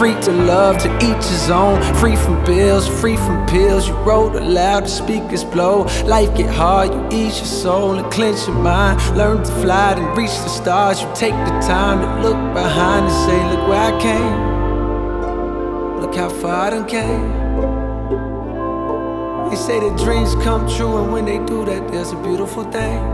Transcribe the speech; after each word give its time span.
free 0.00 0.18
to 0.22 0.32
love, 0.32 0.78
to 0.78 0.88
each 0.96 1.26
his 1.26 1.50
own, 1.50 1.78
free 1.96 2.16
from 2.16 2.42
bills, 2.46 2.88
free 2.88 3.16
from 3.16 3.46
pills. 3.46 3.86
You 3.86 3.92
wrote 3.96 4.34
aloud, 4.34 4.84
the 4.84 4.88
speakers 4.88 5.44
blow. 5.44 5.82
Life 6.06 6.34
get 6.34 6.48
hard, 6.48 6.88
you 6.94 7.18
ease 7.18 7.36
your 7.36 7.44
soul 7.44 7.98
and 7.98 8.10
clench 8.10 8.46
your 8.46 8.56
mind. 8.56 8.98
Learn 9.14 9.44
to 9.44 9.52
fly 9.60 9.92
and 9.92 10.16
reach 10.16 10.30
the 10.30 10.48
stars. 10.48 11.02
You 11.02 11.08
take 11.14 11.34
the 11.34 11.60
time 11.60 12.00
to 12.00 12.22
look 12.26 12.54
behind 12.54 13.04
and 13.08 13.14
say, 13.26 13.38
Look 13.50 13.68
where 13.68 13.92
I 13.92 14.00
came, 14.00 14.40
look 16.00 16.14
how 16.14 16.30
far 16.30 16.68
I 16.68 16.70
done 16.70 16.86
came. 16.88 17.28
They 19.50 19.56
say 19.56 19.80
that 19.80 19.98
dreams 19.98 20.34
come 20.36 20.66
true, 20.66 20.96
and 20.96 21.12
when 21.12 21.26
they 21.26 21.44
do 21.44 21.66
that, 21.66 21.92
there's 21.92 22.12
a 22.12 22.22
beautiful 22.22 22.64
thing. 22.72 23.09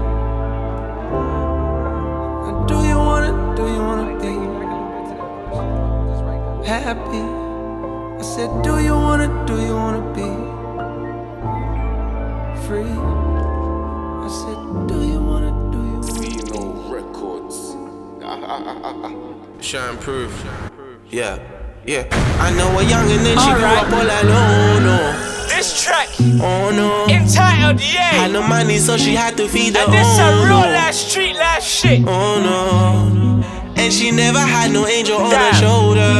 Shine 20.06 20.70
proof. 20.70 21.00
Yeah, 21.10 21.38
yeah. 21.84 22.06
I 22.40 22.50
know 22.54 22.78
a 22.78 22.82
young 22.84 23.10
and 23.10 23.26
then 23.26 23.36
she 23.38 23.50
grew 23.54 23.64
up 23.64 23.90
all 23.92 24.02
alone. 24.02 24.86
Oh, 24.86 25.46
This 25.48 25.82
track 25.82 26.08
oh 26.40 26.70
no. 26.70 27.06
entitled 27.12 27.80
Had 27.80 28.14
Yeah. 28.14 28.26
no 28.28 28.42
money, 28.46 28.78
so 28.78 28.96
she 28.96 29.16
had 29.16 29.36
to 29.36 29.48
feed 29.48 29.74
her 29.76 29.82
And 29.84 29.92
this 29.92 30.18
a 30.18 30.46
real 30.46 30.60
life 30.60 30.94
street 30.94 31.34
life 31.34 31.64
shit. 31.64 32.04
Oh 32.06 32.38
no. 32.38 33.42
And 33.82 33.92
she 33.92 34.12
never 34.12 34.38
had 34.38 34.70
no 34.70 34.86
angel 34.86 35.16
on 35.18 35.30
her 35.32 35.52
shoulder. 35.54 36.14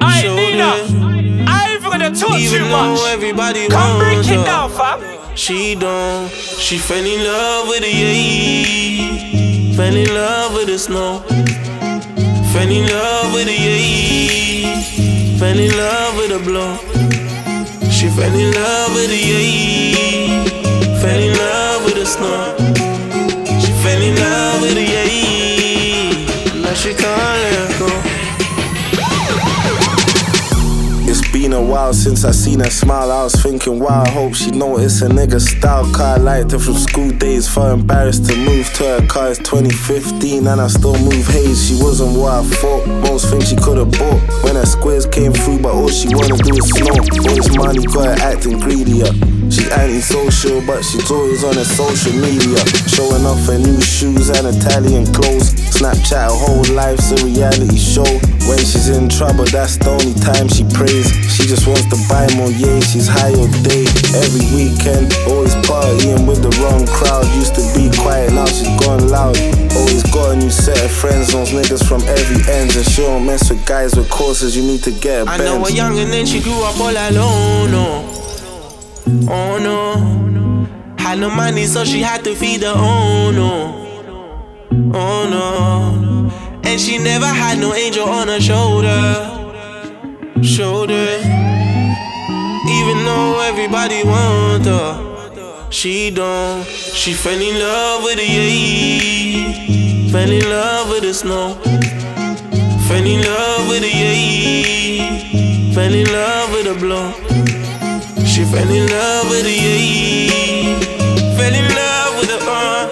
I 0.00 0.20
Shoulder. 0.22 0.40
ain't 0.42 0.90
Nina. 0.90 1.46
I 1.50 1.70
ain't 1.70 1.78
even 1.80 1.90
gonna 1.92 2.10
talk 2.14 2.38
Even 2.40 2.58
too 2.58 2.64
though 2.64 2.94
much. 2.94 3.00
everybody 3.12 3.68
Come 3.68 3.98
break 4.00 4.18
it 4.18 4.26
her. 4.26 4.44
down, 4.44 4.70
fam. 4.70 5.00
She 5.36 5.76
don't. 5.76 6.28
She 6.32 6.76
fell 6.78 7.04
in 7.04 7.22
love 7.24 7.68
with 7.68 7.80
the 7.82 7.88
yay. 7.88 9.74
Fell 9.76 9.94
in 9.94 10.12
love 10.12 10.54
with 10.54 10.66
the 10.66 10.78
snow. 10.78 11.22
Fell 12.58 12.72
in 12.72 12.88
love 12.88 13.34
with 13.34 13.46
the 13.46 13.52
yay. 13.52 14.82
Fell 15.38 15.56
in 15.56 15.70
love 15.76 16.16
with 16.16 16.30
the 16.30 16.40
blow. 16.40 16.76
She 17.88 18.08
fell 18.08 18.34
in 18.34 18.50
love 18.52 18.94
with 18.96 19.10
the 19.10 19.16
yay. 19.16 20.44
Fell 21.00 21.20
in 21.20 21.38
love 21.38 21.84
with 21.84 21.94
the 21.94 22.04
snow. 22.04 22.56
She 23.60 23.70
fell 23.80 24.02
in 24.02 24.16
love 24.16 24.60
with 24.62 24.74
the 24.74 24.82
yay. 24.82 26.60
Now 26.60 26.74
she 26.74 26.94
can't 26.94 27.38
let 27.44 27.78
go. 27.78 28.17
Been 31.38 31.52
a 31.52 31.62
while 31.62 31.94
since 31.94 32.24
I 32.24 32.32
seen 32.32 32.58
her 32.60 32.70
smile. 32.70 33.12
I 33.12 33.22
was 33.22 33.34
thinking, 33.34 33.78
wow, 33.78 34.02
I 34.02 34.10
hope 34.10 34.34
she 34.34 34.50
noticed 34.50 35.02
a 35.02 35.06
nigga 35.06 35.40
style. 35.40 35.84
Car 35.94 36.16
I 36.16 36.18
liked 36.18 36.50
her 36.50 36.58
from 36.58 36.74
school 36.74 37.10
days. 37.10 37.48
Felt 37.48 37.78
embarrassed 37.78 38.26
to 38.26 38.36
move 38.36 38.66
to 38.74 38.84
her 38.84 39.06
car. 39.06 39.30
It's 39.30 39.38
2015 39.38 40.46
and 40.46 40.60
I 40.60 40.66
still 40.66 40.98
move 40.98 41.26
haze. 41.28 41.68
She 41.68 41.74
wasn't 41.80 42.18
what 42.18 42.32
I 42.32 42.42
thought. 42.42 42.86
Most 43.06 43.30
things 43.30 43.50
she 43.50 43.56
could've 43.56 43.92
bought. 43.92 44.20
When 44.42 44.56
her 44.56 44.66
squares 44.66 45.06
came 45.06 45.32
through, 45.32 45.60
but 45.60 45.74
all 45.74 45.88
she 45.88 46.08
wanna 46.14 46.36
do 46.38 46.54
is 46.56 46.68
snow. 46.70 46.98
All 46.98 47.34
this 47.34 47.54
money 47.56 47.86
got 47.86 48.18
her 48.18 48.18
acting 48.18 48.58
greedier. 48.58 49.10
She's 49.50 49.70
antisocial, 49.70 50.60
but 50.66 50.82
she's 50.82 51.10
always 51.10 51.44
on 51.44 51.54
her 51.54 51.64
social 51.64 52.12
media. 52.18 52.58
Showing 52.90 53.24
off 53.24 53.46
her 53.46 53.58
new 53.58 53.80
shoes 53.80 54.28
and 54.28 54.46
Italian 54.46 55.06
clothes. 55.14 55.54
Snapchat 55.70 56.18
her 56.18 56.34
whole 56.34 56.74
life's 56.74 57.12
a 57.12 57.24
reality 57.24 57.78
show. 57.78 58.08
When 58.48 58.58
she's 58.58 58.88
in 58.88 59.08
trouble, 59.08 59.44
that's 59.44 59.76
the 59.76 59.90
only 59.90 60.14
time 60.20 60.48
she 60.48 60.64
prays. 60.74 61.27
She 61.28 61.46
just 61.46 61.66
wants 61.66 61.86
to 61.92 61.96
buy 62.08 62.26
more, 62.36 62.50
yeah, 62.50 62.80
she's 62.80 63.06
high 63.06 63.32
all 63.32 63.46
day. 63.62 63.84
Every 64.16 64.44
weekend, 64.56 65.12
always 65.28 65.54
partying 65.68 66.26
with 66.26 66.42
the 66.42 66.50
wrong 66.60 66.84
crowd. 66.86 67.24
Used 67.36 67.54
to 67.54 67.62
be 67.76 67.88
quiet, 67.96 68.32
now 68.32 68.46
she's 68.46 68.68
gone 68.80 69.06
loud. 69.08 69.36
Always 69.76 70.02
got 70.10 70.32
a 70.32 70.36
new 70.36 70.50
set 70.50 70.82
of 70.84 70.90
friends, 70.90 71.32
those 71.32 71.50
niggas 71.50 71.86
from 71.86 72.02
every 72.02 72.40
end. 72.52 72.74
And 72.74 72.84
she 72.86 73.02
don't 73.02 73.24
mess 73.24 73.50
with 73.50 73.64
guys 73.66 73.94
with 73.94 74.10
courses, 74.10 74.56
you 74.56 74.62
need 74.62 74.82
to 74.84 74.90
get 74.90 75.26
a 75.26 75.30
I 75.30 75.36
know 75.38 75.60
a 75.60 75.64
Benz. 75.64 75.76
young 75.76 75.98
and 75.98 76.10
then 76.12 76.26
she 76.26 76.40
grew 76.42 76.60
up 76.64 76.78
all 76.80 76.90
alone. 76.90 77.70
Oh, 77.74 79.28
oh 79.30 79.58
no. 79.58 80.18
Had 80.98 81.20
no 81.20 81.30
money, 81.30 81.64
so 81.66 81.84
she 81.84 82.00
had 82.00 82.24
to 82.24 82.34
feed 82.34 82.62
her 82.62 82.74
own. 82.76 83.36
Oh, 83.38 84.92
oh 84.94 85.28
no. 85.30 86.60
And 86.68 86.80
she 86.80 86.98
never 86.98 87.26
had 87.26 87.58
no 87.58 87.74
angel 87.74 88.08
on 88.08 88.28
her 88.28 88.40
shoulder. 88.40 89.37
Shoulder. 90.42 91.18
Even 92.68 93.04
though 93.04 93.40
everybody 93.40 94.04
want 94.04 94.64
her, 94.66 95.70
she 95.70 96.10
don't. 96.10 96.64
She 96.64 97.12
fell 97.12 97.40
in 97.40 97.58
love 97.58 98.04
with 98.04 98.16
the 98.16 98.24
yay. 98.24 100.10
Fell 100.10 100.30
in 100.30 100.48
love 100.48 100.90
with 100.90 101.02
the 101.02 101.12
snow. 101.12 101.54
Fell 102.86 103.04
in 103.04 103.20
love 103.22 103.68
with 103.68 103.82
the 103.82 103.88
yay. 103.88 105.72
Fell 105.74 105.92
in 105.92 106.06
love 106.12 106.52
with 106.52 106.64
the 106.66 106.74
blow. 106.74 107.12
She 108.24 108.44
fell 108.44 108.68
in 108.68 108.86
love 108.88 109.30
with 109.30 109.44
the 109.44 109.52
yay. 109.52 110.78
Fell 111.36 111.54
in 111.54 111.68
love 111.74 112.16
with 112.18 112.28
the 112.28 112.38
uh. 112.46 112.88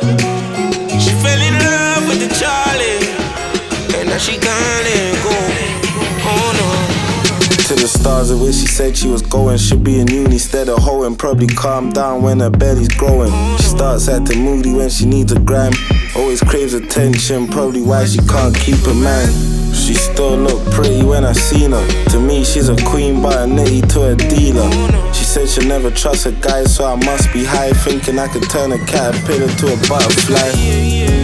She 0.99 1.11
fell 1.23 1.41
in 1.41 1.55
love 1.59 2.09
with 2.09 2.21
the 2.21 2.31
Charlie. 2.39 3.99
And 3.99 4.09
now 4.11 4.19
she 4.19 4.37
can't 4.39 5.16
stars 7.97 8.31
of 8.31 8.41
where 8.41 8.53
she 8.53 8.67
said 8.67 8.97
she 8.97 9.09
was 9.09 9.23
going. 9.23 9.59
Should 9.59 9.83
be 9.83 10.01
in 10.01 10.07
uni 10.09 10.35
instead 10.35 10.69
of 10.69 10.79
hoeing. 10.79 11.17
Probably 11.17 11.47
calm 11.47 11.91
down 11.91 12.23
when 12.23 12.41
her 12.41 12.51
belly's 12.51 12.89
growing. 12.89 13.33
She 13.59 13.65
starts 13.65 14.09
acting 14.09 14.43
moody 14.43 14.73
when 14.73 14.91
she 14.91 15.07
needs 15.07 15.33
a 15.33 15.41
gram. 15.41 15.73
Always 16.15 16.41
craves 16.43 16.75
attention, 16.75 17.49
probably 17.49 17.83
why 17.83 18.05
she 18.05 18.19
can't 18.19 18.55
keep 18.55 18.81
a 18.87 18.95
man. 18.95 19.29
She 19.75 19.95
still 19.95 20.37
look 20.37 20.65
pretty 20.73 21.05
when 21.05 21.25
I 21.25 21.33
seen 21.33 21.73
her. 21.73 21.87
To 22.11 22.21
me, 22.21 22.45
she's 22.45 22.69
a 22.69 22.77
queen, 22.87 23.23
but 23.23 23.35
a 23.35 23.47
nitty 23.47 23.93
to 23.93 24.13
a 24.13 24.17
dealer. 24.17 24.71
She 25.13 25.25
said 25.25 25.49
she'll 25.49 25.69
never 25.69 25.91
trust 25.91 26.27
a 26.27 26.33
guy, 26.33 26.65
so 26.65 26.85
I 26.85 26.97
must 26.97 27.33
be 27.33 27.45
high, 27.45 27.73
thinking 27.73 28.19
I 28.19 28.29
could 28.29 28.49
turn 28.51 28.73
a 28.73 28.79
caterpillar 28.87 29.49
to 29.49 29.67
a 29.73 29.77
butterfly. 29.89 31.16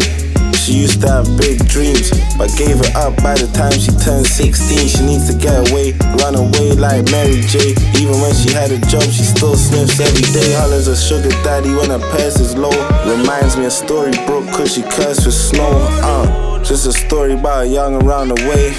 She 0.63 0.79
used 0.79 1.01
to 1.01 1.09
have 1.09 1.27
big 1.43 1.59
dreams, 1.67 2.15
but 2.39 2.47
gave 2.55 2.79
it 2.79 2.95
up 2.95 3.17
by 3.19 3.35
the 3.35 3.51
time 3.51 3.75
she 3.75 3.91
turned 3.99 4.25
16. 4.25 4.87
She 4.87 5.03
needs 5.03 5.27
to 5.27 5.35
get 5.37 5.59
away, 5.69 5.91
run 6.23 6.39
away 6.39 6.71
like 6.79 7.11
Mary 7.11 7.43
J. 7.51 7.75
Even 7.99 8.15
when 8.23 8.33
she 8.33 8.55
had 8.55 8.71
a 8.71 8.79
job, 8.87 9.03
she 9.03 9.27
still 9.27 9.57
sniffs 9.57 9.99
every 9.99 10.23
day. 10.31 10.55
Hollers 10.55 10.87
a 10.87 10.95
sugar 10.95 11.35
daddy 11.43 11.75
when 11.75 11.91
her 11.91 11.99
purse 12.15 12.39
is 12.39 12.57
low. 12.57 12.71
Reminds 13.11 13.57
me 13.57 13.67
of 13.67 13.73
story 13.73 14.13
broke 14.25 14.47
cause 14.55 14.75
she 14.75 14.83
cursed 14.83 15.27
with 15.27 15.35
snow. 15.35 15.73
Uh, 15.99 16.63
just 16.63 16.87
a 16.87 16.93
story 16.93 17.33
about 17.33 17.65
a 17.65 17.69
young 17.69 18.01
around 18.07 18.29
the 18.29 18.39
way 18.47 18.71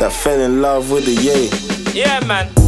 that 0.00 0.10
fell 0.12 0.40
in 0.40 0.60
love 0.60 0.90
with 0.90 1.06
the 1.06 1.14
yay. 1.14 1.46
Yeah, 1.94 2.18
man. 2.26 2.59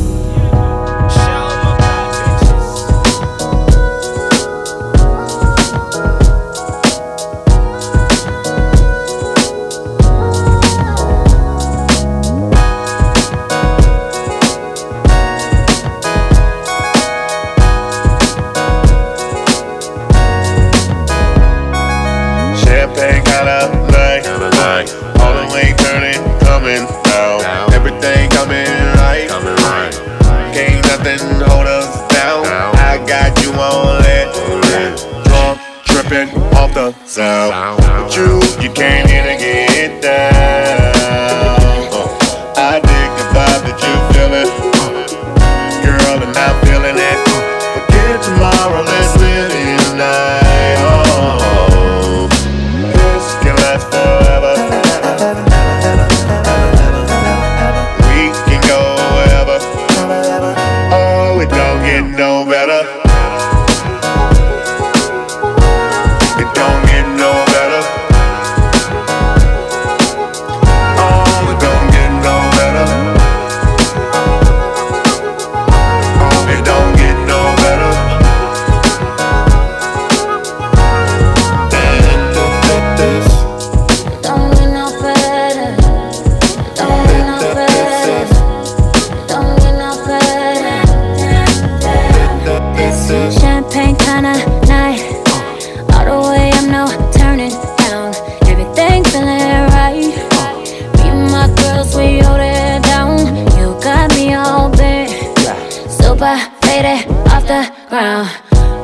Faded 106.72 107.06
off 107.28 107.44
the 107.46 107.70
ground. 107.90 108.30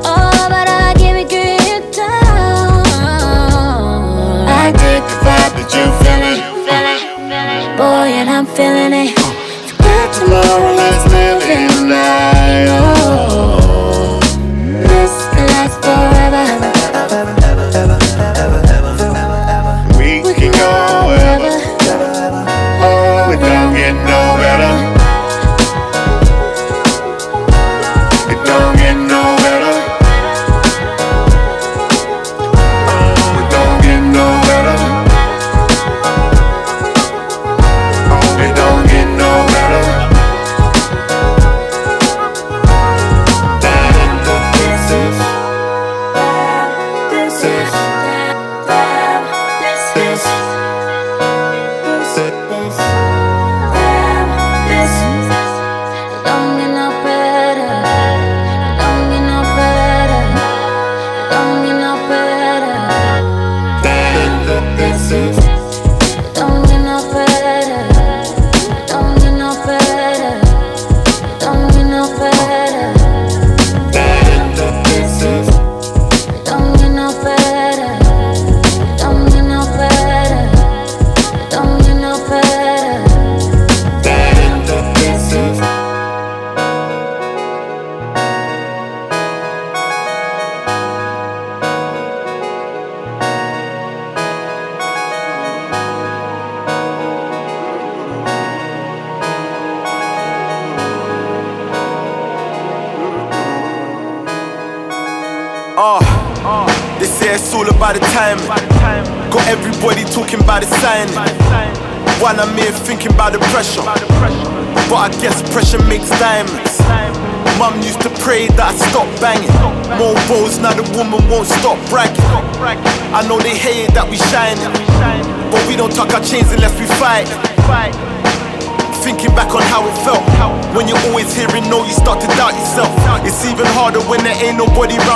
Oh, 0.05 0.47
but 0.47 0.69
I 0.69 0.93
give 0.95 1.15
it 1.15 1.27
good 1.27 1.91
down. 1.91 2.85
I 4.45 4.69
dig 4.69 5.01
the 5.09 5.17
vibe 5.25 5.53
That 5.57 5.69
you 5.73 5.85
feeling? 5.97 6.41
Boy, 7.77 8.07
and 8.19 8.29
I'm 8.29 8.45
feeling 8.45 8.93
it. 8.93 9.17
Forget 9.69 10.13
Tomorrow, 10.13 10.75
let's 10.75 11.03
live 11.11 11.41
this 11.41 11.81
night. 11.81 12.98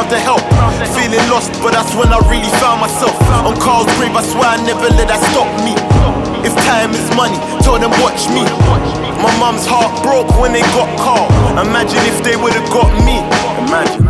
Around 0.03 0.09
to 0.09 0.19
help 0.19 0.41
Feeling 0.95 1.29
lost, 1.29 1.51
but 1.61 1.71
that's 1.71 1.95
when 1.95 2.11
I 2.11 2.19
really 2.29 2.49
found 2.59 2.81
myself. 2.81 3.15
On 3.45 3.55
Carl's 3.59 3.87
grave, 3.97 4.15
I 4.15 4.23
swear 4.23 4.45
I 4.45 4.57
never 4.63 4.87
let 4.95 5.07
that 5.07 5.21
stop 5.31 5.47
me. 5.63 5.73
If 6.45 6.53
time 6.67 6.91
is 6.91 7.07
money, 7.15 7.37
tell 7.63 7.79
them 7.79 7.91
watch 8.03 8.27
me. 8.29 8.43
My 9.21 9.31
mum's 9.39 9.65
heart 9.65 9.91
broke 10.03 10.29
when 10.39 10.53
they 10.53 10.61
got 10.75 10.89
caught. 10.99 11.29
Imagine 11.57 12.03
if 12.05 12.23
they 12.23 12.35
would've 12.35 12.69
got 12.69 12.91
me. 13.05 13.19
Imagine 13.67 14.02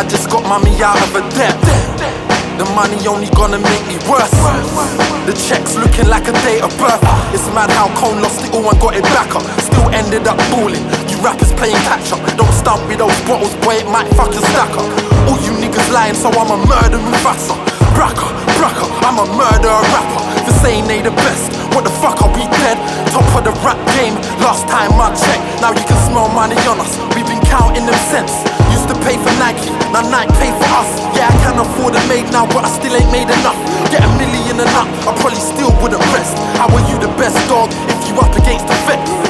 I 0.00 0.08
just 0.08 0.32
got 0.32 0.40
mommy 0.48 0.72
out 0.80 0.96
of 0.96 1.12
a 1.12 1.20
debt. 1.36 1.52
The 2.56 2.64
money 2.72 2.96
only 3.04 3.28
gonna 3.36 3.60
make 3.60 3.84
me 3.84 4.00
worse. 4.08 4.32
The 5.28 5.36
checks 5.36 5.76
looking 5.76 6.08
like 6.08 6.24
a 6.24 6.32
date 6.40 6.64
of 6.64 6.72
birth. 6.80 7.04
It's 7.36 7.44
mad 7.52 7.68
how 7.76 7.92
Cone 8.00 8.24
lost 8.24 8.40
it 8.40 8.56
all 8.56 8.64
and 8.64 8.80
got 8.80 8.96
it 8.96 9.04
back 9.12 9.28
up. 9.36 9.44
Still 9.60 9.92
ended 9.92 10.24
up 10.24 10.40
balling. 10.48 10.80
You 11.04 11.20
rappers 11.20 11.52
playing 11.52 11.76
catch 11.84 12.16
up. 12.16 12.24
Don't 12.40 12.48
stump 12.56 12.88
me 12.88 12.96
those 12.96 13.12
bottles, 13.28 13.52
boy, 13.60 13.84
it 13.84 13.88
might 13.92 14.08
fucking 14.16 14.40
stack 14.40 14.72
up. 14.72 14.88
All 15.28 15.36
you 15.44 15.52
niggas 15.60 15.92
lying, 15.92 16.16
so 16.16 16.32
I'm 16.32 16.48
a 16.48 16.56
murder 16.64 16.96
Mufasa. 16.96 17.52
Bracker, 17.92 18.32
bracker, 18.56 18.88
I'm 19.04 19.20
a 19.20 19.28
murderer 19.36 19.84
rapper. 19.92 20.24
For 20.48 20.54
saying 20.64 20.88
they 20.88 21.04
the 21.04 21.12
best, 21.12 21.52
what 21.76 21.84
the 21.84 21.92
fuck 22.00 22.24
are 22.24 22.32
we 22.32 22.48
dead? 22.64 22.80
Top 23.12 23.28
of 23.36 23.44
the 23.44 23.52
rap 23.60 23.76
game, 24.00 24.16
last 24.40 24.64
time 24.64 24.96
I 24.96 25.12
checked. 25.12 25.44
Now 25.60 25.76
you 25.76 25.84
can 25.84 26.00
smell 26.08 26.32
money 26.32 26.56
on 26.64 26.80
us. 26.80 26.96
We've 27.12 27.28
been 27.28 27.44
counting 27.52 27.84
them 27.84 28.00
cents. 28.08 28.59
Pay 29.02 29.16
for 29.16 29.32
Nike, 29.40 29.70
now 29.92 30.04
Nike 30.08 30.32
pay 30.38 30.52
for 30.52 30.70
us. 30.76 30.90
Yeah, 31.16 31.28
I 31.28 31.36
can 31.42 31.58
afford 31.58 31.94
a 31.94 32.02
maid 32.06 32.30
now, 32.32 32.46
but 32.46 32.64
I 32.64 32.68
still 32.68 32.94
ain't 32.94 33.10
made 33.10 33.28
enough. 33.28 33.56
Get 33.90 34.04
a 34.04 34.10
million 34.18 34.60
and 34.60 34.70
up, 34.76 34.88
I 35.08 35.16
probably 35.18 35.40
still 35.40 35.72
wouldn't 35.80 36.04
rest. 36.12 36.36
How 36.58 36.68
are 36.68 36.84
you 36.88 36.98
the 36.98 37.08
best 37.16 37.36
dog 37.48 37.70
if 37.88 38.08
you 38.08 38.14
up 38.20 38.36
against 38.36 38.66
the 38.68 38.74
fence? 38.86 39.29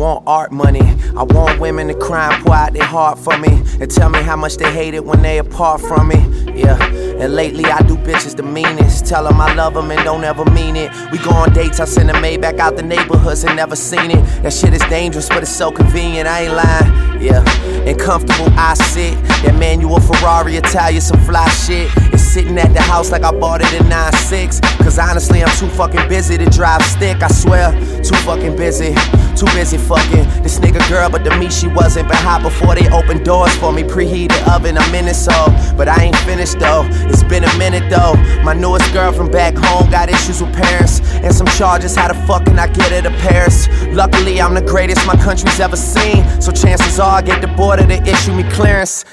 I 0.00 0.02
want 0.02 0.24
art 0.26 0.50
money. 0.50 0.80
I 1.14 1.24
want 1.24 1.60
women 1.60 1.88
to 1.88 1.94
cry 1.94 2.34
and 2.34 2.42
pour 2.42 2.54
out 2.54 2.72
their 2.72 2.86
heart 2.86 3.18
for 3.18 3.36
me. 3.36 3.62
And 3.80 3.90
tell 3.90 4.08
me 4.08 4.22
how 4.22 4.34
much 4.34 4.56
they 4.56 4.72
hate 4.72 4.94
it 4.94 5.04
when 5.04 5.20
they 5.20 5.36
apart 5.36 5.82
from 5.82 6.08
me. 6.08 6.16
Yeah, 6.58 6.82
and 6.82 7.34
lately 7.34 7.66
I 7.66 7.82
do 7.82 7.96
bitches 7.96 8.34
the 8.34 8.42
meanest. 8.42 9.04
Tell 9.04 9.24
them 9.24 9.38
I 9.38 9.52
love 9.52 9.74
them 9.74 9.90
and 9.90 10.02
don't 10.02 10.24
ever 10.24 10.46
mean 10.52 10.76
it. 10.76 10.90
We 11.12 11.18
go 11.18 11.32
on 11.32 11.52
dates, 11.52 11.80
I 11.80 11.84
send 11.84 12.10
a 12.10 12.18
maid 12.18 12.40
back 12.40 12.58
out 12.58 12.76
the 12.76 12.82
neighborhoods 12.82 13.44
and 13.44 13.54
never 13.56 13.76
seen 13.76 14.10
it. 14.10 14.24
That 14.42 14.54
shit 14.54 14.72
is 14.72 14.80
dangerous, 14.88 15.28
but 15.28 15.42
it's 15.42 15.54
so 15.54 15.70
convenient, 15.70 16.26
I 16.26 16.44
ain't 16.44 16.54
lying. 16.54 17.22
Yeah, 17.22 17.44
and 17.86 18.00
comfortable 18.00 18.48
I 18.56 18.72
sit. 18.72 19.22
That 19.44 19.54
manual 19.58 20.00
Ferrari, 20.00 20.56
Italian, 20.56 21.02
some 21.02 21.20
fly 21.26 21.46
shit. 21.50 21.90
It's 22.14 22.19
sitting 22.30 22.56
at 22.58 22.72
the 22.72 22.80
house 22.80 23.10
like 23.10 23.24
I 23.24 23.32
bought 23.32 23.60
it 23.60 23.72
in 23.72 23.86
9-6. 23.90 24.62
Cause 24.78 24.98
honestly, 25.00 25.42
I'm 25.42 25.50
too 25.58 25.68
fucking 25.68 26.08
busy 26.08 26.38
to 26.38 26.46
drive 26.46 26.80
stick. 26.82 27.22
I 27.22 27.28
swear, 27.28 27.72
too 28.04 28.14
fucking 28.22 28.56
busy, 28.56 28.94
too 29.34 29.46
busy 29.46 29.76
fucking 29.76 30.42
this 30.42 30.60
nigga 30.60 30.78
girl, 30.88 31.10
but 31.10 31.24
to 31.24 31.36
me 31.38 31.50
she 31.50 31.66
wasn't. 31.66 32.06
But 32.06 32.18
hot 32.18 32.42
before 32.42 32.76
they 32.76 32.88
opened 32.90 33.24
doors 33.24 33.54
for 33.56 33.72
me, 33.72 33.82
preheated 33.82 34.46
oven, 34.46 34.78
I'm 34.78 34.94
in 34.94 35.08
it 35.08 35.14
so. 35.14 35.34
But 35.76 35.88
I 35.88 36.04
ain't 36.04 36.16
finished 36.18 36.60
though, 36.60 36.86
it's 37.10 37.24
been 37.24 37.42
a 37.42 37.58
minute 37.58 37.90
though. 37.90 38.14
My 38.44 38.54
newest 38.54 38.92
girl 38.92 39.12
from 39.12 39.28
back 39.28 39.56
home 39.56 39.90
got 39.90 40.08
issues 40.08 40.40
with 40.40 40.54
parents 40.54 41.00
and 41.24 41.34
some 41.34 41.48
charges. 41.58 41.96
How 41.96 42.08
the 42.08 42.14
fuck 42.26 42.44
can 42.44 42.60
I 42.60 42.68
get 42.68 42.92
her 42.92 43.02
to 43.02 43.10
Paris? 43.18 43.66
Luckily, 43.88 44.40
I'm 44.40 44.54
the 44.54 44.62
greatest 44.62 45.04
my 45.04 45.16
country's 45.16 45.58
ever 45.58 45.76
seen, 45.76 46.24
so 46.40 46.52
chances 46.52 47.00
are 47.00 47.18
I 47.18 47.22
get 47.22 47.40
the 47.40 47.48
border 47.48 47.84
to 47.86 48.02
issue 48.04 48.34
me 48.34 48.44
clearance. 48.50 49.04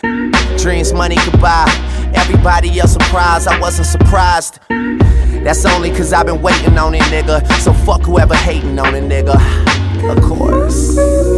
Dreams, 0.61 0.93
money, 0.93 1.15
goodbye. 1.25 1.65
Everybody 2.15 2.79
else 2.79 2.93
surprised, 2.93 3.47
I 3.47 3.59
wasn't 3.59 3.87
surprised. 3.87 4.59
That's 4.69 5.65
only 5.65 5.91
cause 5.91 6.13
I've 6.13 6.25
been 6.25 6.41
waiting 6.41 6.77
on 6.77 6.95
it, 6.95 7.01
nigga. 7.03 7.45
So 7.61 7.73
fuck 7.73 8.01
whoever 8.01 8.35
hating 8.35 8.77
on 8.79 8.95
it, 8.95 9.03
nigga. 9.03 9.37
Of 10.09 10.23
course. 10.23 11.36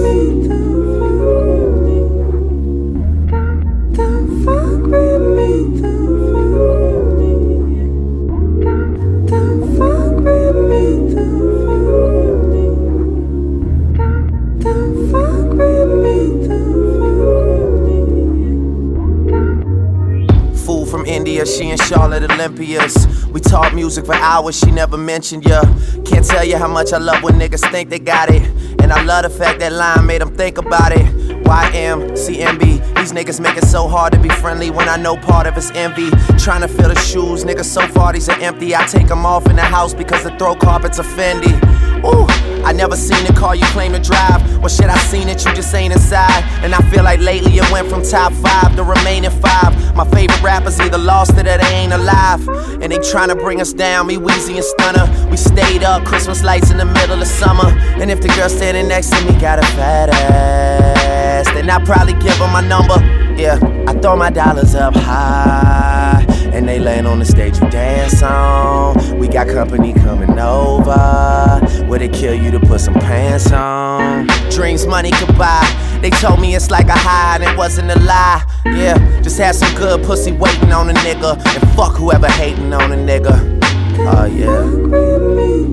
India, 21.40 21.56
she 21.58 21.70
and 21.70 21.80
Charlotte 21.80 22.30
Olympias. 22.30 23.26
We 23.28 23.40
talk 23.40 23.74
music 23.74 24.06
for 24.06 24.16
hours, 24.16 24.60
she 24.60 24.72
never 24.72 24.98
mentioned 24.98 25.46
ya. 25.46 25.62
Can't 26.04 26.26
tell 26.26 26.44
you 26.44 26.58
how 26.58 26.68
much 26.68 26.92
I 26.92 26.98
love 26.98 27.24
when 27.24 27.36
niggas 27.36 27.70
think 27.72 27.90
they 27.90 28.00
got 28.00 28.30
it. 28.30 28.42
And 28.82 28.92
I 28.92 29.04
love 29.04 29.24
the 29.24 29.30
fact 29.30 29.60
that 29.60 29.72
line 29.72 30.06
made 30.06 30.22
them 30.22 30.36
think 30.36 30.58
about 30.58 30.92
it. 30.92 31.06
YM, 31.46 32.12
CMB, 32.12 32.96
these 32.96 33.14
niggas 33.14 33.40
make 33.40 33.56
it 33.56 33.66
so 33.66 33.88
hard 33.88 34.12
to 34.14 34.20
be 34.20 34.30
friendly 34.30 34.70
when 34.70 34.90
I 34.90 34.98
know 34.98 35.16
part 35.16 35.48
of 35.48 35.56
it's 35.56 35.72
envy. 35.72 36.10
Trying 36.38 36.62
to 36.62 36.68
fill 36.68 36.90
the 36.90 37.00
shoes, 37.00 37.46
niggas 37.46 37.66
so 37.66 37.88
far 37.88 38.12
these 38.12 38.28
are 38.28 38.40
empty. 38.42 38.76
I 38.76 38.86
take 38.86 39.08
them 39.08 39.26
off 39.26 39.48
in 39.48 39.56
the 39.56 39.64
house 39.64 39.94
because 39.94 40.24
the 40.24 40.32
throw 40.38 40.56
carpet's 40.56 41.00
a 41.00 41.04
Fendi. 41.04 41.69
Ooh, 42.06 42.26
I 42.64 42.72
never 42.74 42.96
seen 42.96 43.26
a 43.28 43.34
car 43.34 43.56
you 43.56 43.66
claim 43.68 43.92
to 43.94 44.00
drive. 44.00 44.42
Well, 44.60 44.70
shit, 44.70 44.90
I 44.90 44.98
seen 44.98 45.28
it, 45.30 45.46
you 45.46 45.54
just 45.54 45.74
ain't 45.74 45.94
inside. 45.94 46.44
And 46.64 46.74
I 46.74 46.82
feel 46.90 47.04
like 47.04 47.20
lately 47.20 47.58
it 47.58 47.72
went 47.72 47.88
from 47.88 48.04
top 48.04 48.34
five 48.34 48.76
to 48.76 48.84
remaining 48.84 49.32
five. 49.32 49.74
My 49.96 50.06
favorite 50.06 50.42
rappers 50.42 50.80
either 50.80 50.98
lost 50.98 51.32
it 51.38 51.48
or 51.48 51.58
they 51.58 51.74
ain't 51.74 51.94
alive. 51.94 52.48
And 52.82 52.92
they 52.92 53.00
trying 53.00 53.30
to 53.30 53.36
bring 53.36 53.62
us 53.62 53.74
down, 53.74 54.08
me, 54.08 54.18
Weezy, 54.18 54.56
and 54.56 54.64
Stunner. 54.64 55.30
We 55.30 55.38
stayed 55.38 55.84
up, 55.84 56.06
Christmas 56.06 56.44
lights 56.44 56.72
in 56.72 56.78
the 56.78 56.86
middle 56.86 57.22
of 57.22 57.28
summer. 57.28 57.68
And 58.00 58.10
if 58.12 58.22
the 58.22 58.30
girl 58.30 58.50
standing 58.50 58.88
next 58.88 59.10
to 59.10 59.26
me 59.26 59.40
got 59.40 59.60
a 59.60 59.66
fat 59.78 60.10
ass, 60.10 61.48
then 61.54 61.70
I 61.70 61.84
probably 61.84 62.14
give 62.14 62.38
her 62.38 62.48
my 62.48 62.62
number. 62.62 62.98
Yeah, 63.40 63.58
I 63.88 63.94
throw 63.94 64.18
my 64.18 64.30
dollars 64.30 64.76
up 64.76 64.94
high, 64.94 65.79
and 66.60 66.68
they 66.68 66.78
land 66.78 67.08
on 67.08 67.20
the 67.20 67.26
stage 67.26 67.58
you 67.62 67.70
dance 67.70 68.22
on. 68.22 69.18
We 69.18 69.30
got 69.30 69.48
company 69.48 69.94
coming 69.94 70.38
over. 70.38 71.62
Would 71.88 72.02
it 72.02 72.12
kill 72.12 72.34
you 72.34 72.52
to 72.52 72.60
put 72.60 72.82
some 72.82 72.96
pants 72.96 73.54
on? 73.54 74.28
Dreams 74.52 74.86
money 74.86 75.12
could 75.12 75.38
buy. 75.38 75.64
They 76.02 76.10
told 76.10 76.42
me 76.42 76.56
it's 76.56 76.70
like 76.70 76.88
a 76.88 76.98
high, 76.98 77.36
and 77.36 77.44
it 77.44 77.58
wasn't 77.58 77.92
a 77.92 78.00
lie. 78.00 78.44
Yeah, 78.66 78.98
just 79.22 79.38
had 79.40 79.56
some 79.56 79.74
good 79.78 80.04
pussy 80.04 80.34
waiting 80.34 80.74
on 80.74 80.90
a 80.90 80.94
nigga, 80.94 81.38
and 81.56 81.76
fuck 81.78 81.96
whoever 81.96 82.28
hating 82.28 82.74
on 82.74 82.92
a 82.92 82.98
nigga. 82.98 83.60
Oh, 84.02 84.08
uh, 84.08 84.26
yeah. 84.26 85.69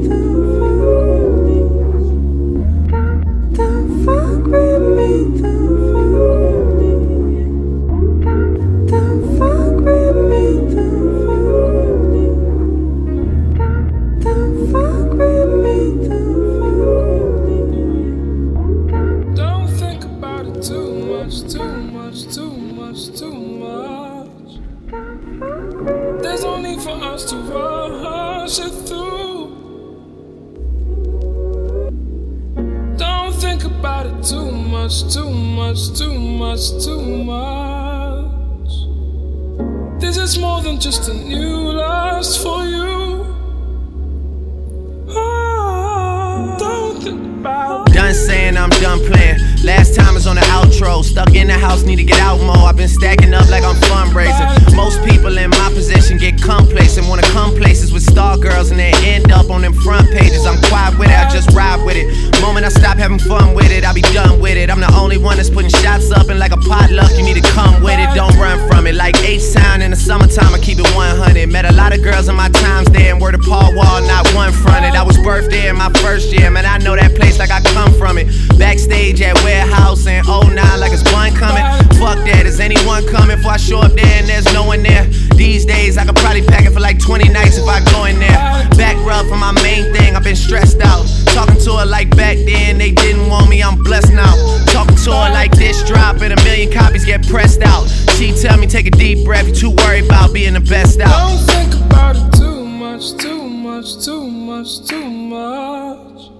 Best 100.69 101.01
out. 101.01 101.29
Don't 101.29 101.39
think 101.47 101.75
about 101.87 102.17
it 102.17 102.33
too 102.33 102.65
much, 102.67 103.17
too 103.17 103.43
much, 103.49 104.05
too 104.05 104.27
much, 104.27 104.85
too 104.87 105.09
much. 105.09 106.31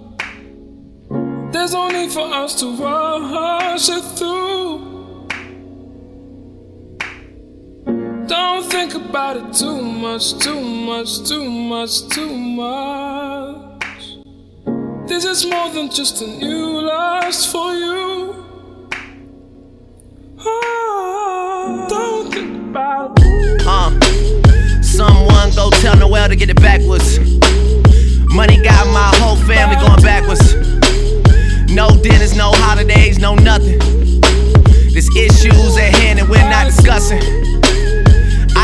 There's 1.53 1.73
no 1.73 1.89
need 1.89 2.11
for 2.13 2.27
us 2.33 2.55
to 2.61 2.77
rush 2.77 3.89
it 3.89 4.05
through. 4.19 4.95
Don't 8.27 8.65
think 8.71 8.95
about 8.95 9.37
it 9.37 9.53
too 9.53 9.81
much, 9.81 10.39
too 10.39 10.61
much, 10.61 11.29
too 11.29 11.49
much, 11.49 12.09
too 12.09 12.37
much. 12.37 13.85
This 15.09 15.25
is 15.25 15.47
more 15.47 15.71
than 15.71 15.89
just 15.89 16.21
a 16.23 16.27
new 16.27 16.81
lust 16.81 17.53
for 17.53 17.73
you. 17.75 18.45
Oh, 20.39 20.76
Noel 26.27 26.31
to 26.31 26.37
get 26.37 26.51
it 26.51 26.61
backwards. 26.61 27.21
Money 28.35 28.61
got 28.61 28.87
my 28.89 29.11
whole 29.19 29.37
family 29.47 29.77
going 29.77 30.03
backwards. 30.03 30.55
No 31.73 31.89
dinners, 32.03 32.37
no 32.37 32.51
holidays, 32.53 33.19
no 33.19 33.37
nothing. 33.37 33.79
There's 34.91 35.09
issues 35.15 35.77
at 35.77 35.95
hand 35.95 36.19
and 36.19 36.29
we're 36.29 36.51
not 36.51 36.67
discussing. 36.67 37.56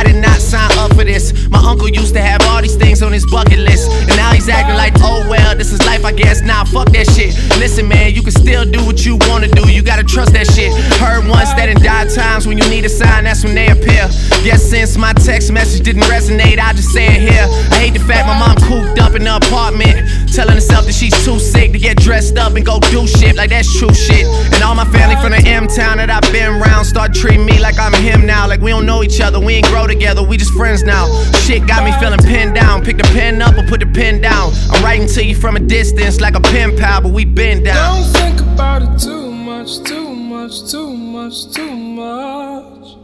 I 0.03 0.07
did 0.07 0.17
not 0.17 0.41
sign 0.41 0.67
up 0.79 0.91
for 0.97 1.05
this. 1.05 1.49
My 1.49 1.63
uncle 1.63 1.89
used 1.89 2.13
to 2.15 2.21
have 2.21 2.43
all 2.51 2.61
these 2.61 2.75
things 2.75 3.05
on 3.05 3.13
his 3.13 3.25
bucket 3.25 3.61
list. 3.61 3.89
And 3.89 4.17
now 4.17 4.33
he's 4.33 4.49
acting 4.49 4.75
like, 4.75 4.95
oh 4.99 5.23
well, 5.31 5.55
this 5.55 5.71
is 5.71 5.79
life, 5.87 6.05
I 6.05 6.11
guess. 6.11 6.43
Nah, 6.43 6.65
fuck 6.65 6.91
that 6.91 7.07
shit. 7.15 7.39
Listen, 7.63 7.87
man, 7.87 8.13
you 8.13 8.21
can 8.21 8.33
still 8.33 8.65
do 8.65 8.85
what 8.85 9.07
you 9.07 9.17
wanna 9.31 9.47
do. 9.47 9.71
You 9.71 9.81
gotta 9.81 10.03
trust 10.03 10.33
that 10.33 10.51
shit. 10.51 10.75
Heard 10.99 11.29
once 11.29 11.55
that 11.55 11.69
in 11.69 11.81
die 11.81 12.09
times 12.11 12.49
when 12.49 12.59
you 12.59 12.69
need 12.69 12.85
a 12.85 12.89
sign, 12.89 13.23
that's 13.23 13.45
when 13.45 13.55
they 13.55 13.69
appear. 13.69 14.11
Guess 14.43 14.63
since 14.71 14.99
my 14.99 15.13
text 15.13 15.53
message 15.53 15.85
didn't 15.85 16.03
resonate, 16.11 16.59
I 16.59 16.73
just 16.73 16.91
say 16.91 17.07
it 17.07 17.23
here. 17.23 17.47
I 17.71 17.87
hate 17.87 17.95
the 17.95 18.03
fact 18.03 18.27
my 18.27 18.35
mom 18.35 18.59
cooped 18.67 18.99
up 18.99 19.15
in 19.15 19.23
the 19.23 19.37
apartment, 19.37 20.03
telling 20.35 20.55
herself 20.59 20.87
that 20.87 20.97
she's 20.99 21.15
too 21.25 21.39
sick 21.39 21.71
to 21.73 21.79
get 21.79 21.97
dressed 21.97 22.39
up 22.39 22.57
and 22.57 22.67
go 22.67 22.81
do 22.91 23.07
shit 23.07 23.37
like 23.37 23.51
that's 23.51 23.71
true 23.79 23.95
shit. 23.95 24.27
And 24.51 24.65
all 24.65 24.75
my 24.75 24.89
family 24.91 25.15
from 25.23 25.31
the 25.31 25.43
M 25.47 25.69
town 25.69 25.99
that 25.99 26.11
I've 26.11 26.27
been 26.33 26.59
around 26.59 26.87
start 26.87 27.15
treating 27.15 27.47
me 27.47 27.61
like 27.61 27.79
I'm 27.79 27.95
him 28.03 28.27
now. 28.27 28.49
Like 28.49 28.61
we 28.61 28.71
don't 28.71 28.87
know 28.87 29.05
each 29.05 29.21
other, 29.21 29.39
we 29.39 29.55
ain't 29.55 29.67
grow 29.67 29.87
together, 29.93 30.23
we 30.23 30.37
just 30.37 30.53
friends 30.55 30.83
now. 30.83 31.07
Shit 31.45 31.67
got 31.67 31.85
me 31.85 31.93
feeling 32.01 32.19
pinned 32.19 32.55
down. 32.55 32.83
Pick 32.85 32.97
the 32.97 33.05
pen 33.05 33.43
up 33.43 33.57
or 33.57 33.67
put 33.67 33.81
the 33.81 33.87
pen 33.87 34.21
down. 34.21 34.53
I'm 34.71 34.83
writing 34.83 35.07
to 35.09 35.25
you 35.25 35.35
from 35.35 35.57
a 35.57 35.61
distance 35.61 36.21
like 36.21 36.35
a 36.35 36.41
pen 36.41 36.77
pal, 36.77 37.03
but 37.03 37.13
we 37.13 37.25
been 37.25 37.63
down. 37.63 38.03
Don't 38.03 38.13
think 38.13 38.41
about 38.41 38.83
it 38.83 38.99
too 38.99 39.31
much, 39.31 39.83
too 39.85 40.09
much, 40.15 40.71
too 40.71 40.93
much, 40.97 41.53
too 41.53 41.71
much. 41.71 42.97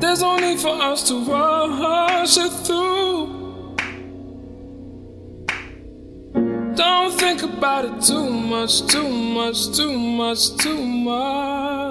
There's 0.00 0.20
no 0.20 0.36
need 0.38 0.60
for 0.60 0.80
us 0.80 1.08
to 1.08 1.24
rush 1.24 2.36
it 2.38 2.52
through. 2.66 3.42
Don't 6.76 7.12
think 7.18 7.42
about 7.42 7.84
it 7.84 8.00
too 8.02 8.30
much, 8.30 8.86
too 8.86 9.08
much, 9.08 9.76
too 9.76 9.98
much, 9.98 10.56
too 10.58 10.84
much. 10.84 11.83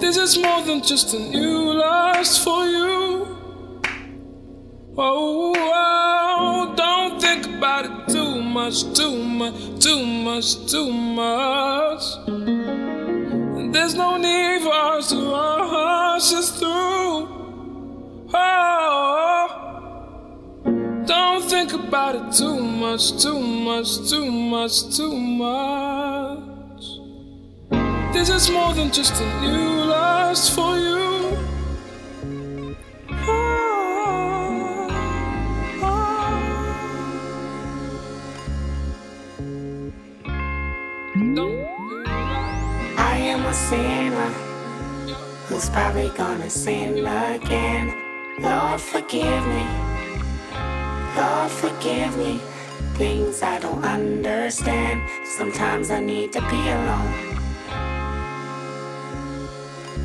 This 0.00 0.16
is 0.16 0.38
more 0.38 0.62
than 0.62 0.80
just 0.80 1.12
a 1.12 1.18
new 1.18 1.72
lust 1.72 2.44
for 2.44 2.64
you. 2.66 3.26
Oh, 4.96 5.54
oh, 5.56 6.74
don't 6.76 7.20
think 7.20 7.46
about 7.46 7.84
it 7.84 8.12
too 8.12 8.40
much, 8.40 8.82
too 8.94 9.16
much, 9.22 9.54
too 9.80 10.06
much, 10.06 10.70
too 10.70 10.92
much. 10.92 12.02
There's 13.72 13.94
no 13.94 14.16
need 14.16 14.62
for 14.62 14.72
us 14.72 15.08
to 15.10 15.16
rush 15.16 16.30
this 16.30 16.50
through. 16.58 17.28
Oh, 18.34 19.48
don't 21.06 21.42
think 21.42 21.72
about 21.72 22.14
it 22.14 22.32
too 22.32 22.60
much, 22.60 23.20
too 23.20 23.40
much, 23.40 24.08
too 24.08 24.30
much, 24.30 24.96
too 24.96 25.12
much. 25.12 26.47
This 28.12 28.30
is 28.30 28.50
more 28.50 28.72
than 28.74 28.90
just 28.90 29.14
a 29.20 29.40
new 29.40 29.84
lust 29.84 30.52
for 30.52 30.76
you. 30.78 31.36
I 42.96 43.16
am 43.32 43.44
a 43.44 43.54
sinner 43.54 44.30
who's 45.46 45.68
probably 45.70 46.08
gonna 46.16 46.50
sin 46.50 47.06
again. 47.06 47.94
Lord, 48.40 48.80
forgive 48.80 49.46
me. 49.46 49.66
Lord, 51.16 51.50
forgive 51.50 52.16
me. 52.16 52.40
Things 52.94 53.42
I 53.42 53.58
don't 53.60 53.84
understand. 53.84 55.02
Sometimes 55.36 55.90
I 55.90 56.00
need 56.00 56.32
to 56.32 56.40
be 56.40 56.68
alone. 56.68 57.27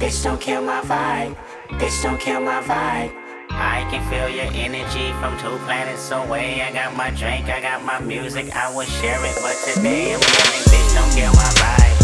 Bitch, 0.03 0.21
don't 0.21 0.41
kill 0.41 0.61
my 0.61 0.81
vibe. 0.81 1.33
Bitch, 1.79 2.03
don't 2.03 2.19
kill 2.19 2.41
my 2.41 2.59
vibe. 2.63 3.15
I 3.51 3.87
can 3.89 4.03
feel 4.11 4.27
your 4.27 4.51
energy 4.51 5.13
from 5.23 5.31
two 5.39 5.55
planets 5.63 6.11
away. 6.11 6.61
I 6.61 6.73
got 6.73 6.93
my 6.97 7.09
drink, 7.11 7.47
I 7.47 7.61
got 7.61 7.85
my 7.85 8.01
music, 8.01 8.53
I 8.53 8.67
will 8.75 8.83
share 8.83 9.23
it. 9.23 9.39
But 9.39 9.55
today 9.63 10.11
I'm 10.11 10.19
yelling, 10.19 10.65
bitch, 10.67 10.91
don't 10.91 11.11
kill 11.15 11.31
my 11.31 11.47
vibe. 11.55 11.95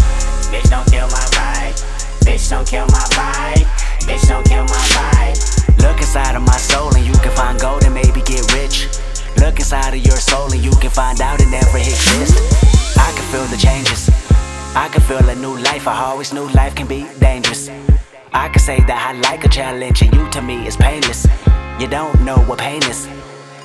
Bitch, 0.48 0.70
don't 0.70 0.88
kill 0.88 1.08
my 1.12 1.26
vibe. 1.36 1.76
Bitch, 2.24 2.48
don't 2.48 2.66
kill 2.66 2.86
my 2.86 3.04
vibe. 3.12 3.68
Bitch, 4.08 4.26
don't 4.26 4.46
kill 4.48 4.64
my 4.64 4.80
vibe. 4.96 5.82
Look 5.84 5.98
inside 5.98 6.34
of 6.36 6.42
my 6.42 6.56
soul 6.56 6.88
and 6.96 7.04
you 7.04 7.12
can 7.20 7.36
find 7.36 7.60
gold 7.60 7.84
and 7.84 7.92
maybe 7.92 8.22
get 8.22 8.50
rich. 8.54 8.88
Look 9.36 9.60
inside 9.60 9.92
of 9.92 10.00
your 10.00 10.16
soul 10.16 10.50
and 10.50 10.64
you 10.64 10.72
can 10.80 10.88
find 10.88 11.20
out 11.20 11.38
it 11.38 11.50
never 11.50 11.76
exists. 11.76 12.96
I 12.96 13.12
can 13.12 13.28
feel 13.28 13.44
the 13.52 13.60
changes. 13.60 14.08
I 14.74 14.88
can 14.88 15.02
feel 15.02 15.28
a 15.28 15.34
new 15.34 15.58
life. 15.58 15.86
I 15.86 16.00
always 16.00 16.32
knew 16.32 16.48
life 16.48 16.74
can 16.74 16.86
be 16.86 17.06
dangerous. 17.18 17.68
I 18.32 18.48
can 18.48 18.60
say 18.60 18.78
that 18.86 19.10
I 19.10 19.18
like 19.28 19.44
a 19.44 19.48
challenge 19.48 20.02
and 20.02 20.14
you 20.14 20.28
to 20.30 20.42
me 20.42 20.66
is 20.66 20.76
painless. 20.76 21.26
You 21.80 21.88
don't 21.88 22.14
know 22.22 22.38
what 22.46 22.60
pain 22.60 22.82
is. 22.84 23.08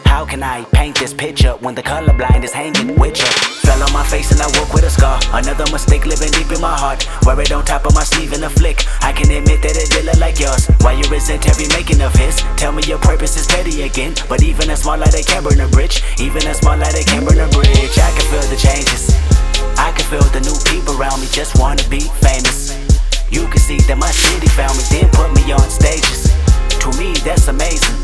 How 0.06 0.25
can 0.25 0.41
I 0.41 0.63
paint 0.71 0.97
this 0.97 1.13
picture 1.13 1.54
when 1.60 1.75
the 1.75 1.84
colorblind 1.84 2.43
is 2.43 2.51
hanging 2.51 2.97
with 2.97 3.19
you? 3.19 3.30
Fell 3.62 3.84
on 3.84 3.93
my 3.93 4.04
face 4.04 4.32
and 4.32 4.41
I 4.41 4.47
woke 4.58 4.73
with 4.73 4.84
a 4.86 4.89
scar. 4.89 5.19
Another 5.34 5.69
mistake 5.71 6.06
living 6.06 6.32
deep 6.32 6.49
in 6.51 6.62
my 6.62 6.73
heart. 6.73 7.06
Wear 7.25 7.39
it 7.41 7.51
on 7.51 7.65
top 7.65 7.86
of 7.86 7.93
my 7.93 8.04
sleeve 8.04 8.34
in 8.34 8.43
a 8.43 8.49
flick. 8.49 8.86
I 9.01 9.12
can 9.12 9.30
admit 9.30 9.62
that 9.62 9.78
it 9.78 9.91
did 9.91 10.06
look 10.06 10.17
like 10.17 10.39
yours. 10.39 10.65
Why 10.82 10.93
you 10.93 11.06
resent 11.12 11.47
every 11.47 11.67
making 11.75 12.01
of 12.01 12.15
his? 12.15 12.41
Tell 12.58 12.71
me 12.71 12.82
your 12.88 12.99
purpose 12.99 13.38
is 13.38 13.45
petty 13.45 13.84
again. 13.84 14.15
But 14.30 14.41
even 14.41 14.71
a 14.71 14.78
small 14.78 14.97
light, 14.97 15.12
they 15.12 15.23
can 15.23 15.43
burn 15.43 15.60
a 15.60 15.67
bridge. 15.67 16.01
Even 16.17 16.47
a 16.47 16.54
small 16.54 16.78
light, 16.78 16.93
they 16.93 17.04
can 17.04 17.25
burn 17.25 17.38
a 17.38 17.49
bridge. 17.49 17.99
I 18.01 18.10
can 18.17 18.25
feel 18.34 18.45
the 18.49 18.58
changes. 18.58 19.13
I 19.78 19.91
can 19.91 20.06
feel 20.10 20.25
the 20.34 20.41
new 20.41 20.58
people 20.71 20.97
around 20.97 21.21
me 21.21 21.28
just 21.30 21.60
wanna 21.60 21.84
be 21.89 21.99
famous. 22.23 22.85
You 23.36 23.48
can 23.48 23.60
see 23.60 23.80
that 23.91 23.98
my 23.98 24.12
city 24.12 24.48
found 24.48 24.78
me, 24.80 24.84
then 24.88 25.12
put 25.12 25.28
me 25.36 25.52
on 25.52 25.67
stages. 25.69 26.32
To 26.80 26.88
me, 26.95 27.12
that's 27.28 27.50
amazing. 27.50 28.00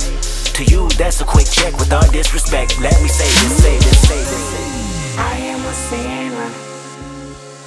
To 0.59 0.65
you, 0.65 0.89
that's 0.99 1.21
a 1.21 1.23
quick 1.23 1.47
check 1.47 1.71
with 1.79 1.93
all 1.93 2.05
disrespect. 2.11 2.77
Let 2.81 3.01
me 3.01 3.07
say 3.07 3.31
this, 3.39 3.63
say 3.63 3.77
this, 3.79 3.99
say 4.09 4.19
this. 4.27 5.17
I 5.17 5.37
am 5.55 5.61
a 5.63 5.73
sinner 5.87 6.51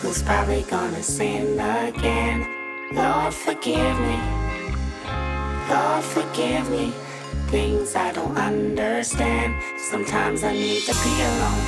who's 0.02 0.22
probably 0.22 0.60
gonna 0.68 1.02
sin 1.02 1.58
again. 1.58 2.46
Lord, 2.92 3.32
forgive 3.32 3.96
me. 3.98 4.18
Lord, 5.70 6.04
forgive 6.04 6.68
me. 6.70 6.92
Things 7.48 7.96
I 7.96 8.12
don't 8.12 8.36
understand. 8.36 9.56
Sometimes 9.78 10.44
I 10.44 10.52
need 10.52 10.82
to 10.82 10.92
be 10.92 11.14
alone. 11.32 11.64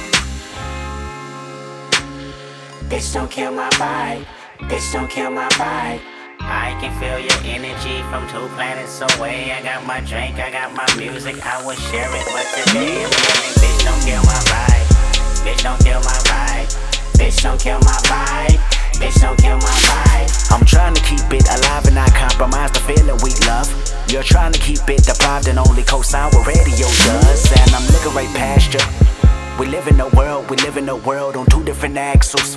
Bitch, 2.90 3.14
don't 3.14 3.30
kill 3.30 3.52
my 3.52 3.70
vibe. 3.80 4.35
Bitch, 4.64 4.92
don't 4.92 5.08
kill 5.08 5.30
my 5.30 5.48
vibe. 5.60 6.00
I 6.40 6.76
can 6.80 6.88
feel 6.98 7.20
your 7.20 7.40
energy 7.44 8.00
from 8.08 8.26
two 8.28 8.48
planets 8.56 9.00
away. 9.00 9.52
I 9.52 9.62
got 9.62 9.84
my 9.86 10.00
drink, 10.00 10.38
I 10.40 10.50
got 10.50 10.72
my 10.72 10.88
music, 10.96 11.44
I 11.44 11.64
will 11.64 11.76
share 11.76 12.08
it. 12.08 12.24
But 12.32 12.46
today 12.56 13.04
I'm 13.04 13.12
yelling, 13.12 13.54
bitch, 13.60 13.84
don't 13.84 14.00
kill 14.00 14.22
my 14.24 14.40
vibe. 14.48 14.86
Bitch, 15.44 15.62
don't 15.62 15.78
kill 15.84 16.00
my 16.00 16.18
vibe. 16.24 16.68
Bitch, 17.20 17.42
don't 17.42 17.60
kill 17.60 17.78
my 17.80 17.98
vibe. 18.08 18.58
Bitch, 18.96 19.20
don't 19.20 19.38
kill 19.38 19.58
my 19.58 19.76
vibe. 19.84 20.52
I'm 20.52 20.64
trying 20.64 20.94
to 20.94 21.02
keep 21.02 21.28
it 21.30 21.46
alive 21.46 21.84
and 21.84 21.94
not 21.94 22.12
compromise 22.14 22.72
the 22.72 22.80
feeling 22.80 23.18
we 23.22 23.36
love. 23.46 23.68
You're 24.08 24.24
trying 24.24 24.52
to 24.52 24.60
keep 24.60 24.80
it 24.88 25.04
deprived 25.04 25.48
and 25.48 25.58
only 25.58 25.82
co-sign 25.82 26.32
what 26.32 26.46
radio 26.46 26.86
does. 27.04 27.44
And 27.52 27.74
I'm 27.74 27.86
looking 27.92 28.14
right 28.14 28.34
past 28.34 28.72
you. 28.72 28.80
We 29.60 29.66
live 29.66 29.86
in 29.86 30.00
a 30.00 30.08
world, 30.08 30.48
we 30.50 30.56
live 30.58 30.76
in 30.76 30.88
a 30.88 30.96
world 30.96 31.36
on 31.36 31.46
two 31.46 31.62
different 31.62 31.98
axles. 31.98 32.56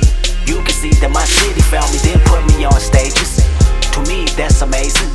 You 0.45 0.61
can 0.63 0.73
see 0.73 0.91
that 1.01 1.11
my 1.11 1.25
city 1.25 1.61
found 1.61 1.91
me, 1.93 1.99
then 2.03 2.19
put 2.25 2.41
me 2.55 2.65
on 2.65 2.79
stages. 2.79 3.41
To 3.93 3.99
me, 4.09 4.25
that's 4.35 4.61
amazing. 4.61 5.09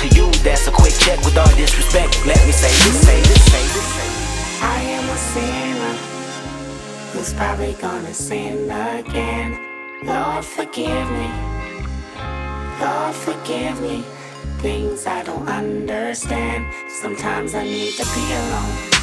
To 0.00 0.06
you, 0.14 0.30
that's 0.44 0.66
a 0.66 0.70
quick 0.70 0.94
check 0.94 1.18
with 1.24 1.36
all 1.36 1.50
disrespect. 1.56 2.24
Let 2.26 2.38
me 2.46 2.52
say 2.52 2.70
this, 2.70 2.96
say 3.06 3.20
this, 3.20 3.42
say 3.50 3.64
this. 3.74 3.88
I 4.62 4.80
am 4.96 5.04
a 5.08 5.18
sinner 5.32 5.94
who's 7.12 7.32
probably 7.34 7.74
gonna 7.74 8.14
sin 8.14 8.70
again. 8.70 9.58
Lord, 10.02 10.44
forgive 10.44 11.10
me. 11.10 11.30
Lord, 12.80 13.14
forgive 13.14 13.80
me. 13.80 14.04
Things 14.58 15.06
I 15.06 15.22
don't 15.24 15.48
understand. 15.48 16.72
Sometimes 16.90 17.54
I 17.54 17.64
need 17.64 17.94
to 17.94 18.04
be 18.04 18.24
alone. 18.40 18.98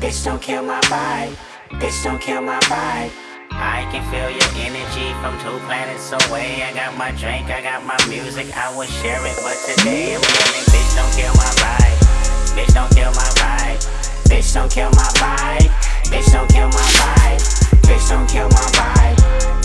Bitch, 0.00 0.24
don't 0.24 0.40
kill 0.40 0.62
my 0.62 0.80
vibe. 0.82 1.49
Bitch, 1.78 2.02
don't 2.02 2.20
kill 2.20 2.42
my 2.42 2.58
vibe. 2.66 3.12
I 3.52 3.86
can 3.92 4.02
feel 4.10 4.28
your 4.28 4.50
energy 4.66 5.14
from 5.22 5.38
two 5.38 5.56
planets 5.66 6.10
away. 6.10 6.62
I 6.62 6.74
got 6.74 6.96
my 6.96 7.12
drink, 7.12 7.46
I 7.46 7.62
got 7.62 7.86
my 7.86 7.96
music, 8.08 8.50
I 8.56 8.74
would 8.76 8.88
share 8.88 9.24
it. 9.24 9.36
But 9.42 9.56
today 9.64 10.16
I'm 10.16 10.20
yelling, 10.20 10.66
bitch, 10.66 10.90
don't 10.96 11.12
kill 11.14 11.34
my 11.34 11.50
vibe. 11.62 11.98
Bitch, 12.58 12.74
don't 12.74 12.90
kill 12.90 13.12
my 13.12 13.30
vibe. 13.38 13.80
Bitch, 14.26 14.52
don't 14.52 14.70
kill 14.70 14.90
my 14.90 15.10
vibe. 15.22 15.70
Bitch, 16.10 16.32
don't 16.32 16.50
kill 16.50 16.68
my 16.68 16.90
vibe. 16.98 17.40
Bitch, 17.86 18.08
don't 18.08 18.28
kill 18.28 18.48
my 18.48 18.66
vibe. 18.74 19.19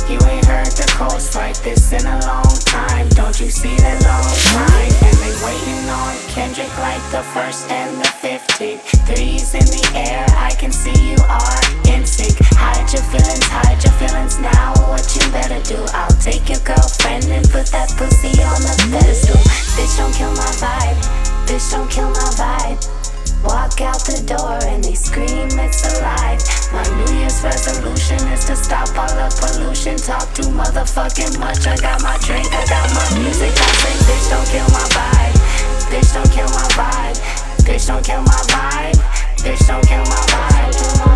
You 0.05 0.21
ain't 0.29 0.45
heard 0.45 0.69
the 0.69 0.85
coast 0.93 1.33
like 1.33 1.57
this 1.63 1.91
in 1.91 2.05
a 2.05 2.19
long 2.29 2.53
time. 2.69 3.09
Don't 3.17 3.33
you 3.41 3.49
see 3.49 3.73
that 3.81 3.97
long 4.05 4.29
line? 4.53 4.93
And 5.01 5.17
they 5.17 5.33
waiting 5.41 5.89
on 5.89 6.13
Kendrick 6.29 6.69
like 6.77 7.01
the 7.09 7.25
first 7.33 7.65
and 7.71 7.97
the 7.97 8.05
fifteenth. 8.21 8.85
Threes 9.09 9.57
in 9.57 9.65
the 9.65 9.81
air, 9.97 10.25
I 10.37 10.53
can 10.61 10.71
see 10.71 10.93
you 10.93 11.17
are 11.25 11.61
in 11.89 12.05
sync. 12.05 12.37
Hide 12.53 12.85
your 12.93 13.01
feelings, 13.09 13.49
hide 13.49 13.81
your 13.81 13.93
feelings 13.97 14.37
now. 14.37 14.77
What 14.93 15.09
you 15.17 15.25
better 15.33 15.57
do? 15.65 15.81
I'll 15.97 16.13
take 16.21 16.53
your 16.53 16.61
girlfriend 16.61 17.25
and 17.33 17.41
put 17.49 17.73
that 17.73 17.89
pussy 17.97 18.37
on 18.45 18.61
the 18.61 18.77
pedestal. 18.93 19.41
Bitch, 19.73 19.97
don't 19.97 20.13
kill 20.13 20.31
my 20.37 20.53
vibe. 20.61 21.01
Bitch, 21.49 21.71
don't 21.73 21.89
kill 21.89 22.13
my 22.13 22.29
vibe. 22.37 23.14
Walk 23.45 23.79
out 23.81 24.01
the 24.09 24.17
door 24.25 24.57
and 24.65 24.83
they 24.83 24.95
scream 24.95 25.53
it's 25.61 25.85
alive. 25.93 26.41
My 26.73 26.81
New 26.97 27.21
Year's 27.21 27.43
resolution 27.43 28.17
is 28.33 28.45
to 28.45 28.55
stop 28.55 28.89
all 28.97 29.07
the 29.13 29.29
pollution. 29.37 29.97
Talk 29.97 30.33
too 30.33 30.49
motherfucking 30.49 31.37
much. 31.39 31.67
I 31.67 31.77
got 31.77 32.01
my 32.01 32.17
drink, 32.25 32.49
I 32.49 32.65
got 32.65 32.89
my 32.97 33.05
music. 33.21 33.53
I 33.53 33.69
sing, 33.85 33.99
bitch, 34.09 34.25
don't 34.33 34.47
kill 34.49 34.69
my 34.73 34.85
vibe. 34.97 35.37
Bitch, 35.93 36.13
don't 36.13 36.31
kill 36.33 36.49
my 36.49 36.67
vibe. 36.73 37.17
Bitch, 37.61 37.87
don't 37.87 38.03
kill 38.03 38.21
my 38.21 38.41
vibe. 38.49 38.97
Bitch, 39.45 39.67
don't 39.67 39.85
kill 39.85 40.03
my 40.09 40.21
vibe. 40.33 41.14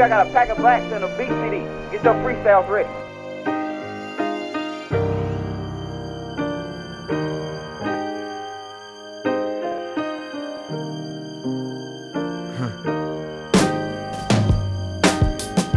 I 0.00 0.08
got 0.08 0.28
a 0.28 0.30
pack 0.30 0.48
of 0.48 0.58
blacks 0.58 0.92
and 0.92 1.02
a 1.02 1.08
beat 1.18 1.28
CD. 1.28 1.64
Get 1.90 2.04
your 2.04 2.14
freestyles 2.22 2.68
ready. 2.68 2.88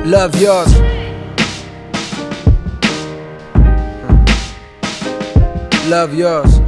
Love 0.06 0.40
yours. 0.40 0.72
Love 5.90 6.14
yours. 6.14 6.60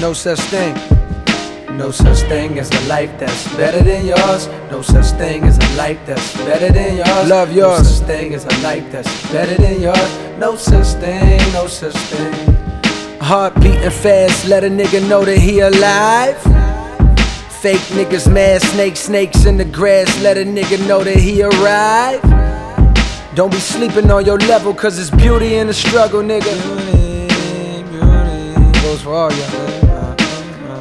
No 0.00 0.12
such 0.12 0.38
thing. 0.40 0.97
No 1.78 1.92
such 1.92 2.18
thing 2.22 2.58
as 2.58 2.68
a 2.72 2.88
life 2.88 3.16
that's 3.20 3.46
better 3.56 3.80
than 3.80 4.04
yours. 4.04 4.48
No 4.68 4.82
such 4.82 5.16
thing 5.16 5.44
as 5.44 5.56
a 5.58 5.76
life 5.76 6.00
that's 6.04 6.36
better 6.38 6.72
than 6.72 6.96
yours. 6.96 7.28
Love 7.28 7.52
yours. 7.52 7.78
No 7.78 7.84
such 7.84 8.06
thing 8.08 8.34
as 8.34 8.44
a 8.46 8.62
life 8.64 8.90
that's 8.90 9.30
better 9.30 9.54
than 9.54 9.80
yours. 9.80 10.38
No 10.40 10.56
such 10.56 11.00
thing, 11.00 11.38
no 11.52 11.68
such 11.68 11.94
thing. 11.94 12.56
Heart 13.20 13.54
beating 13.62 13.90
fast, 13.90 14.48
let 14.48 14.64
a 14.64 14.68
nigga 14.68 15.08
know 15.08 15.24
that 15.24 15.38
he 15.38 15.60
alive. 15.60 16.36
Fake 17.62 17.86
niggas, 17.94 18.26
mad 18.28 18.60
snakes, 18.60 18.98
snakes 18.98 19.44
in 19.44 19.56
the 19.56 19.64
grass, 19.64 20.20
let 20.20 20.36
a 20.36 20.42
nigga 20.42 20.84
know 20.88 21.04
that 21.04 21.16
he 21.16 21.44
arrived. 21.44 22.24
Don't 23.36 23.52
be 23.52 23.60
sleeping 23.60 24.10
on 24.10 24.26
your 24.26 24.38
level, 24.38 24.74
cause 24.74 24.98
it's 24.98 25.10
beauty 25.10 25.54
in 25.54 25.68
the 25.68 25.74
struggle, 25.74 26.22
nigga. 26.22 26.52
Goes 28.82 29.02
for 29.02 29.14
all 29.14 29.32
y'all. 29.32 29.77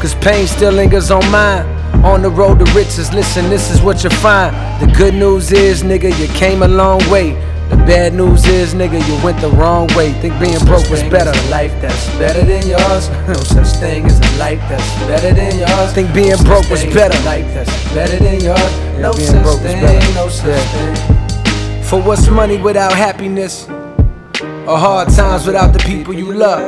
Cause 0.00 0.14
pain 0.14 0.46
still 0.46 0.72
lingers 0.72 1.10
on 1.10 1.30
mine. 1.30 1.66
On 2.02 2.22
the 2.22 2.30
road 2.30 2.58
to 2.60 2.64
riches, 2.72 3.12
listen, 3.12 3.50
this 3.50 3.70
is 3.70 3.82
what 3.82 4.02
you 4.02 4.08
find. 4.08 4.56
The 4.80 4.90
good 4.96 5.12
news 5.12 5.52
is, 5.52 5.82
nigga, 5.82 6.18
you 6.18 6.26
came 6.28 6.62
a 6.62 6.68
long 6.68 7.00
way. 7.10 7.32
The 7.68 7.76
bad 7.76 8.14
news 8.14 8.46
is, 8.46 8.72
nigga, 8.72 8.98
you 9.06 9.22
went 9.22 9.38
the 9.42 9.50
wrong 9.50 9.88
way. 9.94 10.12
Think 10.14 10.40
being 10.40 10.58
broke 10.64 10.88
was 10.88 11.02
better. 11.02 11.30
A 11.30 11.50
life 11.50 11.72
that's 11.82 12.08
better 12.16 12.40
than 12.40 12.66
yours. 12.66 13.10
No 13.28 13.34
such 13.34 13.78
thing 13.78 14.06
as 14.06 14.18
a 14.18 14.38
life 14.38 14.58
that's 14.70 14.94
better 15.06 15.34
than 15.34 15.58
yours. 15.58 15.92
Think 15.92 16.14
being 16.14 16.42
broke 16.44 16.70
was 16.70 16.82
better. 16.84 17.22
Life 17.24 17.52
that's 17.52 17.94
better 17.94 18.16
than 18.16 18.40
yours. 18.40 18.72
No 18.98 19.12
being 19.12 19.28
such 19.28 19.58
thing, 19.58 20.14
no 20.14 20.28
such 20.30 20.64
thing. 20.72 21.84
For 21.84 22.00
what's 22.00 22.26
money 22.28 22.56
without 22.56 22.94
happiness? 22.94 23.68
Or 23.68 24.78
hard 24.78 25.10
times 25.10 25.46
without 25.46 25.74
the 25.74 25.78
people 25.80 26.14
you 26.14 26.32
love? 26.32 26.62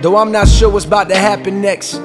Though 0.00 0.16
I'm 0.16 0.30
not 0.30 0.46
sure 0.46 0.70
what's 0.70 0.84
about 0.84 1.08
to 1.08 1.16
happen 1.16 1.60
next. 1.60 2.00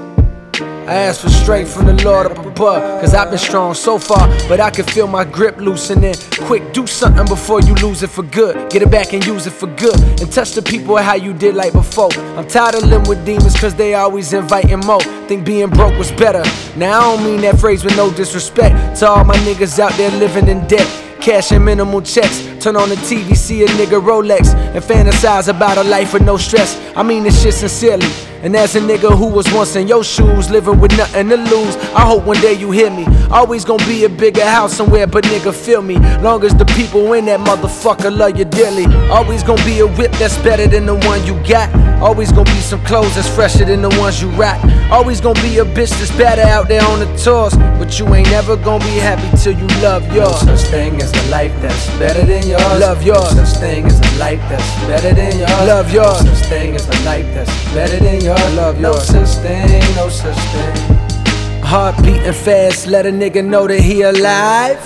I 0.91 0.95
ask 0.95 1.21
for 1.21 1.29
strength 1.29 1.73
from 1.73 1.85
the 1.85 1.93
Lord 2.03 2.27
up 2.27 2.45
above. 2.45 2.99
Cause 2.99 3.13
I've 3.13 3.29
been 3.29 3.39
strong 3.39 3.73
so 3.73 3.97
far, 3.97 4.27
but 4.49 4.59
I 4.59 4.69
can 4.69 4.83
feel 4.83 5.07
my 5.07 5.23
grip 5.23 5.55
loosening. 5.55 6.15
Quick, 6.41 6.73
do 6.73 6.85
something 6.85 7.25
before 7.27 7.61
you 7.61 7.75
lose 7.75 8.03
it 8.03 8.09
for 8.09 8.23
good. 8.23 8.69
Get 8.69 8.81
it 8.81 8.91
back 8.91 9.13
and 9.13 9.25
use 9.25 9.47
it 9.47 9.53
for 9.53 9.67
good. 9.67 9.97
And 10.19 10.29
touch 10.29 10.51
the 10.51 10.61
people 10.61 10.97
how 10.97 11.15
you 11.15 11.31
did 11.31 11.55
like 11.55 11.71
before. 11.71 12.11
I'm 12.35 12.45
tired 12.45 12.75
of 12.75 12.83
living 12.83 13.07
with 13.07 13.25
demons 13.25 13.57
cause 13.57 13.73
they 13.73 13.93
always 13.93 14.33
inviting 14.33 14.81
more. 14.81 14.99
Think 15.29 15.45
being 15.45 15.69
broke 15.69 15.97
was 15.97 16.11
better. 16.11 16.43
Now 16.75 16.99
I 16.99 17.15
don't 17.15 17.23
mean 17.23 17.39
that 17.43 17.57
phrase 17.57 17.85
with 17.85 17.95
no 17.95 18.11
disrespect 18.11 18.99
to 18.99 19.07
all 19.07 19.23
my 19.23 19.37
niggas 19.45 19.79
out 19.79 19.93
there 19.93 20.11
living 20.11 20.49
in 20.49 20.67
debt. 20.67 20.85
Cash 21.21 21.53
and 21.53 21.63
minimal 21.63 22.01
checks. 22.01 22.43
Turn 22.59 22.75
on 22.75 22.89
the 22.89 22.95
TV, 22.95 23.37
see 23.37 23.63
a 23.63 23.67
nigga 23.67 24.01
Rolex, 24.01 24.53
and 24.53 24.83
fantasize 24.83 25.47
about 25.47 25.77
a 25.77 25.83
life 25.85 26.11
with 26.11 26.23
no 26.23 26.35
stress. 26.35 26.75
I 26.97 27.03
mean 27.03 27.23
this 27.23 27.41
shit 27.41 27.53
sincerely. 27.53 28.11
And 28.43 28.55
as 28.55 28.75
a 28.75 28.79
nigga 28.79 29.15
who 29.15 29.27
was 29.27 29.45
once 29.53 29.75
in 29.75 29.87
your 29.87 30.03
shoes, 30.03 30.49
living 30.49 30.79
with 30.79 30.97
nothing 30.97 31.29
to 31.29 31.37
lose, 31.37 31.75
I 31.93 32.01
hope 32.01 32.25
one 32.25 32.41
day 32.41 32.53
you 32.53 32.71
hear 32.71 32.89
me. 32.89 33.05
Always 33.29 33.63
gonna 33.63 33.85
be 33.85 34.03
a 34.05 34.09
bigger 34.09 34.43
house 34.43 34.73
somewhere, 34.73 35.05
but 35.05 35.25
nigga, 35.25 35.53
feel 35.53 35.83
me. 35.83 35.97
Long 36.21 36.43
as 36.43 36.55
the 36.55 36.65
people 36.65 37.13
in 37.13 37.25
that 37.25 37.39
motherfucker 37.39 38.15
love 38.15 38.37
you 38.39 38.45
dearly. 38.45 38.85
Always 39.11 39.43
gonna 39.43 39.63
be 39.63 39.79
a 39.81 39.87
whip 39.87 40.11
that's 40.13 40.39
better 40.39 40.65
than 40.65 40.87
the 40.87 40.95
one 40.95 41.23
you 41.23 41.35
got. 41.47 41.69
Always 42.01 42.31
gonna 42.31 42.49
be 42.51 42.61
some 42.61 42.83
clothes 42.83 43.13
that's 43.13 43.29
fresher 43.29 43.63
than 43.63 43.83
the 43.83 43.89
ones 43.99 44.19
you 44.19 44.29
rock. 44.31 44.59
Always 44.89 45.21
gonna 45.21 45.39
be 45.43 45.59
a 45.59 45.65
bitch 45.65 45.91
that's 45.99 46.11
better 46.17 46.41
out 46.41 46.67
there 46.67 46.83
on 46.85 46.97
the 46.99 47.05
tours. 47.17 47.53
But 47.77 47.99
you 47.99 48.11
ain't 48.15 48.29
never 48.31 48.55
gonna 48.55 48.83
be 48.83 48.97
happy 48.97 49.29
till 49.37 49.53
you 49.53 49.67
love 49.83 50.03
yours. 50.11 50.43
No 50.45 50.55
such 50.55 50.71
thing 50.71 50.99
as 50.99 51.13
a 51.13 51.29
life 51.29 51.53
that's 51.61 51.87
better 51.99 52.25
than 52.25 52.47
yours. 52.47 52.79
Love 52.79 53.03
yours. 53.03 53.35
No 53.35 53.43
such 53.43 53.59
thing 53.59 53.85
as 53.85 53.99
a 53.99 54.17
life 54.17 54.41
that's 54.49 54.75
better 54.89 55.13
than 55.13 55.37
yours. 55.37 55.67
Love 55.67 55.93
yours. 55.93 56.25
No 56.25 56.33
such 56.33 56.49
thing 56.49 56.75
as 56.75 56.87
a 56.89 57.05
life 57.05 57.25
that's 57.35 57.73
better 57.75 57.99
than 57.99 58.21
yours. 58.21 58.30
Love 58.55 58.79
yours. 58.79 59.13
No 59.13 59.25
such 59.25 59.43
thing, 59.43 59.95
no 59.95 60.09
such 60.09 60.35
thing. 60.35 61.61
Heart 61.63 62.03
beating 62.03 62.33
fast, 62.33 62.87
let 62.87 63.05
a 63.05 63.09
nigga 63.09 63.43
know 63.43 63.67
that 63.67 63.79
he 63.79 64.01
alive. 64.01 64.79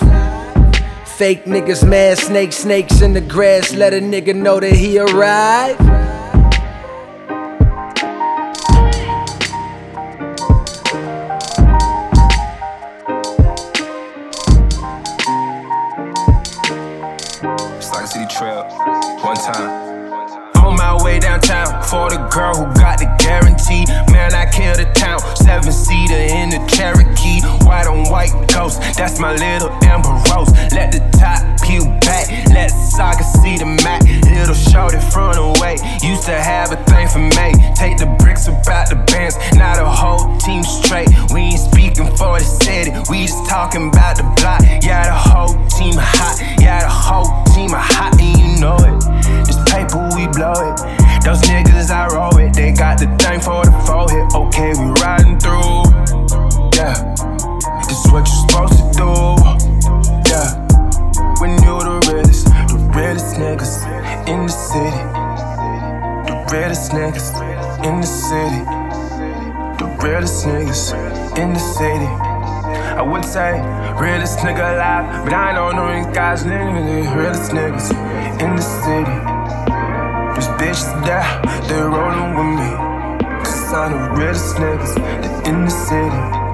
Fake 1.17 1.45
niggas, 1.45 1.87
mad 1.87 2.17
snakes, 2.17 2.57
snakes 2.57 3.01
in 3.01 3.13
the 3.13 3.21
grass, 3.21 3.73
let 3.73 3.93
a 3.93 3.99
nigga 3.99 4.35
know 4.35 4.59
that 4.59 4.73
he 4.73 4.99
arrived. 4.99 5.79
Downtown 21.45 21.83
for 21.83 22.09
the 22.09 22.17
girl 22.29 22.55
who 22.55 22.65
got 22.75 22.99
the 22.99 23.05
guarantee. 23.19 23.85
Man, 24.11 24.33
I 24.33 24.45
killed 24.49 24.77
the 24.77 24.91
town. 24.93 25.19
Seven 25.35 25.71
seater 25.71 26.15
in 26.15 26.49
the 26.49 26.61
Cherokee. 26.67 27.41
White 27.65 27.87
on 27.87 28.09
white 28.09 28.33
ghost. 28.53 28.81
That's 28.97 29.19
my 29.19 29.33
little 29.33 29.69
Amber 29.83 30.09
Rose. 30.29 30.51
Let 30.73 30.91
the 30.91 31.01
top 31.17 31.41
peel 31.61 31.85
back. 32.01 32.29
Let 32.49 32.69
Saga 32.69 33.23
see 33.23 33.57
the 33.57 33.65
map. 33.65 34.03
Little 34.31 34.55
short 34.55 34.93
in 34.93 35.01
front 35.01 35.37
away. 35.37 35.77
Used 36.01 36.25
to 36.25 36.35
have 36.35 36.71
a 36.71 36.77
thing 36.85 37.07
for 37.07 37.19
me. 37.19 37.53
Take 37.75 37.97
the 37.97 38.07
bricks 38.19 38.47
about 38.47 38.89
the 38.89 38.95
bands. 39.11 39.37
Now 39.55 39.75
the 39.75 39.85
whole 39.85 40.37
team 40.37 40.63
straight. 40.63 41.09
We 41.33 41.53
ain't 41.53 41.59
speaking 41.59 42.09
for 42.17 42.39
the 42.39 42.45
city. 42.45 42.91
We 43.09 43.25
just 43.25 43.45
talking 43.49 43.89
about 43.89 44.17
the 44.17 44.23
block. 44.41 44.61
Yeah, 44.81 45.05
the 45.05 45.17
whole 45.17 45.53
team 45.69 45.95
hot. 45.97 46.41
Yeah, 46.59 46.81
the 46.81 46.89
whole 46.89 47.29
team 47.53 47.71
hot. 47.71 48.19
And 48.19 48.37
you 48.39 48.59
know 48.59 48.77
it. 48.77 49.45
This 49.45 49.57
paper 49.69 50.09
we 50.15 50.27
blow 50.27 50.53
it. 50.73 51.04
Those 51.25 51.41
niggas 51.41 51.89
I 51.89 52.05
roll 52.13 52.37
it, 52.37 52.53
they 52.53 52.71
got 52.71 52.99
the 52.99 53.07
thing 53.17 53.41
for 53.41 53.65
the 53.65 53.71
forehead. 53.87 54.31
Okay, 54.35 54.73
we 54.77 54.93
riding 55.01 55.39
through. 55.39 55.81
Yeah, 56.77 56.93
this 57.81 58.05
is 58.05 58.11
what 58.13 58.29
you're 58.29 58.45
supposed 58.45 58.77
to 58.77 58.85
do. 58.93 59.09
Yeah, 60.29 60.53
when 61.41 61.57
you're 61.63 61.81
the 61.81 61.97
realest, 62.13 62.45
the 62.45 62.77
realest 62.93 63.37
niggas 63.41 63.73
in 64.29 64.45
the 64.45 64.53
city. 64.53 65.01
The 66.29 66.45
realest 66.53 66.91
niggas 66.91 67.33
in 67.83 68.01
the 68.01 68.07
city. 68.07 68.61
The 69.81 69.87
realest 70.05 70.45
niggas 70.45 70.93
in 71.39 71.53
the 71.53 71.59
city. 71.59 72.05
I 72.95 73.01
would 73.01 73.25
say 73.25 73.59
realest 73.99 74.37
nigga 74.39 74.75
alive, 74.75 75.25
but 75.25 75.33
I 75.33 75.53
don't 75.53 75.75
know 75.75 75.91
these 75.91 76.15
guys. 76.15 76.43
The 76.43 76.49
realest 76.51 77.51
niggas 77.51 77.89
in 78.39 78.55
the 78.55 78.61
city. 78.61 79.34
These 80.35 80.47
bitches 80.59 81.05
there, 81.05 81.41
they 81.67 81.81
rollin' 81.81 82.35
with 82.35 82.51
me. 82.59 82.71
Cause 83.43 83.73
I'm 83.73 83.91
the 83.91 84.19
realest 84.19 84.55
niggas 84.57 84.95
that 84.95 85.47
in 85.47 85.63
the 85.63 85.71
city. 85.71 86.44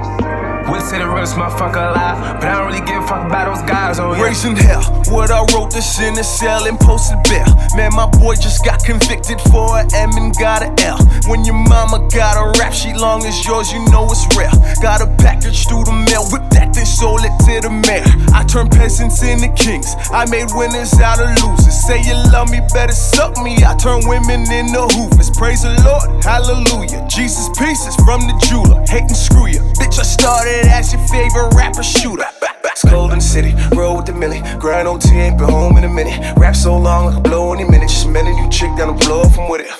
Would 0.72 0.82
say 0.84 1.00
the 1.00 1.08
realest 1.08 1.36
motherfucker 1.36 1.92
alive, 1.92 2.40
but 2.40 2.48
I 2.48 2.56
don't 2.56 2.72
really 2.72 2.86
give 2.88 3.04
a 3.04 3.06
fuck 3.06 3.28
about 3.28 3.52
those 3.52 3.62
guys. 3.68 4.00
Oh 4.00 4.16
yeah. 4.16 4.24
Raising 4.24 4.56
hell, 4.56 4.80
what 5.12 5.30
I 5.30 5.44
wrote 5.52 5.70
this 5.70 6.00
in 6.00 6.14
the 6.14 6.24
cell 6.24 6.64
and 6.64 6.80
posted 6.80 7.20
bail. 7.28 7.44
Man, 7.76 7.92
my 7.92 8.08
boy 8.08 8.36
just 8.36 8.64
got 8.64 8.80
convicted 8.80 9.42
for 9.52 9.76
an 9.76 9.92
M 9.94 10.16
and 10.16 10.32
got 10.40 10.64
an 10.64 10.72
L. 10.80 10.96
When 11.28 11.44
your 11.44 11.60
mama 11.60 12.08
got 12.16 12.40
a 12.40 12.58
rap 12.58 12.72
sheet 12.72 12.96
long 12.96 13.26
as 13.26 13.36
yours, 13.44 13.68
you 13.72 13.84
know 13.92 14.08
it's 14.08 14.24
real. 14.32 14.52
Got 14.80 15.04
a 15.04 15.12
package 15.20 15.68
through 15.68 15.84
the 15.84 15.96
mail, 16.08 16.24
whip 16.32 16.48
that 16.56 16.72
then 16.72 16.88
sold 16.88 17.20
it 17.28 17.36
to 17.52 17.68
the 17.68 17.72
mayor. 17.92 18.08
I 18.32 18.48
turned 18.48 18.72
peasants 18.72 19.20
into 19.24 19.52
kings. 19.60 19.92
I 20.08 20.24
made 20.32 20.56
winners 20.56 20.96
out 21.04 21.20
of 21.20 21.36
losers. 21.44 21.76
Say 21.84 22.00
you 22.00 22.16
love 22.32 22.48
me, 22.48 22.64
better 22.72 22.96
suck 22.96 23.36
me. 23.44 23.60
I 23.60 23.76
turn 23.76 24.08
women 24.08 24.48
into 24.48 24.88
hoovers. 24.88 25.36
Praise 25.36 25.68
the 25.68 25.76
Lord, 25.84 26.24
hallelujah. 26.24 27.04
Jesus 27.12 27.52
pieces 27.60 27.96
from 28.08 28.24
the 28.24 28.36
jeweler. 28.48 28.80
Hate 28.88 29.12
and 29.12 29.20
screw 29.20 29.52
you. 29.52 29.60
Bitch, 29.76 30.00
I 30.00 30.08
started 30.08 30.61
as 30.68 30.94
your 30.94 31.02
favorite 31.08 31.54
rapper 31.56 31.84
shooter. 31.84 32.26
It's 32.66 32.84
cold 32.84 33.12
in 33.12 33.20
the 33.20 33.24
city, 33.24 33.54
roll 33.76 33.98
with 33.98 34.06
the 34.06 34.14
millie. 34.14 34.42
Grind 34.60 34.88
OT, 34.88 35.10
ain't 35.12 35.38
been 35.38 35.50
home 35.50 35.78
in 35.78 35.84
a 35.84 35.90
minute. 35.90 36.38
Rap 36.38 36.56
so 36.56 36.78
long, 36.78 37.10
I 37.10 37.14
can 37.14 37.24
blow 37.24 37.54
any 37.54 37.66
minute. 37.66 37.90
Just 37.90 38.08
met 38.08 38.26
a 38.26 38.32
new 38.32 38.50
chick 38.50 38.76
down 38.78 38.96
the 38.96 39.06
blow 39.06 39.24
from 39.26 39.50
with 39.50 39.62
it. 39.62 39.72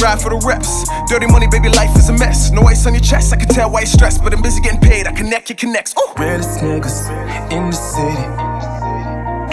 Ride 0.00 0.20
for 0.20 0.30
the 0.30 0.40
reps. 0.46 0.88
Dirty 1.10 1.26
money, 1.26 1.46
baby, 1.50 1.68
life 1.68 1.94
is 1.96 2.08
a 2.08 2.12
mess. 2.12 2.50
No 2.50 2.62
ice 2.62 2.86
on 2.86 2.94
your 2.94 3.02
chest, 3.02 3.32
I 3.32 3.36
can 3.36 3.48
tell 3.48 3.70
why 3.70 3.80
you're 3.80 3.86
stressed, 3.86 4.22
but 4.22 4.32
I'm 4.32 4.40
busy 4.40 4.60
getting 4.60 4.80
paid. 4.80 5.06
I 5.06 5.12
connect 5.12 5.50
your 5.50 5.56
connects. 5.56 5.94
Ooh. 5.98 6.14
Realest 6.16 6.60
niggas 6.60 7.10
in 7.52 7.70
the 7.70 7.76
city. 7.76 8.22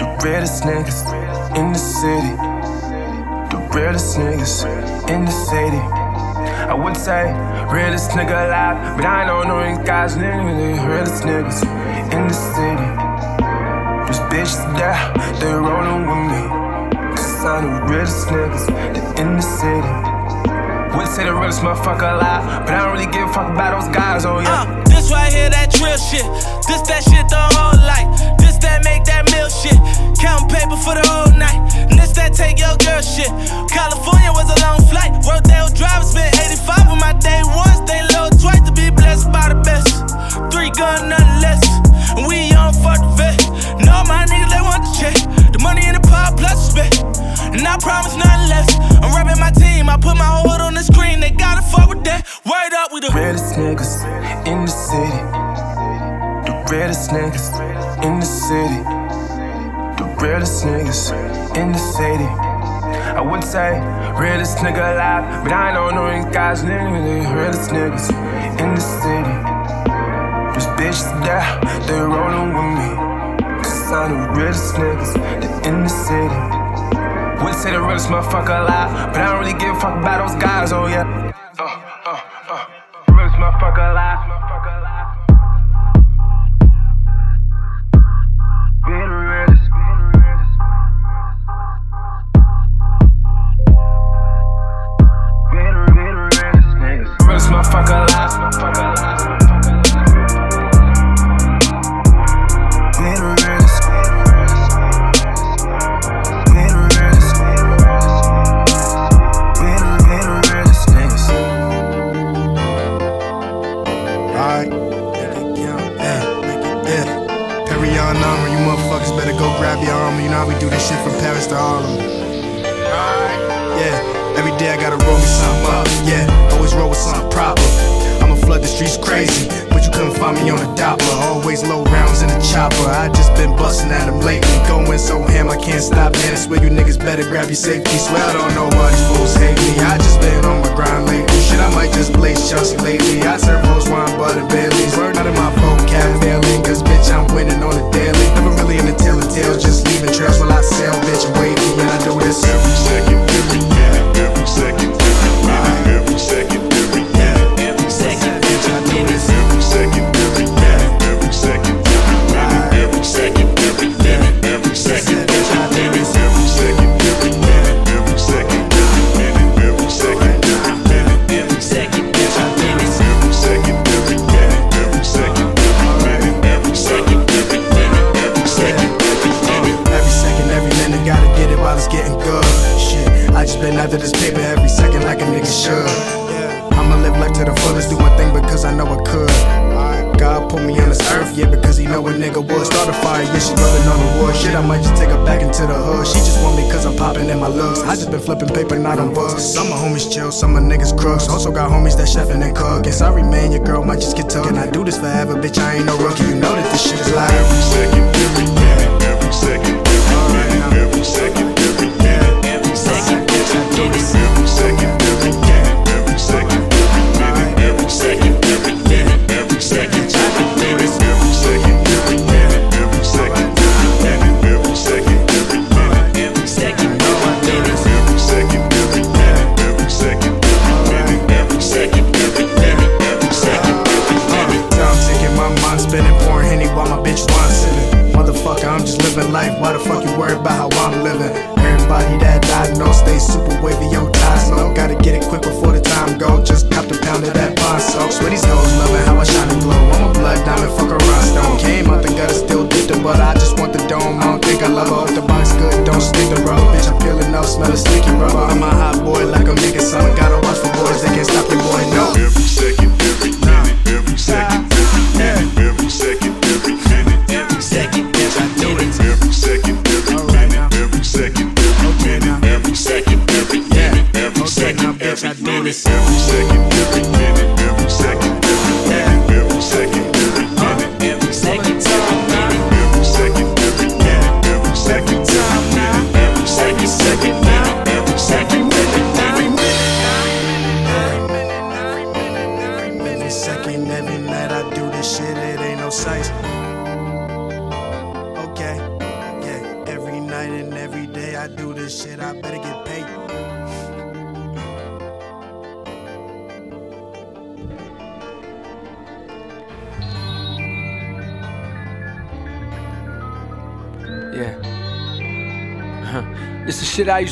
The 0.00 0.18
realest 0.24 0.62
niggas 0.62 1.00
in 1.56 1.72
the 1.72 1.78
city. 1.78 2.32
The 3.50 3.68
realest 3.74 4.16
niggas 4.16 4.64
in 5.10 5.24
the 5.24 5.30
city. 5.30 5.97
I 6.48 6.74
would 6.74 6.96
say 6.96 7.32
realest 7.72 8.10
nigga 8.12 8.46
alive, 8.46 8.96
but 8.96 9.06
I 9.06 9.24
don't 9.26 9.48
know 9.48 9.60
these 9.66 9.86
guys. 9.86 10.14
The 10.14 10.20
realest 10.22 11.22
niggas 11.22 11.62
in 12.12 12.28
the 12.28 12.34
city. 12.34 12.88
These 14.08 14.22
bitches 14.32 14.60
there, 14.76 14.96
they 15.40 15.52
rollin' 15.52 16.06
with 16.08 16.24
me. 16.32 16.42
Cause 17.16 17.44
I'm 17.44 17.64
the 17.64 17.92
realest 17.92 18.28
niggas 18.28 18.66
that 18.66 19.18
in 19.20 19.36
the 19.36 19.42
city. 19.42 20.96
Would 20.96 21.08
say 21.08 21.24
the 21.24 21.34
realest 21.34 21.60
motherfucker 21.60 22.14
alive, 22.16 22.64
but 22.66 22.74
I 22.74 22.84
don't 22.84 22.92
really 22.92 23.12
give 23.12 23.28
a 23.28 23.32
fuck 23.32 23.50
about 23.52 23.80
those 23.80 23.94
guys, 23.94 24.24
oh 24.24 24.40
yeah. 24.40 24.62
Uh, 24.62 24.84
this 24.84 25.10
right 25.10 25.32
here, 25.32 25.50
that 25.50 25.70
drill 25.70 25.96
shit. 25.98 26.26
This 26.66 26.82
that 26.88 27.04
shit 27.04 27.28
the 27.28 27.38
whole 27.54 27.76
life. 27.84 28.37
That 28.60 28.82
make 28.82 29.04
that 29.04 29.30
meal 29.30 29.48
shit. 29.48 29.78
Counting 30.18 30.48
paper 30.50 30.76
for 30.76 30.94
the 30.98 31.04
whole 31.06 31.30
night. 31.38 31.62
This 31.94 32.12
that 32.18 32.34
take 32.34 32.58
your 32.58 32.74
girl 32.82 33.02
shit. 33.02 33.30
California 33.70 34.32
was 34.34 34.50
a 34.50 34.58
long 34.66 34.82
flight. 34.90 35.14
Rodeo 35.22 35.70
drive, 35.74 36.02
spent 36.02 36.34
85 36.34 36.90
on 36.90 36.98
my 36.98 37.12
day 37.22 37.42
once. 37.54 37.78
They 37.86 38.02
low 38.14 38.26
twice 38.34 38.62
to 38.66 38.72
be 38.72 38.90
blessed 38.90 39.30
by 39.30 39.52
the 39.52 39.58
best. 39.62 40.02
Three 40.50 40.70
gun, 40.74 41.08
nothing 41.08 41.38
less. 41.38 41.62
And 42.18 42.26
we 42.26 42.50
on 42.56 42.74
for 42.74 42.98
the 42.98 43.10
vet. 43.14 43.38
No, 43.86 44.02
my 44.10 44.26
niggas, 44.26 44.50
they 44.50 44.62
want 44.62 44.82
the 44.82 44.92
check. 44.96 45.16
The 45.52 45.60
money 45.62 45.86
in 45.86 45.94
the 45.94 46.02
pot 46.02 46.34
plus 46.34 46.58
respect. 46.74 46.98
And 47.54 47.62
I 47.62 47.78
promise 47.78 48.16
nothing 48.18 48.48
less. 48.50 48.68
I'm 49.02 49.14
rapping 49.14 49.38
my 49.38 49.54
team. 49.54 49.86
I 49.88 49.96
put 49.96 50.16
my 50.18 50.26
whole 50.26 50.50
on 50.62 50.74
the 50.74 50.82
screen. 50.82 51.20
They 51.20 51.30
gotta 51.30 51.62
fuck 51.62 51.88
with 51.88 52.02
that. 52.04 52.26
Word 52.42 52.74
up, 52.74 52.90
we 52.92 53.00
the 53.00 53.12
realest 53.14 53.54
niggas 53.54 54.02
in 54.46 54.64
the 54.64 54.72
city. 54.72 55.57
Realest 56.70 57.10
niggas 57.10 57.48
in 58.04 58.20
the 58.20 58.26
city. 58.26 58.82
The 59.96 60.04
realest 60.20 60.64
niggas 60.66 61.56
in 61.56 61.72
the 61.72 61.78
city. 61.78 62.28
I 63.16 63.22
would 63.22 63.42
say 63.42 63.80
realest 64.20 64.58
nigga 64.58 64.92
alive, 64.92 65.44
but 65.44 65.52
I 65.54 65.72
don't 65.72 65.94
know 65.94 66.12
these 66.12 66.30
guys, 66.30 66.62
nigga. 66.62 67.24
The 67.24 67.34
realest 67.34 67.70
niggas 67.70 68.10
in 68.60 68.74
the 68.74 68.80
city. 68.82 69.36
These 70.52 70.68
bitches 70.76 71.08
there, 71.24 71.46
they 71.86 72.00
rollin' 72.00 72.52
with 72.52 72.70
me. 72.76 72.90
Cause 73.64 73.90
I'm 73.90 74.10
the 74.20 74.38
realest 74.38 74.74
niggas 74.74 75.14
that 75.40 75.66
in 75.66 75.84
the 75.84 75.88
city. 75.88 77.44
Would 77.44 77.54
say 77.54 77.72
the 77.72 77.80
realest 77.80 78.08
motherfucker 78.08 78.60
alive, 78.60 79.14
but 79.14 79.22
I 79.22 79.32
don't 79.32 79.40
really 79.40 79.58
give 79.58 79.74
a 79.74 79.80
fuck 79.80 79.96
about 79.96 80.28
those 80.28 80.42
guys, 80.42 80.72
oh 80.72 80.86
yeah. 80.86 81.37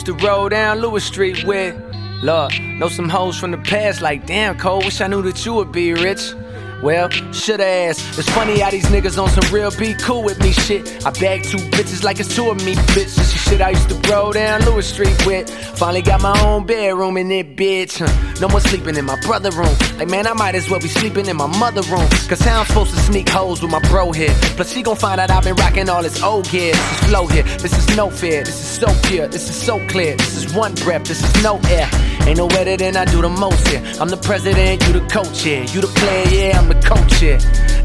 Used 0.06 0.20
to 0.20 0.26
roll 0.26 0.48
down 0.48 0.80
Lewis 0.80 1.04
Street 1.04 1.44
with. 1.44 1.74
Lord, 2.22 2.52
know 2.60 2.88
some 2.88 3.08
hoes 3.08 3.38
from 3.38 3.50
the 3.50 3.58
past 3.58 4.00
like, 4.00 4.26
damn, 4.26 4.58
Cole, 4.58 4.80
wish 4.80 5.00
I 5.00 5.06
knew 5.06 5.22
that 5.22 5.44
you 5.44 5.54
would 5.54 5.72
be 5.72 5.92
rich. 5.92 6.32
Well, 6.82 7.08
shoulda 7.32 7.64
asked. 7.64 8.18
It's 8.18 8.28
funny 8.30 8.60
how 8.60 8.70
these 8.70 8.84
niggas 8.86 9.20
on 9.20 9.30
some 9.30 9.52
real 9.52 9.70
be 9.76 9.94
cool 9.94 10.22
with 10.22 10.38
me 10.40 10.52
shit. 10.52 11.06
I 11.06 11.10
bag 11.10 11.42
two 11.42 11.56
bitches 11.56 12.04
like 12.04 12.20
it's 12.20 12.34
two 12.34 12.50
of 12.50 12.64
me, 12.64 12.74
bitches. 12.74 13.16
This 13.16 13.48
shit 13.48 13.60
I 13.62 13.70
used 13.70 13.88
to 13.88 13.94
roll 14.10 14.32
down 14.32 14.62
Lewis 14.66 14.86
Street 14.86 15.16
with. 15.26 15.48
Finally 15.78 16.02
got 16.02 16.20
my 16.20 16.38
own 16.42 16.66
bedroom 16.66 17.16
in 17.16 17.30
it, 17.32 17.56
bitch. 17.56 17.98
Huh. 17.98 18.40
No 18.40 18.48
more 18.48 18.60
sleeping 18.60 18.96
in 18.96 19.06
my 19.06 19.18
brother 19.20 19.50
room. 19.50 19.74
Like, 19.96 20.08
man, 20.08 20.26
I 20.26 20.34
might 20.34 20.54
as 20.54 20.68
well 20.68 20.80
be 20.80 20.88
sleeping 20.88 21.26
in 21.26 21.36
my 21.36 21.46
mother 21.58 21.80
room. 21.82 22.06
Cause 22.28 22.40
how 22.40 22.60
I'm 22.60 22.66
supposed 22.66 22.92
to 22.92 23.00
sneak 23.00 23.28
hoes 23.28 23.62
with 23.62 23.70
my 23.70 23.80
bro 23.88 24.12
here. 24.12 24.34
Plus, 24.56 24.70
she 24.70 24.82
gon' 24.82 24.96
find 24.96 25.18
out 25.20 25.30
I've 25.30 25.44
been 25.44 25.56
rocking 25.56 25.88
all 25.88 26.02
this 26.02 26.22
old 26.22 26.48
gear. 26.50 26.72
This 26.72 26.92
is 26.92 27.08
flow 27.08 27.26
here. 27.26 27.42
This 27.42 27.72
is 27.78 27.96
no 27.96 28.10
fear. 28.10 28.44
This 28.44 28.60
is 28.60 28.65
so 28.76 29.08
pure. 29.08 29.26
This 29.26 29.48
is 29.48 29.56
so 29.56 29.78
clear. 29.88 30.16
This 30.16 30.36
is 30.36 30.52
one 30.54 30.74
breath. 30.74 31.04
This 31.04 31.22
is 31.22 31.42
no 31.42 31.58
air. 31.68 31.88
Ain't 32.26 32.38
no 32.38 32.48
better 32.48 32.76
than 32.76 32.96
I 32.96 33.04
do 33.04 33.22
the 33.22 33.28
most 33.28 33.66
here. 33.68 33.82
I'm 34.00 34.08
the 34.08 34.16
president, 34.18 34.86
you 34.86 34.92
the 34.92 35.06
coach 35.08 35.42
here. 35.42 35.62
You 35.64 35.80
the 35.80 35.86
player, 35.86 36.26
yeah, 36.28 36.58
I'm 36.58 36.68
the 36.68 36.80
coach 36.82 37.14
here. 37.16 37.38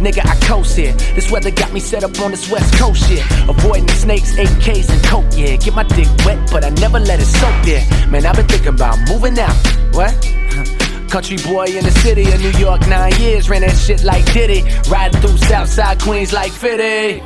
Nigga, 0.04 0.26
I 0.26 0.36
coast 0.46 0.76
here. 0.76 0.94
This 1.16 1.32
weather 1.32 1.52
got 1.52 1.72
me 1.72 1.80
set 1.80 2.04
up 2.04 2.20
on 2.20 2.32
this 2.32 2.52
west 2.52 2.74
coast 2.78 3.06
here. 3.06 3.24
Avoiding 3.48 3.86
the 3.86 3.94
snakes, 3.94 4.34
AKs, 4.36 4.90
and 4.90 5.04
coke, 5.04 5.26
yeah. 5.38 5.56
Get 5.56 5.74
my 5.74 5.84
dick 5.84 6.08
wet, 6.26 6.50
but 6.52 6.66
I 6.66 6.70
never 6.70 7.00
let 7.00 7.20
it 7.20 7.26
soak 7.26 7.56
there. 7.64 7.86
Man, 8.10 8.26
I've 8.26 8.36
been 8.36 8.48
thinking 8.48 8.70
about 8.70 8.98
moving 9.08 9.40
out. 9.40 9.56
What? 9.94 10.12
Country 11.10 11.38
boy 11.38 11.66
in 11.66 11.84
the 11.84 11.92
city 12.04 12.24
of 12.32 12.42
New 12.42 12.58
York, 12.60 12.88
nine 12.88 13.14
years, 13.20 13.50
ran 13.50 13.62
that 13.62 13.76
shit 13.76 14.04
like 14.04 14.26
Diddy. 14.34 14.64
Riding 14.90 15.22
through 15.22 15.38
Southside 15.38 16.02
Queens 16.02 16.34
like 16.34 16.52
Fitty. 16.52 17.22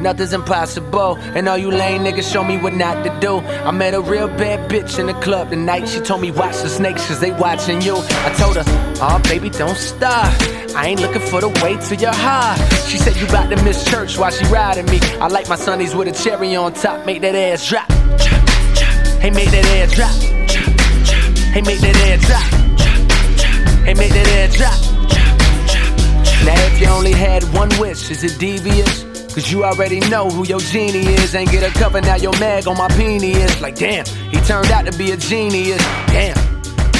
Nothing's 0.00 0.32
impossible, 0.32 1.18
and 1.18 1.46
all 1.46 1.58
you 1.58 1.70
lame 1.70 2.02
niggas 2.02 2.32
show 2.32 2.42
me 2.42 2.56
what 2.56 2.72
not 2.72 3.04
to 3.04 3.20
do. 3.20 3.38
I 3.38 3.70
met 3.70 3.92
a 3.92 4.00
real 4.00 4.28
bad 4.28 4.70
bitch 4.70 4.98
in 4.98 5.06
the 5.06 5.14
club 5.14 5.50
tonight. 5.50 5.86
She 5.86 6.00
told 6.00 6.22
me 6.22 6.30
watch 6.30 6.62
the 6.62 6.70
snakes, 6.70 7.06
cause 7.06 7.20
they 7.20 7.32
watching 7.32 7.82
you. 7.82 7.96
I 7.96 8.34
told 8.38 8.56
her, 8.56 8.64
oh 9.02 9.20
baby, 9.24 9.50
don't 9.50 9.76
stop. 9.76 10.32
I 10.74 10.86
ain't 10.86 11.00
looking 11.00 11.20
for 11.20 11.42
the 11.42 11.48
way 11.62 11.76
to 11.76 11.96
your 11.96 12.14
high. 12.14 12.56
She 12.88 12.96
said 12.96 13.14
you 13.16 13.26
about 13.26 13.50
to 13.50 13.62
miss 13.62 13.84
church 13.84 14.16
while 14.16 14.30
she 14.30 14.44
riding 14.46 14.86
me. 14.86 15.00
I 15.20 15.28
like 15.28 15.48
my 15.50 15.56
sunnies 15.56 15.94
with 15.94 16.08
a 16.08 16.12
cherry 16.12 16.56
on 16.56 16.72
top, 16.72 17.04
make 17.04 17.20
that 17.20 17.34
ass 17.34 17.68
drop. 17.68 17.90
Hey, 19.20 19.30
make 19.30 19.50
that 19.50 19.66
ass 19.66 19.94
drop. 19.94 20.14
Hey, 21.52 21.60
make 21.60 21.80
that 21.80 21.96
ass 22.08 22.26
drop. 22.26 22.42
Hey, 23.84 23.92
make 23.92 24.12
that 24.12 24.28
ass 24.28 24.56
drop. 24.56 24.80
Now 26.46 26.54
if 26.66 26.80
you 26.80 26.86
only 26.86 27.12
had 27.12 27.44
one 27.52 27.68
wish, 27.78 28.10
is 28.10 28.24
it 28.24 28.38
devious? 28.38 29.09
Cause 29.34 29.52
you 29.52 29.64
already 29.64 30.00
know 30.10 30.28
who 30.28 30.44
your 30.44 30.58
genie 30.58 31.06
is. 31.06 31.34
Ain't 31.36 31.52
get 31.52 31.62
a 31.62 31.72
cover, 31.78 32.00
now 32.00 32.16
your 32.16 32.32
mag 32.40 32.66
on 32.66 32.76
my 32.76 32.88
peenie 32.88 33.30
is. 33.30 33.60
Like, 33.60 33.76
damn, 33.76 34.04
he 34.30 34.40
turned 34.40 34.70
out 34.72 34.86
to 34.86 34.98
be 34.98 35.12
a 35.12 35.16
genius. 35.16 35.82
Damn, 36.08 36.36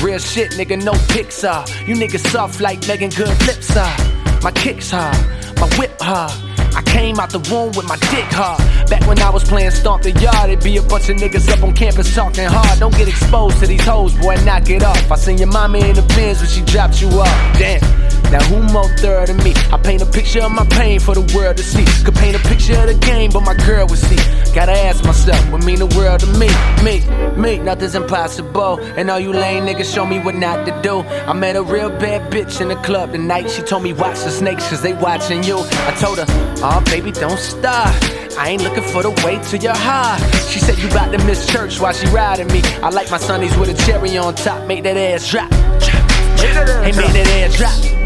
real 0.01 0.21
shit, 0.21 0.53
nigga, 0.53 0.83
no 0.83 0.93
Pixar. 0.93 1.69
Uh. 1.69 1.85
You 1.87 1.97
niggas 1.97 2.25
soft 2.31 2.61
like 2.61 2.87
Meagan 2.87 3.11
Good 3.11 3.37
lips 3.47 3.77
are. 3.77 3.97
My 4.43 4.53
kicks 4.53 4.93
hard, 4.93 5.17
my 5.59 5.69
whip 5.77 6.01
hard. 6.01 6.33
I 6.75 6.83
came 6.83 7.19
out 7.19 7.31
the 7.31 7.41
womb 7.51 7.73
with 7.73 7.89
my 7.89 7.97
dick 7.97 8.31
hard. 8.31 8.61
Back 8.89 9.07
when 9.09 9.19
I 9.19 9.31
was 9.31 9.43
playing 9.43 9.73
Stomp 9.73 10.03
the 10.03 10.13
Yard, 10.13 10.51
it'd 10.51 10.63
be 10.63 10.77
a 10.77 10.83
bunch 10.83 11.09
of 11.09 11.17
niggas 11.17 11.49
up 11.51 11.65
on 11.65 11.75
campus 11.75 12.15
talking 12.15 12.45
hard. 12.47 12.79
Don't 12.79 12.97
get 12.97 13.09
exposed 13.09 13.59
to 13.59 13.67
these 13.67 13.85
hoes, 13.85 14.15
boy, 14.15 14.37
knock 14.45 14.71
it 14.71 14.85
off. 14.85 15.11
I 15.11 15.17
seen 15.17 15.39
your 15.39 15.49
mommy 15.49 15.81
in 15.81 15.97
the 15.97 16.03
bins 16.15 16.39
when 16.39 16.49
she 16.49 16.63
dropped 16.63 17.03
you 17.03 17.09
off. 17.09 17.59
Damn. 17.59 18.10
Now 18.31 18.43
who 18.45 18.63
more 18.73 18.89
third 18.99 19.29
than 19.29 19.39
me? 19.39 19.53
I 19.73 19.77
paint 19.77 20.03
a 20.03 20.07
picture 20.07 20.43
of 20.43 20.53
my 20.53 20.65
pain 20.67 21.01
for 21.01 21.15
the 21.15 21.27
world 21.35 21.57
to 21.57 21.65
see. 21.65 21.85
Could 22.05 22.15
paint 22.15 22.37
a 22.37 22.49
picture 22.49 22.79
of 22.79 22.87
the 22.87 22.95
game, 22.95 23.31
but 23.33 23.41
my 23.41 23.55
girl 23.55 23.87
would 23.89 23.99
see. 23.99 24.17
Gotta 24.55 24.73
ask 24.73 25.05
myself, 25.05 25.41
what 25.51 25.65
mean 25.65 25.81
the 25.81 25.87
world 25.99 26.21
to 26.21 26.27
me? 26.39 26.49
Me, 26.85 27.03
me, 27.37 27.59
nothing's 27.59 27.97
impossible. 27.97 28.79
And 28.97 29.11
all 29.11 29.19
you 29.19 29.33
lame 29.33 29.67
niggas 29.67 29.93
show 29.93 30.07
me 30.07 30.21
what 30.21 30.37
not 30.37 30.65
to 30.67 30.83
do. 30.83 31.01
I 31.01 31.33
met 31.33 31.57
a 31.57 31.63
real 31.63 31.91
bad 31.91 32.33
bitch 32.33 32.61
in 32.61 32.69
the 32.69 32.77
club 32.77 33.13
tonight. 33.13 33.51
She 33.51 33.63
told 33.63 33.83
me 33.83 33.93
watch 33.93 34.23
the 34.23 34.31
snakes, 34.31 34.69
cause 34.69 34.81
they 34.81 34.93
watching 34.93 35.43
you. 35.43 35.59
I 35.59 35.97
told 35.99 36.19
her, 36.19 36.27
oh 36.63 36.83
baby, 36.87 37.11
don't 37.11 37.39
stop. 37.39 37.93
I 38.39 38.51
ain't 38.51 38.63
looking 38.63 38.85
for 38.85 39.03
the 39.03 39.11
way 39.25 39.43
to 39.51 39.59
your 39.59 39.75
high. 39.75 40.19
She 40.49 40.61
said 40.61 40.79
you 40.79 40.89
about 40.89 41.11
to 41.11 41.19
miss 41.27 41.47
church 41.49 41.81
while 41.81 41.93
she 41.93 42.07
riding 42.09 42.47
me. 42.49 42.63
I 42.81 42.91
like 42.91 43.11
my 43.11 43.19
sunnies 43.19 43.59
with 43.59 43.71
a 43.71 43.75
cherry 43.85 44.17
on 44.17 44.37
top, 44.37 44.69
make 44.69 44.85
that 44.85 44.97
ass 44.97 45.29
drop. 45.29 45.51
Make 45.51 47.13
that 47.13 47.27
ass 47.27 47.57
drop. 47.57 48.00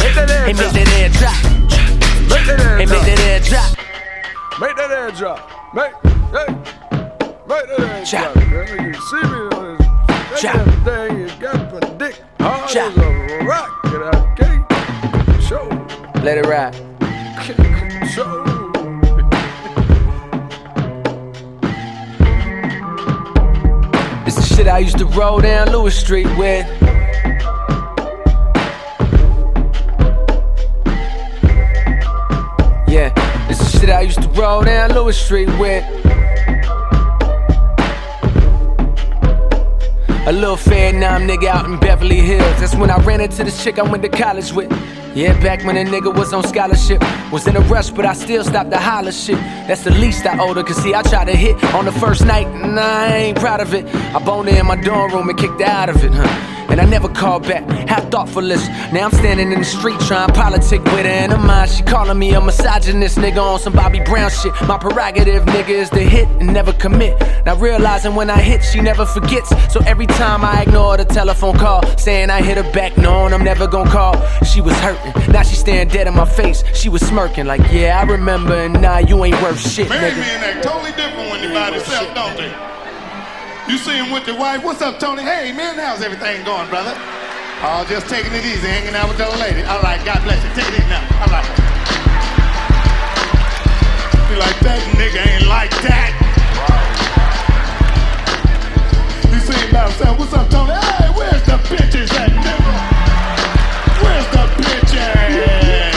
Make 0.00 0.14
that 0.14 0.30
air 0.30 0.46
Hey, 0.46 0.52
drop. 0.52 0.74
make 0.74 0.84
that 0.84 0.98
air 0.98 1.08
drop. 1.10 1.36
Make 2.30 2.46
that 2.46 2.60
air 2.60 2.78
Hey, 2.78 2.86
drop. 2.86 3.00
make 3.00 3.16
that 3.16 3.20
air 3.20 3.40
drop. 3.40 3.70
Make 4.60 4.76
that 4.76 4.90
air 4.90 5.10
drop. 5.12 5.38
Make, 5.74 5.92
hey, 6.34 6.48
make 7.48 7.66
that 7.68 7.80
air 7.80 8.04
Drop. 8.04 8.34
drop. 8.34 8.68
You 8.80 8.94
see 8.94 9.22
me 9.22 9.40
on 9.56 9.76
this. 9.78 10.40
Drop. 10.40 10.56
That 10.56 10.68
thing 10.84 11.18
you 11.20 11.28
got 11.40 11.72
my 11.72 11.80
dick 11.98 12.14
hard 12.40 12.70
Drop. 12.70 12.90
as 12.90 12.96
a 12.98 13.44
rock. 13.44 13.70
And 13.84 14.04
I 14.04 14.34
can't 14.36 15.42
show, 15.42 15.64
Let 16.22 16.38
it 16.38 16.46
ride. 16.46 16.74
show. 18.10 18.44
This 24.24 24.36
is 24.38 24.46
shit 24.56 24.68
I 24.68 24.78
used 24.78 24.98
to 24.98 25.06
roll 25.06 25.40
down 25.40 25.70
Lewis 25.72 25.98
Street 25.98 26.26
with. 26.38 26.66
That 33.80 33.90
I 33.90 34.02
used 34.02 34.22
to 34.22 34.28
roll 34.30 34.62
down 34.62 34.92
Lewis 34.92 35.18
Street 35.18 35.48
with. 35.58 35.84
A 40.26 40.32
little 40.32 40.56
Vietnam 40.56 41.26
nigga 41.26 41.46
out 41.46 41.64
in 41.64 41.78
Beverly 41.78 42.20
Hills. 42.20 42.60
That's 42.60 42.74
when 42.76 42.90
I 42.90 42.98
ran 43.04 43.20
into 43.20 43.42
this 43.42 43.64
chick 43.64 43.78
I 43.78 43.82
went 43.82 44.02
to 44.02 44.08
college 44.08 44.52
with. 44.52 44.70
Yeah, 45.14 45.32
back 45.40 45.64
when 45.64 45.76
a 45.76 45.84
nigga 45.84 46.14
was 46.14 46.32
on 46.32 46.44
scholarship. 46.44 47.02
Was 47.32 47.46
in 47.46 47.56
a 47.56 47.60
rush, 47.60 47.90
but 47.90 48.04
I 48.04 48.12
still 48.12 48.44
stopped 48.44 48.70
to 48.70 48.78
holler 48.78 49.12
shit. 49.12 49.36
That's 49.66 49.82
the 49.82 49.90
least 49.92 50.26
I 50.26 50.38
owed 50.38 50.56
her. 50.58 50.62
Cause 50.62 50.76
see, 50.76 50.94
I 50.94 51.02
tried 51.02 51.26
to 51.26 51.36
hit 51.36 51.62
on 51.74 51.86
the 51.86 51.92
first 51.92 52.24
night, 52.26 52.46
and 52.46 52.78
I 52.78 53.16
ain't 53.16 53.38
proud 53.38 53.60
of 53.60 53.72
it. 53.72 53.86
I 54.14 54.18
boned 54.18 54.48
her 54.48 54.60
in 54.60 54.66
my 54.66 54.76
dorm 54.76 55.12
room 55.12 55.28
and 55.28 55.38
kicked 55.38 55.60
her 55.60 55.66
out 55.66 55.88
of 55.88 56.04
it, 56.04 56.12
huh? 56.12 56.49
And 56.70 56.80
I 56.80 56.84
never 56.84 57.08
called 57.08 57.42
back. 57.42 57.68
How 57.88 58.00
thoughtful 58.00 58.50
is 58.50 58.66
Now 58.92 59.06
I'm 59.06 59.10
standing 59.12 59.52
in 59.52 59.58
the 59.58 59.64
street 59.64 59.98
trying 60.00 60.28
politic 60.28 60.82
with 60.84 61.06
her 61.06 61.24
in 61.24 61.30
her 61.30 61.38
mind. 61.38 61.70
She 61.70 61.82
calling 61.82 62.18
me 62.18 62.32
a 62.34 62.40
misogynist 62.40 63.18
nigga 63.18 63.42
on 63.42 63.58
some 63.58 63.72
Bobby 63.72 64.00
Brown 64.00 64.30
shit. 64.30 64.52
My 64.66 64.78
prerogative, 64.78 65.44
nigga, 65.44 65.70
is 65.70 65.90
to 65.90 66.00
hit 66.00 66.28
and 66.40 66.52
never 66.52 66.72
commit. 66.72 67.18
Now 67.44 67.56
realizing 67.56 68.14
when 68.14 68.30
I 68.30 68.38
hit, 68.40 68.62
she 68.62 68.80
never 68.80 69.04
forgets. 69.04 69.50
So 69.72 69.80
every 69.86 70.06
time 70.06 70.44
I 70.44 70.62
ignore 70.62 70.96
the 70.96 71.04
telephone 71.04 71.56
call, 71.56 71.82
saying 71.98 72.30
I 72.30 72.42
hit 72.42 72.56
her 72.56 72.72
back, 72.72 72.96
knowing 72.96 73.32
I'm 73.34 73.44
never 73.44 73.66
gonna 73.66 73.90
call. 73.90 74.14
She 74.44 74.60
was 74.60 74.74
hurting. 74.74 75.32
Now 75.32 75.42
she 75.42 75.56
staring 75.56 75.88
dead 75.88 76.06
in 76.06 76.14
my 76.14 76.24
face. 76.24 76.62
She 76.74 76.88
was 76.88 77.02
smirking 77.02 77.46
like, 77.46 77.60
yeah, 77.72 77.98
I 78.00 78.04
remember, 78.04 78.54
and 78.54 78.80
nah, 78.80 78.98
you 78.98 79.24
ain't 79.24 79.40
worth 79.42 79.58
shit, 79.60 79.88
Married 79.88 80.12
nigga. 80.14 80.18
men 80.18 80.44
act 80.44 80.64
totally 80.64 80.92
different 80.92 81.30
when 81.30 81.40
they 81.42 81.52
by 81.52 81.70
themselves, 81.70 82.14
don't 82.14 82.36
they? 82.36 82.79
You 83.70 83.78
see 83.78 83.94
him 83.94 84.10
with 84.10 84.26
the 84.26 84.34
wife. 84.34 84.64
What's 84.64 84.82
up, 84.82 84.98
Tony? 84.98 85.22
Hey, 85.22 85.52
man, 85.52 85.78
how's 85.78 86.02
everything 86.02 86.42
going, 86.44 86.68
brother? 86.68 86.90
Oh, 87.62 87.86
just 87.88 88.10
taking 88.10 88.32
it 88.34 88.44
easy, 88.44 88.66
hanging 88.66 88.96
out 88.96 89.06
with 89.06 89.16
the 89.16 89.30
lady. 89.38 89.62
All 89.62 89.80
right, 89.80 90.04
God 90.04 90.18
bless 90.26 90.42
you. 90.42 90.50
Take 90.58 90.66
it 90.74 90.82
easy 90.82 90.90
now. 90.90 91.06
All 91.22 91.30
right. 91.30 91.46
Be 94.26 94.34
like, 94.42 94.58
that 94.66 94.82
nigga 94.98 95.22
ain't 95.22 95.46
like 95.46 95.70
that. 95.86 96.10
You 99.30 99.38
see 99.38 99.54
him 99.54 99.70
himself. 99.70 100.18
What's 100.18 100.34
up, 100.34 100.50
Tony? 100.50 100.74
Hey, 100.74 101.14
where's 101.14 101.46
the 101.46 101.62
bitches 101.70 102.10
at, 102.18 102.34
nigga? 102.34 102.74
Where's 104.02 104.26
the 104.34 104.50
bitches? 104.66 105.94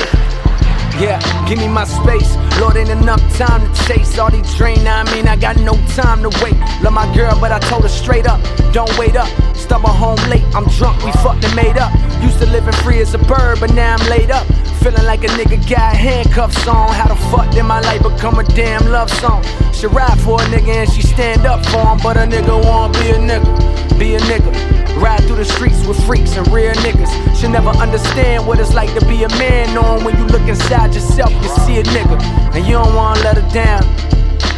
Yeah, 1.02 1.18
give 1.48 1.60
me 1.60 1.68
my 1.68 1.86
space. 1.86 2.36
Lord, 2.60 2.78
ain't 2.78 2.89
enough 2.89 3.22
time 3.38 3.62
to 3.62 3.88
chase 3.88 4.18
all 4.18 4.32
these 4.32 4.54
drain. 4.56 4.88
I 4.88 5.04
mean, 5.14 5.28
I 5.28 5.36
got 5.36 5.58
no 5.58 5.74
time 5.96 6.22
to 6.24 6.30
wait. 6.44 6.56
Love 6.82 6.94
my 6.94 7.08
girl, 7.16 7.38
but 7.39 7.52
I 7.52 7.60
told 7.60 7.84
her 7.84 7.89
straight 7.89 8.28
up, 8.28 8.41
don't 8.72 8.91
wait 8.98 9.16
up. 9.16 9.28
Stumble 9.56 9.89
home 9.89 10.20
late, 10.30 10.44
I'm 10.56 10.66
drunk, 10.78 11.04
we 11.04 11.12
fucked 11.24 11.44
and 11.44 11.56
made 11.56 11.78
up. 11.78 11.91
Used 12.22 12.39
to 12.39 12.46
living 12.46 12.74
free 12.84 13.00
as 13.02 13.14
a 13.14 13.18
bird, 13.20 13.60
but 13.60 13.74
now 13.74 13.96
I'm 13.96 14.10
laid 14.10 14.32
up. 14.32 14.46
Feeling 14.82 15.06
like 15.06 15.24
a 15.24 15.28
nigga 15.28 15.58
got 15.70 15.96
handcuffs 15.96 16.68
on. 16.68 16.89
How 16.89 17.08
the 17.08 17.16
fuck 17.32 17.50
did 17.52 17.64
my 17.64 17.80
life 17.82 18.04
become 18.04 18.39
a 18.39 18.44
damn 18.44 18.91
love 18.91 19.10
song? 19.10 19.44
She 19.74 19.88
ride 19.88 20.20
for 20.22 20.41
a 20.41 20.46
nigga 20.46 20.76
and 20.84 20.89
she 20.91 21.02
stand 21.02 21.46
up 21.46 21.66
for 21.68 21.86
him, 21.86 22.00
but 22.04 22.18
a 22.18 22.22
nigga 22.22 22.62
won't 22.64 22.94
be 22.94 23.10
a 23.10 23.18
nigga. 23.18 24.00
Be 24.00 24.16
a 24.16 24.20
nigga. 24.20 24.83
Ride 25.04 25.22
through 25.26 25.36
the 25.36 25.43
streets 25.43 25.86
with 25.86 26.01
freaks 26.06 26.38
and 26.38 26.47
real 26.47 26.72
niggas. 26.76 27.12
Should 27.38 27.51
never 27.51 27.72
understand 27.72 28.47
what 28.47 28.58
it's 28.58 28.74
like 28.74 28.88
to 28.97 29.06
be 29.06 29.26
a 29.26 29.30
man, 29.36 29.74
knowing 29.76 30.06
when 30.06 30.18
you 30.18 30.24
look 30.28 30.47
inside 30.47 30.95
yourself, 30.95 31.30
you 31.43 31.49
see 31.66 31.78
a 31.80 31.84
nigga. 31.84 32.18
And 32.56 32.66
you 32.66 32.72
don't 32.80 32.95
wanna 32.95 33.20
let 33.20 33.36
her 33.36 33.49
down, 33.51 33.84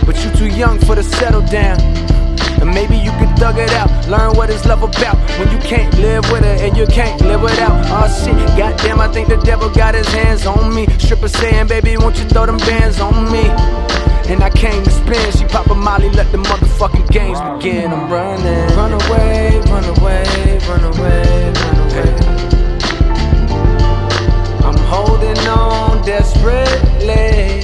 but 0.05 0.15
you 0.23 0.29
too 0.37 0.55
young 0.55 0.77
for 0.77 0.93
to 0.93 1.01
settle 1.01 1.41
down. 1.41 1.79
And 2.61 2.69
maybe 2.69 2.95
you 2.95 3.09
could 3.17 3.35
thug 3.39 3.57
it 3.57 3.71
out, 3.71 3.89
learn 4.07 4.37
what 4.37 4.51
it's 4.51 4.67
love 4.67 4.83
about. 4.83 5.17
When 5.39 5.49
you 5.49 5.57
can't 5.57 5.91
live 5.97 6.31
with 6.31 6.43
her 6.43 6.57
and 6.63 6.77
you 6.77 6.85
can't 6.85 7.19
live 7.21 7.41
without. 7.41 7.83
Oh 7.89 8.07
shit, 8.07 8.37
goddamn, 8.55 9.01
I 9.01 9.07
think 9.07 9.29
the 9.29 9.37
devil 9.37 9.71
got 9.71 9.95
his 9.95 10.07
hands 10.09 10.45
on 10.45 10.75
me. 10.75 10.85
Stripper 10.99 11.27
saying, 11.27 11.65
baby, 11.67 11.97
won't 11.97 12.19
you 12.19 12.25
throw 12.25 12.45
them 12.45 12.57
bands 12.57 12.99
on 12.99 13.31
me? 13.31 13.49
And 14.27 14.43
I 14.43 14.49
came 14.49 14.83
to 14.83 14.89
spin, 14.89 15.31
she 15.33 15.45
pop 15.45 15.67
a 15.69 15.75
molly, 15.75 16.09
let 16.09 16.31
the 16.31 16.39
motherfucking 16.39 17.11
games 17.11 17.39
begin. 17.41 17.93
I'm 17.93 18.11
running. 18.11 18.75
Run 18.75 18.93
away, 18.93 19.59
run 19.69 19.85
away, 19.85 20.59
run 20.67 20.83
away, 20.83 21.53
run 21.53 21.77
away. 21.85 22.15
I'm 24.65 24.77
holding 24.89 25.37
on 25.47 26.03
desperately. 26.03 27.61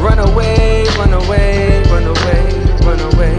Run 0.00 0.18
away, 0.18 0.86
run 0.96 1.12
away, 1.12 1.82
run 1.90 2.04
away, 2.04 2.42
run 2.86 3.00
away. 3.12 3.38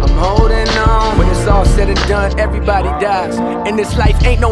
I'm 0.00 0.16
holding 0.16 0.68
on. 0.78 1.18
When 1.18 1.28
it's 1.28 1.46
all 1.48 1.64
said 1.64 1.88
and 1.88 1.98
done, 2.06 2.38
everybody 2.38 2.88
dies. 3.04 3.36
In 3.68 3.74
this 3.74 3.96
life, 3.96 4.24
ain't 4.24 4.40
no 4.40 4.50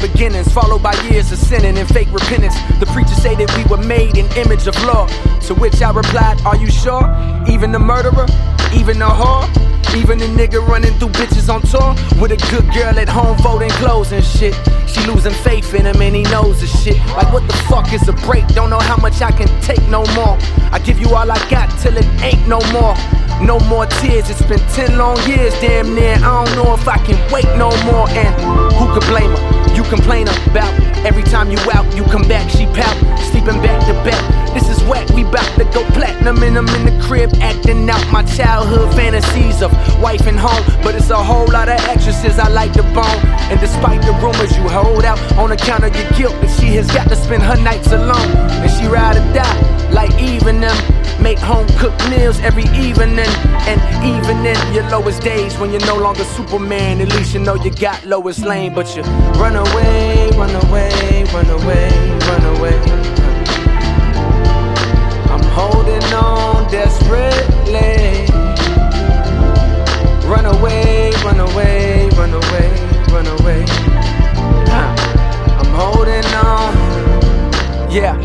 beginnings, 0.00 0.52
followed 0.52 0.82
by 0.82 0.94
years 1.10 1.30
of 1.32 1.38
sinning 1.38 1.76
and 1.78 1.88
fake 1.88 2.08
repentance. 2.12 2.54
The 2.78 2.86
preachers 2.86 3.20
say 3.22 3.34
that 3.36 3.50
we 3.56 3.64
were 3.64 3.82
made 3.82 4.16
in 4.16 4.26
image 4.36 4.66
of 4.66 4.76
law. 4.84 5.06
To 5.46 5.54
which 5.54 5.80
I 5.82 5.90
replied, 5.92 6.40
Are 6.42 6.56
you 6.56 6.70
sure? 6.70 7.04
Even 7.48 7.72
the 7.72 7.78
murderer, 7.78 8.26
even 8.74 8.98
the 8.98 9.08
whore, 9.08 9.46
even 9.96 10.18
the 10.18 10.26
nigga 10.26 10.64
running 10.66 10.92
through 10.98 11.08
bitches 11.08 11.52
on 11.52 11.62
tour 11.62 11.94
with 12.20 12.32
a 12.32 12.40
good 12.50 12.64
girl 12.72 12.98
at 12.98 13.08
home 13.08 13.36
folding 13.38 13.70
clothes 13.70 14.12
and 14.12 14.24
shit. 14.24 14.54
She 14.86 15.04
losing 15.06 15.32
faith 15.32 15.74
in 15.74 15.86
him 15.86 16.00
and 16.00 16.14
he 16.14 16.22
knows 16.24 16.60
the 16.60 16.66
shit. 16.66 16.98
Like 17.16 17.32
what 17.32 17.46
the 17.46 17.54
fuck 17.68 17.92
is 17.92 18.08
a 18.08 18.12
break? 18.12 18.46
Don't 18.48 18.70
know 18.70 18.78
how 18.78 18.96
much 18.96 19.20
I 19.20 19.32
can 19.32 19.48
take 19.60 19.82
no 19.88 20.04
more. 20.14 20.38
I 20.72 20.80
give 20.84 20.98
you 21.00 21.14
all 21.14 21.30
I 21.30 21.38
got 21.50 21.68
till 21.80 21.96
it 21.96 22.06
ain't 22.22 22.46
no 22.46 22.60
more. 22.72 22.94
No 23.40 23.58
more 23.68 23.86
tears, 23.86 24.28
it's 24.30 24.42
been 24.42 24.60
10 24.74 24.98
long 24.98 25.16
years, 25.26 25.54
damn 25.60 25.94
near. 25.94 26.14
I 26.16 26.44
don't 26.44 26.54
know 26.56 26.74
if 26.74 26.86
I 26.86 26.98
can 26.98 27.18
wait 27.32 27.46
no 27.56 27.70
more. 27.90 28.08
And 28.10 28.34
who 28.74 28.92
could 28.92 29.08
blame 29.08 29.30
her? 29.30 29.59
You 29.74 29.84
complain 29.84 30.28
about 30.28 30.72
every 31.04 31.22
time 31.22 31.50
you 31.50 31.58
out, 31.72 31.86
you 31.96 32.04
come 32.04 32.26
back, 32.28 32.50
she 32.50 32.66
pout, 32.66 32.96
sleeping 33.30 33.60
back 33.62 33.80
to 33.86 33.94
back. 34.04 34.22
This 34.52 34.68
is 34.68 34.82
whack, 34.84 35.08
we 35.10 35.22
bout 35.24 35.46
to 35.58 35.64
go 35.64 35.84
platinum, 35.90 36.42
and 36.42 36.58
I'm 36.58 36.68
in 36.68 36.84
the 36.86 37.04
crib 37.04 37.30
acting 37.40 37.88
out 37.88 38.04
my 38.12 38.22
childhood 38.22 38.92
fantasies 38.94 39.62
of 39.62 39.72
wife 40.00 40.26
and 40.26 40.38
home. 40.38 40.64
But 40.82 40.94
it's 40.96 41.10
a 41.10 41.22
whole 41.22 41.46
lot 41.46 41.68
of 41.68 41.78
actresses 41.80 42.38
I 42.38 42.48
like 42.48 42.72
to 42.74 42.82
bone. 42.82 43.20
And 43.50 43.60
despite 43.60 44.02
the 44.02 44.12
rumors 44.22 44.56
you 44.56 44.68
hold 44.68 45.04
out 45.04 45.18
on 45.38 45.52
account 45.52 45.84
of 45.84 45.94
your 45.94 46.10
guilt, 46.12 46.40
that 46.40 46.50
she 46.60 46.74
has 46.76 46.90
got 46.90 47.08
to 47.08 47.16
spend 47.16 47.42
her 47.42 47.56
nights 47.62 47.92
alone, 47.92 48.30
and 48.62 48.70
she 48.70 48.86
ride 48.86 49.16
or 49.16 49.34
die 49.34 49.90
like 49.90 50.12
even 50.20 50.60
them. 50.60 50.99
Make 51.22 51.38
home 51.38 51.66
cooked 51.78 52.08
meals 52.08 52.40
every 52.40 52.64
evening, 52.64 53.20
and 53.20 53.80
even 54.04 54.44
in 54.44 54.74
your 54.74 54.88
lowest 54.88 55.22
days 55.22 55.56
when 55.58 55.70
you're 55.70 55.84
no 55.86 55.96
longer 55.96 56.24
Superman, 56.24 57.00
at 57.00 57.12
least 57.12 57.34
you 57.34 57.40
know 57.40 57.54
you 57.54 57.70
got 57.70 58.04
Lois 58.06 58.38
Lane. 58.40 58.74
But 58.74 58.96
you 58.96 59.02
run 59.38 59.54
away, 59.54 60.30
run 60.36 60.54
away, 60.64 61.24
run 61.32 61.50
away, 61.50 61.90
run 62.26 62.44
away. 62.56 62.76
I'm 65.30 65.44
holding 65.52 66.02
on 66.14 66.70
desperately. 66.70 68.26
Run 70.26 70.46
away, 70.46 71.12
run 71.22 71.40
away, 71.40 72.08
run 72.16 72.32
away, 72.32 72.70
run 73.12 73.26
away. 73.40 73.64
I'm 75.60 75.72
holding 75.74 76.24
on. 76.34 76.72
Yeah, 77.90 78.16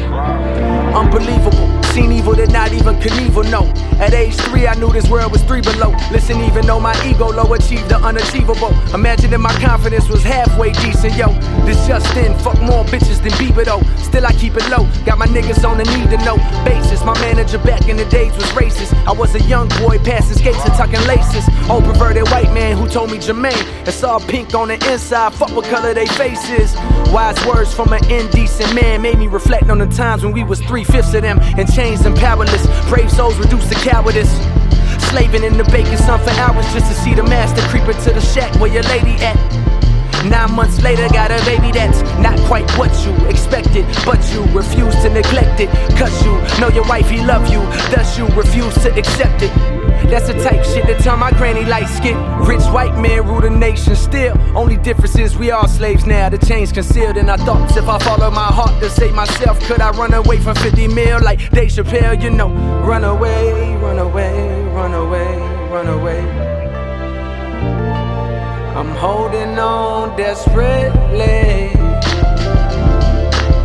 unbelievable. 0.95 1.84
Seen 1.95 2.11
evil 2.11 2.35
that 2.35 2.51
not 2.51 2.73
even 2.73 2.97
Knievel 2.97 3.49
know. 3.49 3.71
At 4.03 4.13
age 4.13 4.35
three, 4.35 4.67
I 4.67 4.75
knew 4.75 4.91
this 4.91 5.09
world 5.09 5.31
was 5.31 5.41
three 5.43 5.61
below. 5.61 5.95
Listen, 6.11 6.41
even 6.41 6.65
though 6.67 6.81
my 6.81 6.91
ego 7.07 7.31
low 7.31 7.53
achieved 7.53 7.87
the 7.87 7.95
unachievable. 7.95 8.75
Imagine 8.93 9.31
if 9.31 9.39
my 9.39 9.53
confidence 9.61 10.09
was 10.09 10.21
halfway 10.21 10.73
decent, 10.73 11.15
yo. 11.15 11.31
This 11.63 11.87
just 11.87 12.13
in, 12.17 12.37
fuck 12.39 12.59
more 12.59 12.83
bitches 12.83 13.23
than 13.23 13.31
Bieber 13.39 13.63
though. 13.63 13.81
Still, 13.95 14.25
I 14.25 14.33
keep 14.33 14.57
it 14.57 14.67
low. 14.67 14.83
Got 15.05 15.19
my 15.19 15.25
niggas 15.27 15.63
on 15.63 15.77
the 15.77 15.85
need 15.85 16.09
to 16.09 16.17
know 16.25 16.35
basis. 16.65 17.01
My 17.05 17.17
manager 17.21 17.59
back 17.59 17.87
in 17.87 17.95
the 17.95 18.03
days 18.05 18.35
was 18.35 18.43
racist. 18.51 18.93
I 19.07 19.13
was 19.13 19.33
a 19.35 19.41
young 19.43 19.69
boy 19.79 19.97
passing 19.99 20.35
skates 20.35 20.65
and 20.65 20.73
tucking 20.73 21.07
laces. 21.07 21.47
Old 21.69 21.85
perverted 21.85 22.27
white 22.27 22.51
man 22.51 22.77
who 22.77 22.89
told 22.89 23.09
me 23.09 23.19
Jermaine, 23.19 23.87
it's 23.87 24.03
all 24.03 24.19
pink 24.19 24.53
on 24.53 24.67
the 24.67 24.91
inside. 24.91 25.33
Fuck 25.33 25.55
what 25.55 25.63
color 25.65 25.93
they 25.93 26.07
faces. 26.07 26.75
Wise 27.13 27.39
words 27.45 27.73
from 27.73 27.93
an 27.93 28.03
indecent 28.11 28.75
man 28.75 29.01
made 29.01 29.17
me 29.17 29.27
reflect 29.27 29.69
on 29.69 29.77
the 29.77 29.87
times 29.87 30.25
when 30.25 30.33
we 30.33 30.43
was 30.43 30.59
three 30.59 30.83
fifths 30.83 31.13
of 31.13 31.21
them 31.21 31.39
and 31.57 31.69
chains 31.85 32.05
and 32.05 32.15
powerless. 32.15 32.65
Brave 32.89 33.11
souls 33.11 33.37
reduced 33.37 33.69
to 33.71 33.75
cowardice. 33.75 34.31
Slaving 35.09 35.43
in 35.43 35.57
the 35.57 35.63
baking 35.65 35.97
sun 35.97 36.19
for 36.19 36.31
hours 36.41 36.65
just 36.73 36.87
to 36.91 36.95
see 37.03 37.13
the 37.13 37.23
master 37.23 37.61
creep 37.69 37.83
into 37.83 38.11
the 38.11 38.21
shack 38.21 38.53
where 38.59 38.71
your 38.71 38.83
lady 38.83 39.15
at. 39.23 39.37
Nine 40.29 40.55
months 40.55 40.81
later, 40.81 41.07
got 41.09 41.29
a 41.29 41.37
baby 41.45 41.71
that's 41.71 42.01
not 42.19 42.39
quite 42.47 42.69
what 42.77 42.91
you 43.05 43.13
expected, 43.27 43.85
but 44.05 44.19
you 44.33 44.41
refuse 44.57 44.95
to 45.03 45.09
neglect 45.09 45.59
it. 45.59 45.69
Cause 45.97 46.13
you 46.23 46.31
know 46.59 46.69
your 46.69 46.87
wife, 46.87 47.09
he 47.09 47.23
love 47.23 47.47
you, 47.47 47.59
thus 47.93 48.17
you 48.17 48.25
refuse 48.29 48.73
to 48.83 48.93
accept 48.95 49.43
it. 49.43 49.51
That's 50.09 50.27
the 50.27 50.33
type 50.33 50.63
shit 50.63 50.85
that 50.87 51.01
turn 51.03 51.19
my 51.19 51.31
granny 51.31 51.65
light 51.65 51.87
skin. 51.87 52.17
Rich 52.45 52.63
white 52.73 52.97
man 52.99 53.27
rule 53.27 53.41
the 53.41 53.49
nation 53.49 53.95
still. 53.95 54.35
Only 54.55 54.77
difference 54.77 55.17
is 55.17 55.37
we 55.37 55.51
all 55.51 55.67
slaves 55.67 56.05
now. 56.05 56.29
The 56.29 56.37
chains 56.37 56.71
concealed 56.71 57.17
in 57.17 57.29
our 57.29 57.37
thoughts. 57.39 57.75
If 57.77 57.87
I 57.87 57.99
follow 57.99 58.29
my 58.31 58.45
heart 58.45 58.81
to 58.81 58.89
save 58.89 59.13
myself, 59.13 59.59
could 59.61 59.81
I 59.81 59.91
run 59.91 60.13
away 60.13 60.39
from 60.39 60.55
50 60.55 60.87
mil 60.87 61.21
like 61.21 61.49
Dave 61.51 61.69
Chappelle? 61.69 62.21
You 62.21 62.29
know, 62.29 62.49
run 62.83 63.03
away, 63.03 63.75
run 63.77 63.99
away, 63.99 64.63
run 64.73 64.93
away, 64.93 65.37
run 65.69 65.87
away. 65.87 66.44
I'm 68.77 68.89
holding 68.89 69.57
on 69.57 70.17
desperately. 70.17 71.71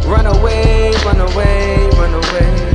Run 0.09 0.27
away, 0.27 0.93
run 1.05 1.21
away, 1.21 1.89
run 1.99 2.15
away. 2.15 2.70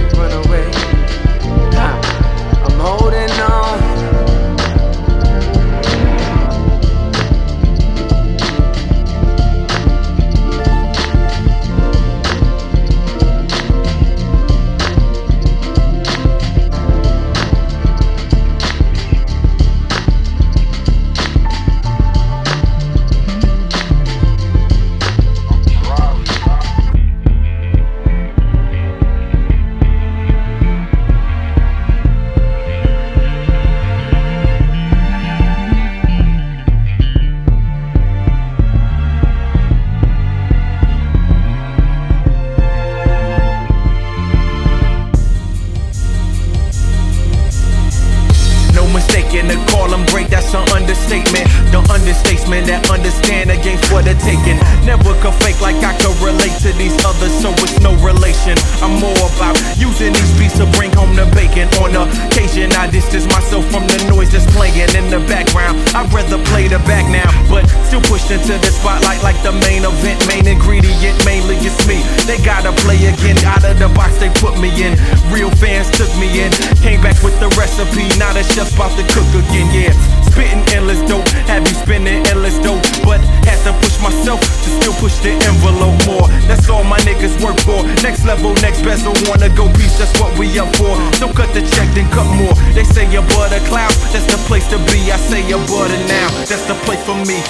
Me. 97.27 97.41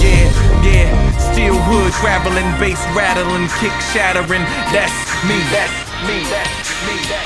Yeah, 0.00 0.28
yeah, 0.62 0.92
still 1.32 1.56
hood 1.56 1.92
traveling, 1.94 2.46
bass 2.60 2.80
rattling, 2.94 3.48
kick 3.58 3.72
shattering. 3.92 4.44
That's 4.72 4.92
me, 5.24 5.38
that's 5.50 5.72
me, 6.06 6.22
that's 6.28 6.68
me, 6.86 6.96
that's 7.08 7.25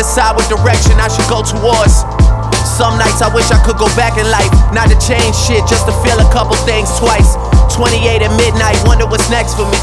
Decide 0.00 0.32
what 0.32 0.48
direction 0.48 0.96
I 0.96 1.12
should 1.12 1.28
go 1.28 1.44
towards. 1.44 2.08
Some 2.64 2.96
nights 2.96 3.20
I 3.20 3.28
wish 3.28 3.52
I 3.52 3.60
could 3.60 3.76
go 3.76 3.84
back 3.92 4.16
in 4.16 4.24
life, 4.32 4.48
not 4.72 4.88
to 4.88 4.96
change 4.96 5.36
shit, 5.36 5.60
just 5.68 5.84
to 5.84 5.92
feel 6.00 6.16
a 6.16 6.28
couple 6.32 6.56
things 6.64 6.88
twice. 6.96 7.36
28 7.76 8.24
at 8.24 8.32
midnight, 8.40 8.80
wonder 8.88 9.04
what's 9.04 9.28
next 9.28 9.60
for 9.60 9.68
me. 9.68 9.76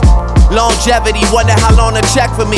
Longevity, 0.50 1.22
wonder 1.30 1.54
how 1.62 1.70
long 1.78 1.94
to 1.94 2.02
check 2.18 2.34
for 2.34 2.50
me. 2.50 2.58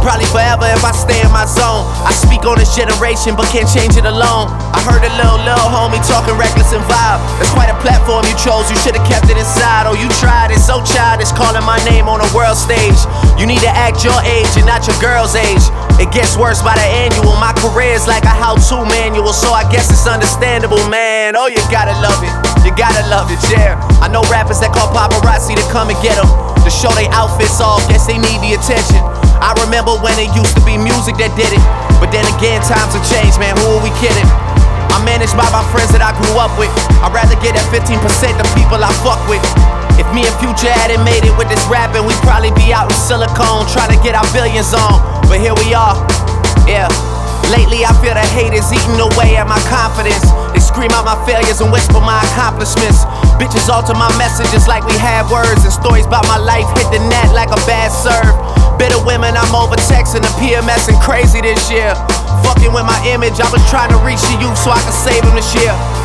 Probably 0.00 0.28
forever 0.32 0.64
if 0.68 0.84
I 0.84 0.92
stay 0.96 1.20
in 1.20 1.32
my 1.32 1.44
zone. 1.44 1.84
I 2.04 2.12
speak 2.12 2.44
on 2.48 2.56
this 2.56 2.72
generation, 2.72 3.36
but 3.36 3.48
can't 3.52 3.68
change 3.68 4.00
it 4.00 4.08
alone. 4.08 4.52
I 4.72 4.80
heard 4.84 5.04
a 5.04 5.12
little, 5.20 5.40
little 5.44 5.68
homie 5.68 6.00
talking 6.08 6.36
reckless 6.40 6.72
and 6.72 6.84
vibe. 6.88 7.20
That's 7.36 7.52
quite 7.52 7.68
a 7.68 7.76
platform 7.84 8.24
you 8.24 8.36
chose, 8.40 8.68
you 8.72 8.76
should've 8.80 9.04
kept 9.04 9.28
it 9.28 9.36
inside. 9.36 9.84
Oh, 9.84 9.96
you 9.96 10.08
tried 10.20 10.52
it, 10.52 10.60
so 10.60 10.80
childish, 10.84 11.32
calling 11.36 11.64
my 11.68 11.80
name 11.84 12.08
on 12.08 12.24
a 12.24 12.28
world 12.32 12.56
stage. 12.56 12.96
You 13.36 13.44
need 13.44 13.60
to 13.60 13.72
act 13.72 14.04
your 14.04 14.16
age 14.24 14.48
and 14.56 14.64
not 14.64 14.88
your 14.88 14.96
girl's 15.04 15.36
age. 15.36 15.64
It 16.02 16.10
gets 16.10 16.34
worse 16.36 16.58
by 16.58 16.74
the 16.74 16.88
annual. 17.06 17.38
My 17.38 17.54
career's 17.54 18.06
like 18.10 18.26
a 18.26 18.34
how 18.34 18.58
to 18.58 18.76
manual, 18.90 19.32
so 19.32 19.54
I 19.54 19.62
guess 19.70 19.90
it's 19.90 20.06
understandable, 20.10 20.82
man. 20.90 21.36
Oh, 21.38 21.46
you 21.46 21.62
gotta 21.70 21.94
love 22.02 22.18
it. 22.22 22.34
You 22.66 22.74
gotta 22.74 23.06
love 23.06 23.30
it, 23.30 23.38
yeah. 23.46 23.78
I 24.02 24.10
know 24.10 24.26
rappers 24.26 24.58
that 24.60 24.74
call 24.74 24.90
paparazzi 24.90 25.54
to 25.54 25.66
come 25.70 25.94
and 25.94 25.98
get 26.02 26.18
them. 26.18 26.26
To 26.66 26.70
show 26.72 26.90
they 26.98 27.06
outfits 27.14 27.60
off, 27.60 27.84
guess 27.86 28.10
they 28.10 28.18
need 28.18 28.40
the 28.42 28.58
attention. 28.58 28.98
I 29.38 29.54
remember 29.62 29.94
when 30.02 30.18
it 30.18 30.34
used 30.34 30.56
to 30.58 30.62
be 30.66 30.74
music 30.74 31.14
that 31.22 31.30
did 31.38 31.52
it. 31.52 31.64
But 32.02 32.10
then 32.10 32.26
again, 32.40 32.58
times 32.66 32.96
have 32.98 33.06
changed, 33.06 33.38
man. 33.38 33.54
Who 33.62 33.78
are 33.78 33.82
we 33.84 33.92
kidding? 34.02 34.26
I'm 34.90 35.06
managed 35.06 35.38
by 35.38 35.46
my 35.54 35.62
friends 35.70 35.94
that 35.94 36.02
I 36.02 36.10
grew 36.18 36.40
up 36.42 36.50
with. 36.58 36.72
I'd 37.04 37.14
rather 37.14 37.38
get 37.38 37.54
that 37.54 37.66
15% 37.70 38.00
the 38.34 38.46
people 38.58 38.82
I 38.82 38.90
fuck 39.06 39.20
with. 39.30 39.42
If 39.94 40.10
me 40.10 40.26
and 40.26 40.34
Future 40.42 40.74
hadn't 40.74 41.06
made 41.06 41.22
it 41.22 41.34
with 41.38 41.46
this 41.46 41.62
rapping, 41.70 42.02
we'd 42.02 42.18
probably 42.26 42.50
be 42.58 42.74
out 42.74 42.90
in 42.90 42.98
Silicon 42.98 43.62
trying 43.70 43.94
to 43.94 44.00
get 44.02 44.18
our 44.18 44.26
billions 44.34 44.74
on. 44.74 45.13
But 45.28 45.40
here 45.40 45.54
we 45.56 45.74
are, 45.74 45.96
yeah. 46.68 46.88
Lately, 47.52 47.84
I 47.84 47.92
feel 48.00 48.16
the 48.16 48.24
haters 48.32 48.72
eating 48.72 48.96
away 48.96 49.36
at 49.36 49.44
my 49.44 49.60
confidence. 49.68 50.24
They 50.56 50.62
scream 50.64 50.88
out 50.96 51.04
my 51.04 51.18
failures 51.28 51.60
and 51.60 51.68
whisper 51.68 52.00
my 52.00 52.16
accomplishments. 52.32 53.04
Bitches 53.36 53.68
alter 53.68 53.92
my 53.92 54.08
messages 54.16 54.64
like 54.64 54.86
we 54.88 54.96
had 54.96 55.28
words, 55.28 55.60
and 55.64 55.72
stories 55.72 56.06
about 56.08 56.24
my 56.24 56.40
life 56.40 56.64
hit 56.80 56.88
the 56.88 57.02
net 57.12 57.34
like 57.36 57.52
a 57.52 57.60
bad 57.68 57.92
serve. 57.92 58.32
Bitter 58.80 58.98
women, 59.04 59.36
I'm 59.36 59.52
over 59.52 59.76
texting 59.90 60.24
the 60.24 60.32
PMS 60.40 60.88
and 60.88 60.96
crazy 61.04 61.40
this 61.44 61.68
year. 61.70 61.92
Fucking 62.42 62.72
with 62.72 62.88
my 62.88 63.00
image, 63.06 63.36
I 63.40 63.48
was 63.52 63.62
trying 63.68 63.92
to 63.92 64.00
reach 64.00 64.22
the 64.24 64.40
youth 64.40 64.56
so 64.56 64.72
I 64.72 64.80
could 64.80 64.96
save 64.96 65.22
them 65.22 65.36
this 65.36 65.52
year. 65.54 66.03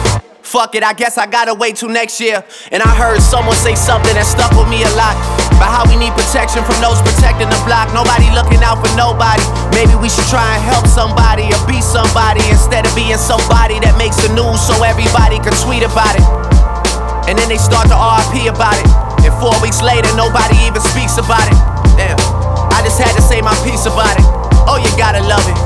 Fuck 0.49 0.73
it, 0.73 0.81
I 0.81 0.97
guess 0.97 1.21
I 1.21 1.29
gotta 1.29 1.53
wait 1.53 1.77
till 1.77 1.93
next 1.93 2.17
year. 2.17 2.41
And 2.73 2.81
I 2.81 2.89
heard 2.97 3.21
someone 3.21 3.53
say 3.53 3.77
something 3.77 4.17
that 4.17 4.25
stuck 4.25 4.49
with 4.57 4.65
me 4.65 4.81
a 4.81 4.89
lot. 4.97 5.13
About 5.53 5.69
how 5.69 5.83
we 5.85 5.93
need 5.93 6.09
protection 6.17 6.65
from 6.65 6.81
those 6.81 6.97
protecting 7.05 7.53
the 7.53 7.61
block. 7.69 7.93
Nobody 7.93 8.25
looking 8.33 8.57
out 8.65 8.81
for 8.81 8.89
nobody. 8.97 9.45
Maybe 9.77 9.93
we 10.01 10.09
should 10.09 10.25
try 10.25 10.57
and 10.57 10.65
help 10.65 10.89
somebody 10.89 11.53
or 11.53 11.61
be 11.69 11.77
somebody 11.85 12.41
instead 12.49 12.81
of 12.81 12.89
being 12.97 13.21
somebody 13.21 13.77
that 13.85 13.93
makes 14.01 14.17
the 14.25 14.33
news 14.33 14.57
so 14.57 14.73
everybody 14.81 15.37
can 15.37 15.53
tweet 15.61 15.85
about 15.85 16.17
it. 16.17 16.25
And 17.29 17.37
then 17.37 17.45
they 17.45 17.61
start 17.61 17.85
to 17.93 17.97
RT 18.01 18.49
about 18.49 18.73
it. 18.81 18.89
And 19.21 19.33
four 19.37 19.53
weeks 19.61 19.85
later, 19.85 20.09
nobody 20.17 20.57
even 20.65 20.81
speaks 20.81 21.21
about 21.21 21.45
it. 21.45 21.57
Damn. 21.93 22.17
I 22.73 22.81
just 22.81 22.97
had 22.97 23.13
to 23.13 23.21
say 23.21 23.37
my 23.45 23.53
piece 23.61 23.85
about 23.85 24.17
it. 24.17 24.25
Oh, 24.65 24.81
you 24.81 24.89
gotta 24.97 25.21
love 25.29 25.45
it. 25.45 25.57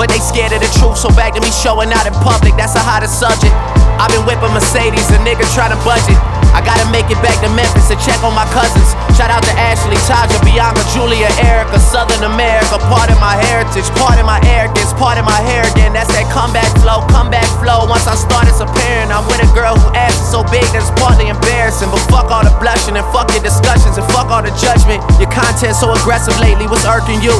But 0.00 0.08
they 0.08 0.16
scared 0.24 0.56
of 0.56 0.64
the 0.64 0.72
truth, 0.80 0.96
so 0.96 1.12
back 1.12 1.36
to 1.36 1.44
me 1.44 1.52
showing 1.52 1.92
out 1.92 2.08
in 2.08 2.16
public, 2.24 2.56
that's 2.56 2.72
a 2.72 2.80
hotter 2.80 3.04
subject. 3.04 3.52
I've 4.00 4.08
been 4.08 4.24
whipping 4.24 4.48
Mercedes, 4.56 5.12
a 5.12 5.20
nigga 5.20 5.44
try 5.52 5.68
to 5.68 5.76
budget. 5.84 6.16
I 6.56 6.64
gotta 6.64 6.88
make 6.88 7.12
it 7.12 7.20
back 7.20 7.36
to 7.44 7.52
Memphis 7.52 7.92
to 7.92 7.96
check 8.00 8.16
on 8.24 8.32
my 8.32 8.48
cousins. 8.48 8.96
Shout 9.12 9.28
out 9.28 9.44
to 9.44 9.52
Ashley, 9.60 10.00
Taja, 10.08 10.40
Bianca, 10.40 10.80
Julia, 10.96 11.28
Erica, 11.44 11.76
Southern 11.76 12.24
America. 12.24 12.80
Part 12.88 13.12
of 13.12 13.20
my 13.20 13.36
heritage, 13.36 13.84
part 14.00 14.16
of 14.16 14.24
my 14.24 14.40
arrogance, 14.48 14.96
part 14.96 15.20
of 15.20 15.28
my 15.28 15.36
hair 15.44 15.68
again. 15.68 15.92
That's 15.92 16.08
that 16.16 16.26
comeback 16.32 16.72
flow, 16.80 17.04
comeback 17.12 17.44
flow. 17.60 17.84
Once 17.84 18.08
I 18.08 18.16
start 18.16 18.48
disappearing, 18.48 19.12
I'm 19.12 19.28
with 19.28 19.44
a 19.44 19.50
girl 19.52 19.76
who 19.76 19.92
ass 19.92 20.16
is 20.16 20.32
so 20.32 20.40
big 20.48 20.64
that 20.72 20.80
it's 20.80 20.90
partly 20.96 21.28
embarrassing. 21.28 21.92
But 21.92 22.00
fuck 22.08 22.32
all 22.32 22.42
the 22.42 22.56
blushing 22.56 22.96
and 22.96 23.04
fuck 23.12 23.28
your 23.36 23.44
discussions 23.44 24.00
and 24.00 24.06
fuck 24.16 24.32
all 24.32 24.40
the 24.40 24.50
judgment. 24.56 25.04
Your 25.20 25.28
content 25.28 25.76
so 25.76 25.92
aggressive 25.92 26.34
lately, 26.40 26.64
what's 26.66 26.88
irking 26.88 27.20
you? 27.20 27.36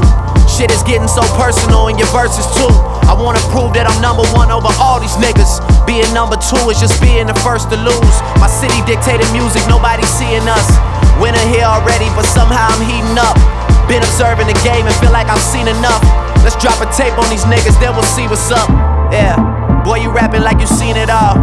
Shit 0.60 0.76
is 0.76 0.84
getting 0.84 1.08
so 1.08 1.24
personal 1.40 1.88
in 1.88 1.96
your 1.96 2.12
verses 2.12 2.44
too. 2.52 2.68
I 3.08 3.16
wanna 3.16 3.40
prove 3.48 3.72
that 3.80 3.88
I'm 3.88 3.96
number 4.04 4.28
one 4.36 4.52
over 4.52 4.68
all 4.76 5.00
these 5.00 5.16
niggas. 5.16 5.56
Being 5.88 6.04
number 6.12 6.36
two 6.36 6.60
is 6.68 6.76
just 6.76 7.00
being 7.00 7.24
the 7.24 7.38
first 7.40 7.72
to 7.72 7.80
lose. 7.80 8.16
My 8.36 8.44
city 8.44 8.76
dictated 8.84 9.24
music, 9.32 9.64
nobody 9.72 10.04
seeing 10.04 10.44
us. 10.44 10.68
Winner 11.16 11.40
here 11.48 11.64
already, 11.64 12.12
but 12.12 12.28
somehow 12.28 12.76
I'm 12.76 12.84
heating 12.84 13.16
up. 13.16 13.40
Been 13.88 14.04
observing 14.04 14.52
the 14.52 14.58
game 14.60 14.84
and 14.84 14.92
feel 15.00 15.16
like 15.16 15.32
I've 15.32 15.40
seen 15.40 15.64
enough. 15.64 16.04
Let's 16.44 16.60
drop 16.60 16.76
a 16.84 16.88
tape 16.92 17.16
on 17.16 17.24
these 17.32 17.48
niggas, 17.48 17.80
then 17.80 17.96
we'll 17.96 18.12
see 18.12 18.28
what's 18.28 18.52
up. 18.52 18.68
Yeah, 19.08 19.40
boy, 19.80 20.04
you 20.04 20.12
rapping 20.12 20.44
like 20.44 20.60
you 20.60 20.68
seen 20.68 21.00
it 21.00 21.08
all. 21.08 21.40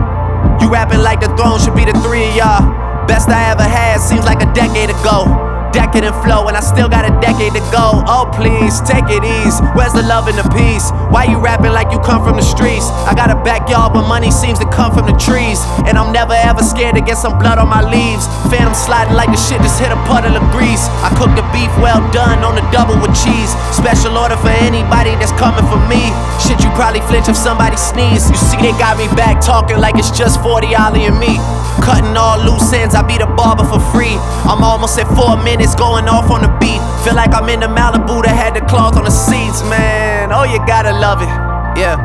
You 0.61 0.69
rapping 0.69 1.01
like 1.01 1.25
the 1.25 1.33
throne 1.33 1.57
should 1.57 1.73
be 1.73 1.89
the 1.89 1.97
three 2.05 2.29
of 2.29 2.37
y'all. 2.37 2.61
Best 3.09 3.33
I 3.33 3.49
ever 3.49 3.65
had 3.65 3.97
seems 3.97 4.29
like 4.29 4.45
a 4.45 4.49
decade 4.53 4.93
ago 4.93 5.56
decadent 5.71 6.15
flow, 6.23 6.47
and 6.47 6.55
I 6.55 6.61
still 6.61 6.89
got 6.89 7.05
a 7.05 7.13
decade 7.19 7.53
to 7.53 7.63
go. 7.71 8.03
Oh, 8.07 8.29
please, 8.33 8.79
take 8.81 9.07
it 9.09 9.23
easy. 9.23 9.63
Where's 9.75 9.93
the 9.93 10.03
love 10.03 10.27
and 10.27 10.37
the 10.37 10.47
peace? 10.53 10.91
Why 11.09 11.25
you 11.25 11.39
rapping 11.39 11.71
like 11.71 11.91
you 11.91 11.99
come 11.99 12.23
from 12.23 12.37
the 12.37 12.45
streets? 12.45 12.87
I 13.07 13.13
got 13.15 13.31
a 13.31 13.39
backyard, 13.41 13.93
but 13.93 14.07
money 14.07 14.31
seems 14.31 14.59
to 14.59 14.67
come 14.69 14.93
from 14.93 15.05
the 15.05 15.17
trees. 15.17 15.59
And 15.87 15.97
I'm 15.97 16.11
never 16.11 16.33
ever 16.33 16.63
scared 16.63 16.95
to 16.95 17.01
get 17.01 17.17
some 17.17 17.39
blood 17.39 17.57
on 17.57 17.67
my 17.67 17.81
leaves. 17.81 18.27
Phantom 18.51 18.73
sliding 18.73 19.15
like 19.17 19.31
the 19.33 19.39
shit 19.39 19.59
just 19.65 19.79
hit 19.81 19.91
a 19.91 19.99
puddle 20.07 20.35
of 20.37 20.43
grease. 20.53 20.85
I 21.01 21.09
cook 21.17 21.33
the 21.33 21.45
beef 21.49 21.71
well 21.81 21.99
done 22.13 22.45
on 22.45 22.53
the 22.53 22.65
double 22.69 22.95
with 23.01 23.17
cheese. 23.17 23.51
Special 23.73 24.13
order 24.17 24.37
for 24.37 24.53
anybody 24.63 25.17
that's 25.17 25.33
coming 25.35 25.65
for 25.67 25.81
me. 25.89 26.13
Shit, 26.37 26.61
you 26.63 26.69
probably 26.77 27.01
flinch 27.09 27.27
if 27.27 27.35
somebody 27.35 27.75
sneeze. 27.77 28.29
You 28.29 28.37
see, 28.37 28.61
they 28.61 28.75
got 28.77 28.97
me 28.97 29.09
back 29.17 29.41
talking 29.41 29.77
like 29.81 29.97
it's 29.97 30.11
just 30.13 30.41
40 30.43 30.71
Oli 30.77 31.09
and 31.09 31.17
me. 31.17 31.41
Cutting 31.81 32.17
all 32.17 32.41
loose 32.41 32.73
ends, 32.73 32.95
I 32.95 33.05
be 33.05 33.17
the 33.17 33.29
barber 33.37 33.63
for 33.63 33.79
free. 33.93 34.17
I'm 34.49 34.63
almost 34.63 34.97
at 34.97 35.05
four 35.13 35.37
minutes 35.37 35.56
going 35.75 36.07
off 36.07 36.29
on 36.29 36.41
the 36.41 36.51
beat. 36.59 36.81
Feel 37.03 37.15
like 37.15 37.33
I'm 37.33 37.49
in 37.49 37.61
the 37.61 37.67
Malibu 37.67 38.21
that 38.23 38.35
had 38.35 38.53
the 38.53 38.61
cloth 38.67 38.97
on 38.97 39.05
the 39.05 39.13
seats, 39.13 39.63
man. 39.65 40.31
Oh, 40.31 40.43
you 40.43 40.59
gotta 40.67 40.91
love 40.91 41.21
it, 41.21 41.31
yeah. 41.79 41.97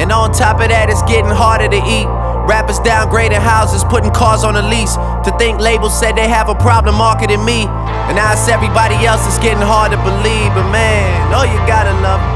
And 0.00 0.10
on 0.10 0.32
top 0.32 0.60
of 0.60 0.68
that, 0.68 0.90
it's 0.90 1.02
getting 1.06 1.30
harder 1.30 1.68
to 1.68 1.80
eat. 1.86 2.08
Rappers 2.44 2.80
downgrading 2.80 3.40
houses, 3.40 3.84
putting 3.84 4.10
cars 4.10 4.44
on 4.44 4.56
a 4.56 4.62
lease. 4.62 4.96
To 5.24 5.30
think 5.38 5.60
labels 5.60 5.96
said 5.96 6.16
they 6.16 6.28
have 6.28 6.48
a 6.48 6.54
problem 6.54 6.96
marketing 6.96 7.44
me. 7.44 7.64
And 8.10 8.16
now 8.18 8.32
it's 8.32 8.48
everybody 8.48 8.98
else, 9.06 9.24
it's 9.24 9.38
getting 9.38 9.62
hard 9.62 9.92
to 9.92 9.98
believe. 10.02 10.50
But 10.52 10.68
man, 10.74 11.32
oh, 11.32 11.46
you 11.46 11.56
gotta 11.64 11.94
love 12.02 12.20
it. 12.20 12.32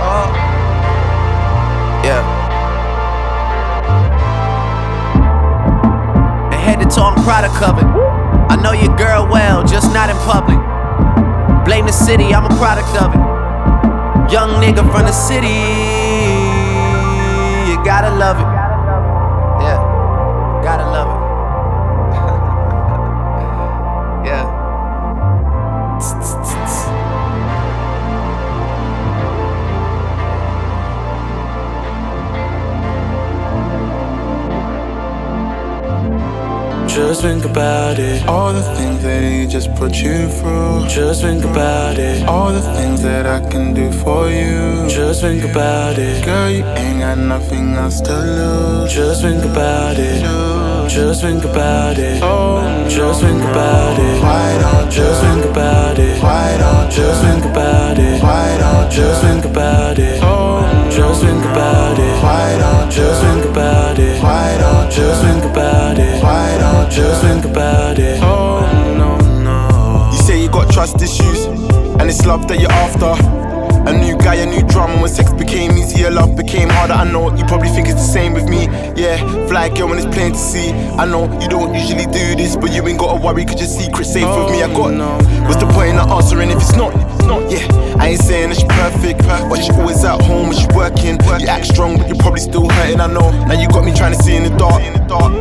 Oh. 0.00 0.28
Yeah. 2.08 2.24
And 6.50 6.60
head 6.60 6.80
to 6.80 6.88
toe, 6.88 7.12
I'm 7.14 7.20
covered. 7.52 8.15
I 8.48 8.56
know 8.62 8.72
your 8.72 8.96
girl 8.96 9.28
well, 9.30 9.64
just 9.66 9.92
not 9.92 10.10
in 10.10 10.16
public. 10.18 10.58
Blame 11.64 11.86
the 11.86 11.92
city, 11.92 12.34
I'm 12.34 12.44
a 12.44 12.56
product 12.56 12.94
of 13.02 13.12
it. 13.14 13.20
Young 14.32 14.50
nigga 14.62 14.82
from 14.90 15.06
the 15.06 15.12
city, 15.12 15.46
you 17.68 17.76
gotta 17.84 18.14
love 18.16 18.38
it. 18.40 18.55
Just 36.96 37.20
think 37.20 37.44
about 37.44 37.98
it. 37.98 38.26
All 38.26 38.54
the 38.54 38.62
things 38.74 39.02
that 39.02 39.22
he 39.22 39.46
just 39.46 39.68
put 39.74 39.96
you 39.96 40.28
through. 40.28 40.86
Just 40.88 41.20
think 41.20 41.44
about 41.44 41.98
it. 41.98 42.26
All 42.26 42.50
the 42.50 42.62
things 42.62 43.02
that 43.02 43.26
I 43.26 43.46
can 43.50 43.74
do 43.74 43.92
for 43.92 44.30
you. 44.30 44.88
Just 44.88 45.20
think 45.20 45.44
about 45.44 45.98
it. 45.98 46.24
Girl, 46.24 46.48
you 46.48 46.64
ain't 46.64 47.00
got 47.00 47.18
nothing 47.18 47.74
else 47.74 48.00
to 48.00 48.16
lose. 48.16 48.94
Just 48.94 49.20
think 49.20 49.44
about 49.44 49.98
it. 49.98 50.55
Just 50.88 51.20
think 51.20 51.44
about 51.44 51.98
it. 51.98 52.20
Oh, 52.22 52.86
just 52.88 53.20
think 53.20 53.42
about 53.42 53.98
it. 53.98 54.22
Why 54.22 54.56
don't 54.58 54.90
just 54.90 55.20
think 55.20 55.44
about 55.44 55.98
it? 55.98 56.22
Why 56.22 56.56
don't 56.58 56.90
just 56.90 57.22
think 57.22 57.44
about 57.44 57.98
it? 57.98 58.22
Why 58.22 58.56
don't 58.58 58.90
just 58.90 59.22
think 59.22 59.44
about 59.44 59.98
it? 59.98 60.20
Oh, 60.22 60.88
just 60.90 61.22
think 61.22 61.44
about 61.44 61.98
it. 61.98 62.22
Why 62.22 62.56
don't 62.58 62.90
just 62.90 63.20
think 63.22 63.44
about 63.44 63.98
it? 63.98 64.22
Why 64.22 64.56
don't 64.58 64.90
just 64.90 65.22
think 65.22 65.44
about 65.44 65.98
it? 65.98 66.22
Why 66.22 66.56
don't 66.58 66.90
just 66.90 67.22
think 67.22 67.44
about 67.44 67.98
it? 67.98 68.18
Oh 68.22 68.60
no 68.96 69.16
no. 69.42 70.10
You 70.12 70.18
say 70.18 70.40
you 70.40 70.48
got 70.48 70.72
trust 70.72 71.02
issues, 71.02 71.44
and 71.44 72.02
it's 72.02 72.24
love 72.24 72.48
that 72.48 72.58
you're 72.58 72.72
after. 72.72 73.55
A 73.86 73.92
new 73.92 74.16
guy, 74.18 74.34
a 74.36 74.46
new 74.46 74.66
drama. 74.66 75.00
When 75.00 75.08
sex 75.08 75.32
became 75.32 75.72
easier, 75.78 76.10
love 76.10 76.36
became 76.36 76.68
harder. 76.68 76.94
I 76.94 77.04
know 77.04 77.34
you 77.36 77.44
probably 77.44 77.68
think 77.68 77.86
it's 77.86 77.94
the 77.94 78.12
same 78.12 78.32
with 78.34 78.48
me. 78.48 78.66
Yeah, 78.96 79.16
fly 79.46 79.68
girl 79.68 79.88
when 79.88 79.98
it's 79.98 80.06
plain 80.06 80.32
to 80.32 80.38
see. 80.38 80.70
I 80.98 81.04
know 81.06 81.24
you 81.40 81.48
don't 81.48 81.72
usually 81.72 82.06
do 82.06 82.34
this, 82.34 82.56
but 82.56 82.72
you 82.72 82.86
ain't 82.88 82.98
gotta 82.98 83.24
worry, 83.24 83.44
cause 83.44 83.60
your 83.60 83.68
secret's 83.68 84.12
safe 84.12 84.26
with 84.26 84.50
me. 84.50 84.62
I 84.62 84.68
got 84.74 84.92
no. 84.92 85.16
What's 85.46 85.62
the 85.62 85.66
point 85.70 85.90
in 85.90 85.98
answering 85.98 86.50
if 86.50 86.56
it's 86.56 86.74
not? 86.74 86.92
It's 87.14 87.26
not, 87.26 87.50
yeah. 87.50 87.66
I 87.98 88.08
ain't 88.08 88.20
saying 88.20 88.48
that 88.50 88.56
she's 88.56 88.68
perfect, 88.68 89.20
but 89.48 89.56
she's 89.62 89.76
always 89.76 90.04
at 90.04 90.20
home 90.20 90.48
when 90.48 90.56
she's 90.56 90.74
working. 90.74 91.18
You 91.40 91.46
act 91.46 91.66
strong, 91.66 91.96
but 91.96 92.08
you're 92.08 92.18
probably 92.18 92.40
still 92.40 92.68
hurting. 92.68 93.00
I 93.00 93.06
know. 93.06 93.30
Now 93.46 93.54
you 93.54 93.68
got 93.68 93.84
me 93.84 93.94
trying 93.94 94.16
to 94.16 94.22
see 94.22 94.34
in 94.34 94.42
the 94.42 94.50
dark. 94.58 94.82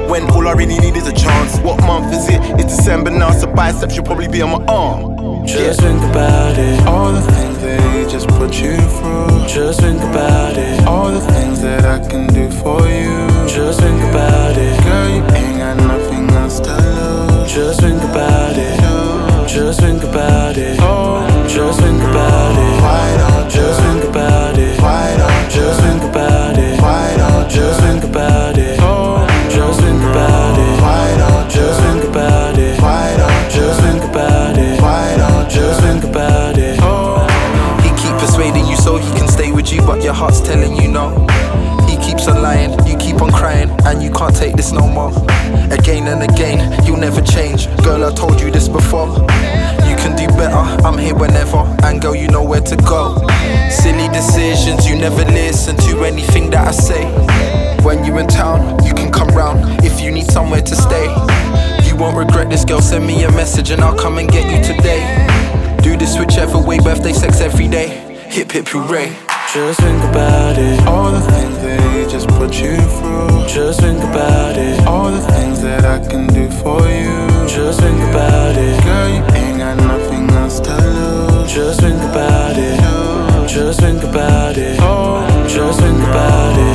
When 0.09 0.29
all 0.29 0.47
I 0.47 0.53
really 0.53 0.77
need 0.77 0.95
is 0.95 1.07
a 1.07 1.13
chance. 1.13 1.57
What 1.59 1.81
month 1.81 2.13
is 2.13 2.29
it? 2.29 2.39
It's 2.59 2.77
December 2.77 3.09
now, 3.09 3.31
so 3.31 3.47
biceps 3.51 3.95
should 3.95 4.05
probably 4.05 4.27
be 4.27 4.41
on 4.43 4.51
my 4.51 4.65
arm. 4.71 5.14
Just 5.45 5.81
think 5.81 6.01
about 6.03 6.57
it. 6.57 6.85
All 6.87 7.11
the 7.11 7.21
things 7.21 7.59
that 7.61 7.79
he 7.93 8.11
just 8.11 8.27
put 8.27 8.59
you 8.59 8.77
through. 8.77 9.47
Just 9.47 9.79
think 9.79 10.01
about 10.01 10.57
it. 10.57 10.85
All 10.87 11.11
the 11.11 11.21
things 11.21 11.61
that 11.61 11.85
I 11.85 11.99
can 12.07 12.27
do 12.27 12.49
for 12.49 12.81
you. 12.87 13.27
Just 13.47 13.79
think 13.79 14.01
about 14.09 14.57
it. 14.57 14.83
Girl, 14.83 15.09
you 15.09 15.23
ain't 15.35 15.57
got 15.57 15.77
nothing 15.77 16.29
else 16.31 16.59
to 16.61 16.75
lose. 16.75 17.53
Just 17.53 17.79
think 17.81 18.01
about 18.03 18.57
it. 18.57 18.79
Just 19.47 19.79
think 19.79 20.03
about 20.03 20.19
it. 20.19 20.24
Message 63.55 63.71
and 63.71 63.81
I'll 63.81 63.97
come 63.97 64.17
and 64.17 64.29
get 64.29 64.45
you 64.51 64.61
today. 64.61 65.01
Do 65.81 65.95
this 65.95 66.19
whichever 66.19 66.59
way, 66.59 66.77
birthday 66.77 67.13
sex 67.13 67.39
every 67.39 67.69
day. 67.69 67.87
Hip 68.27 68.51
hip 68.51 68.67
hooray. 68.67 69.15
Just 69.53 69.79
think 69.79 70.03
about 70.03 70.57
it. 70.57 70.85
All 70.85 71.09
the 71.09 71.21
things 71.21 71.57
that 71.63 71.79
he 71.93 72.03
just 72.11 72.27
put 72.27 72.53
you 72.59 72.75
through. 72.75 73.47
Just 73.47 73.79
think 73.79 74.03
about 74.03 74.57
it. 74.57 74.85
All 74.85 75.09
the 75.09 75.21
things 75.21 75.61
that 75.61 75.85
I 75.85 76.05
can 76.05 76.27
do 76.27 76.49
for 76.49 76.81
you. 76.81 77.47
Just 77.47 77.79
think 77.79 78.01
about 78.09 78.57
it. 78.57 78.83
Girl, 78.83 79.07
you 79.07 79.23
ain't 79.39 79.57
got 79.59 79.77
nothing 79.77 80.29
else 80.31 80.59
to 80.59 80.75
lose. 80.75 81.53
Just 81.53 81.79
think 81.79 82.01
about 82.11 82.57
it. 82.57 82.75
Just 83.47 83.79
think 83.79 84.03
about 84.03 84.57
it. 84.57 84.77
Oh, 84.81 85.23
just 85.47 85.79
think 85.79 85.97
about 85.99 86.59
it. 86.59 86.74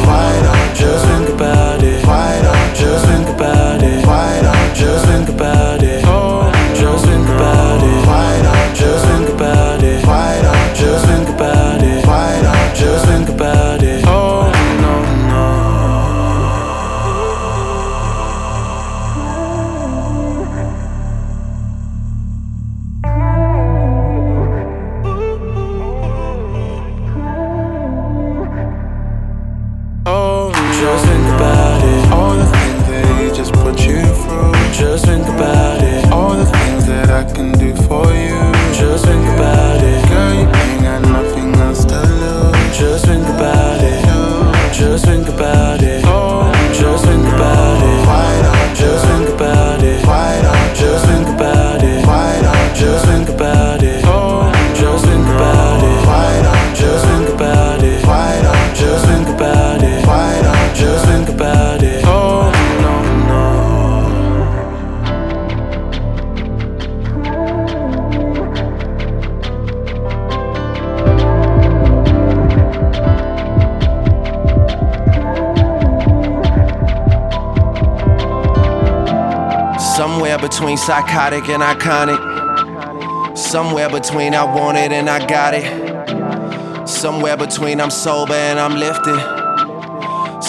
Somewhere 80.00 80.38
between 80.38 80.78
psychotic 80.78 81.50
and 81.50 81.62
iconic. 81.62 83.36
Somewhere 83.36 83.90
between 83.90 84.32
I 84.32 84.44
want 84.44 84.78
it 84.78 84.92
and 84.92 85.10
I 85.10 85.26
got 85.26 85.52
it. 85.52 86.88
Somewhere 86.88 87.36
between 87.36 87.82
I'm 87.82 87.90
sober 87.90 88.32
and 88.32 88.58
I'm 88.58 88.76
lifted. 88.76 89.39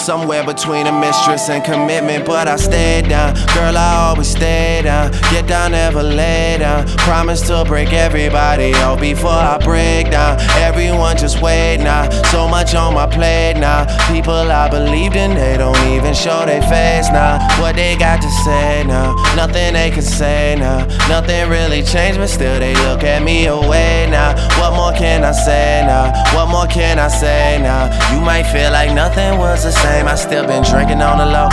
Somewhere 0.02 0.44
between 0.44 0.88
a 0.88 0.92
mistress 0.92 1.48
and 1.48 1.62
commitment, 1.62 2.26
but 2.26 2.48
I 2.48 2.56
stay 2.56 3.02
down. 3.02 3.34
Girl, 3.54 3.76
I 3.76 4.08
always 4.08 4.26
stay 4.26 4.80
down. 4.82 5.12
Get 5.30 5.46
down, 5.46 5.70
never 5.70 6.02
lay 6.02 6.56
down. 6.58 6.88
Promise 7.06 7.42
to 7.42 7.64
break 7.64 7.92
everybody 7.92 8.74
out 8.74 8.98
before 8.98 9.30
I 9.30 9.58
break 9.58 10.10
down. 10.10 10.40
Everyone 10.58 11.16
just 11.16 11.40
wait 11.40 11.76
now. 11.76 12.10
So 12.32 12.48
much 12.48 12.74
on 12.74 12.94
my 12.94 13.06
plate 13.06 13.58
now. 13.58 13.86
People 14.12 14.34
I 14.34 14.68
believed 14.68 15.14
in, 15.14 15.36
they 15.36 15.56
don't 15.56 15.78
even 15.94 16.14
show 16.14 16.44
their 16.46 16.62
face 16.62 17.08
now. 17.12 17.38
What 17.60 17.76
they 17.76 17.96
got 17.96 18.20
to 18.22 18.30
say 18.44 18.82
now? 18.84 19.14
Nothing 19.36 19.74
they 19.74 19.92
can 19.92 20.02
say 20.02 20.56
now. 20.58 20.84
Nothing 21.08 21.48
really 21.48 21.84
changed, 21.84 22.18
but 22.18 22.26
still 22.26 22.58
they 22.58 22.74
look 22.86 23.04
at 23.04 23.22
me 23.22 23.46
away 23.46 24.08
now. 24.10 24.34
What 24.58 24.74
more 24.74 24.92
can 24.92 25.22
I 25.22 25.30
say 25.30 25.84
now? 25.86 26.10
What 26.34 26.48
more 26.50 26.66
can 26.66 26.98
I 26.98 27.06
say 27.06 27.60
now? 27.62 27.86
You 28.12 28.20
might 28.20 28.50
feel 28.50 28.72
like 28.72 28.92
nothing 28.92 29.38
was 29.38 29.62
the 29.62 29.70
same. 29.70 29.91
I 30.00 30.14
still 30.14 30.46
been 30.46 30.62
drinking 30.62 31.00
on 31.02 31.18
the 31.18 31.26
low, 31.26 31.48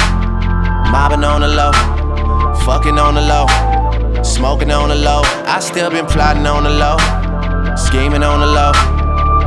mobbing 0.91 1.23
on 1.23 1.41
the 1.41 1.47
low, 1.47 1.71
fucking 2.65 2.97
on 2.97 3.15
the 3.15 3.21
low, 3.21 3.47
smoking 4.23 4.71
on 4.71 4.89
the 4.89 4.95
low. 4.95 5.21
I 5.45 5.59
still 5.59 5.89
been 5.89 6.05
plotting 6.05 6.45
on 6.45 6.63
the 6.63 6.69
low, 6.69 6.97
scheming 7.75 8.23
on 8.23 8.39
the 8.39 8.47
low. 8.47 8.71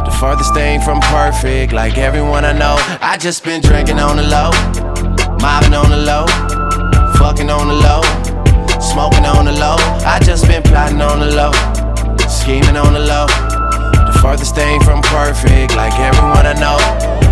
The 0.05 0.11
furthest 0.20 0.55
thing 0.55 0.80
from 0.80 1.01
perfect, 1.01 1.72
like 1.72 1.97
everyone 1.99 2.45
I 2.45 2.53
know. 2.53 2.76
I 3.01 3.16
just 3.18 3.45
been 3.45 3.61
drinking 3.61 3.99
on 3.99 4.16
the 4.16 4.24
low, 4.24 4.51
mobbing 5.40 5.74
on 5.74 5.90
the 5.90 6.01
low, 6.01 6.26
fucking 7.16 7.51
on 7.51 7.68
the 7.68 7.74
low, 7.74 8.03
smoking 8.80 9.24
on 9.24 9.47
the 9.47 9.53
low. 9.53 9.76
I 10.05 10.20
just 10.22 10.47
been 10.47 10.62
plotting 10.62 11.01
on 11.01 11.20
the 11.20 11.32
low, 11.32 11.53
scheming 12.28 12.76
on 12.76 12.93
the 12.93 13.01
low. 13.01 13.26
The 14.09 14.18
furthest 14.20 14.55
thing 14.55 14.80
from 14.82 15.03
perfect, 15.03 15.76
like 15.76 15.99
everyone 15.99 16.47
I 16.47 16.53
know. 16.55 17.32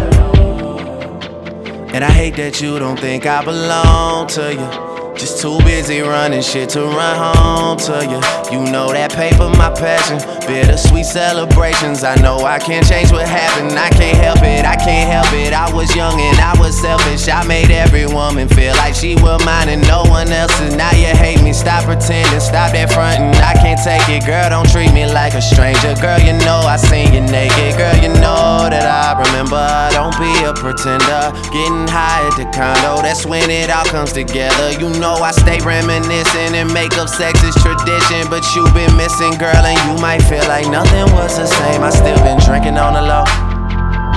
And 1.92 2.04
I 2.04 2.10
hate 2.12 2.36
that 2.36 2.60
you 2.60 2.78
don't 2.78 2.98
think 2.98 3.26
I 3.26 3.44
belong 3.44 4.28
to 4.28 4.54
you. 4.54 5.14
Just 5.18 5.42
too 5.42 5.58
busy 5.64 6.00
running 6.00 6.40
shit 6.40 6.68
to 6.70 6.82
run 6.84 7.34
home 7.34 7.78
to 7.78 8.06
you. 8.06 8.56
You 8.56 8.70
know 8.70 8.92
that 8.92 9.12
paper, 9.12 9.48
my 9.48 9.70
passion. 9.74 10.18
Bittersweet 10.50 11.06
celebrations. 11.06 12.02
I 12.02 12.16
know 12.16 12.38
I 12.38 12.58
can't 12.58 12.84
change 12.84 13.12
what 13.12 13.28
happened. 13.28 13.78
I 13.78 13.88
can't 13.90 14.18
help 14.18 14.42
it, 14.42 14.66
I 14.66 14.74
can't 14.74 15.06
help 15.06 15.30
it. 15.32 15.54
I 15.54 15.72
was 15.72 15.94
young 15.94 16.18
and 16.20 16.40
I 16.40 16.58
was 16.58 16.74
selfish. 16.74 17.28
I 17.28 17.46
made 17.46 17.70
every 17.70 18.04
woman 18.06 18.48
feel 18.48 18.74
like 18.82 18.96
she 18.96 19.14
was 19.14 19.38
mine 19.46 19.68
and 19.68 19.86
no 19.86 20.02
one 20.10 20.26
else's. 20.26 20.74
Now 20.74 20.90
you 20.90 21.06
hate 21.06 21.40
me. 21.40 21.52
Stop 21.52 21.84
pretending, 21.84 22.40
stop 22.40 22.74
that 22.74 22.90
fronting. 22.90 23.30
I 23.46 23.54
can't 23.62 23.78
take 23.78 24.02
it, 24.10 24.26
girl. 24.26 24.50
Don't 24.50 24.66
treat 24.66 24.90
me 24.90 25.06
like 25.06 25.34
a 25.34 25.40
stranger. 25.40 25.94
Girl, 26.02 26.18
you 26.18 26.34
know 26.42 26.66
I 26.66 26.74
seen 26.82 27.14
you 27.14 27.22
naked. 27.22 27.78
Girl, 27.78 27.94
you 28.02 28.10
know 28.18 28.66
that 28.66 28.82
I 28.90 29.14
remember. 29.22 29.62
Don't 29.94 30.18
be 30.18 30.34
a 30.42 30.50
pretender. 30.50 31.30
Getting 31.54 31.86
high 31.86 32.26
at 32.26 32.34
the 32.34 32.50
condo, 32.50 32.98
that's 33.06 33.22
when 33.22 33.54
it 33.54 33.70
all 33.70 33.86
comes 33.86 34.10
together. 34.10 34.74
You 34.82 34.90
know 34.98 35.14
I 35.14 35.30
stay 35.30 35.62
reminiscing 35.62 36.58
and 36.58 36.74
make 36.74 36.98
up 36.98 37.06
sex 37.06 37.38
is 37.46 37.54
tradition. 37.62 38.26
But 38.26 38.42
you 38.58 38.66
been 38.74 38.90
missing, 38.98 39.38
girl, 39.38 39.62
and 39.62 39.78
you 39.86 39.94
might 40.02 40.26
feel 40.26 40.39
like 40.48 40.68
nothing 40.68 41.10
was 41.14 41.36
the 41.38 41.46
same. 41.46 41.82
I 41.82 41.90
still 41.90 42.18
been 42.24 42.38
drinking 42.38 42.78
on 42.78 42.94
the 42.94 43.02
low, 43.02 43.24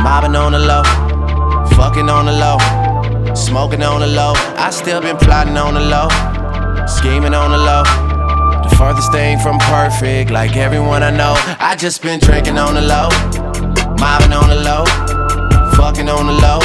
mobbing 0.03 0.35
on 0.35 0.51
the 0.51 0.59
low, 0.59 0.83
fucking 1.75 2.09
on 2.09 2.25
the 2.25 2.33
low, 2.33 2.57
smoking 3.35 3.83
on 3.83 4.01
the 4.01 4.07
low. 4.07 4.33
I 4.57 4.69
still 4.69 5.01
been 5.01 5.17
plotting 5.17 5.57
on 5.57 5.73
the 5.73 5.81
low, 5.81 6.07
scheming 6.87 7.33
on 7.33 7.51
the 7.51 7.57
low. 7.57 7.83
The 8.63 8.75
furthest 8.77 9.11
thing 9.11 9.39
from 9.39 9.59
perfect, 9.59 10.31
like 10.31 10.55
everyone 10.55 11.03
I 11.03 11.11
know. 11.11 11.35
I 11.59 11.75
just 11.75 12.01
been 12.01 12.19
drinking 12.19 12.57
on 12.57 12.75
the 12.75 12.81
low, 12.81 13.09
mobbing 13.99 14.33
on 14.33 14.49
the 14.49 14.59
low, 14.61 14.85
fucking 15.75 16.09
on 16.09 16.27
the 16.27 16.37
low, 16.45 16.59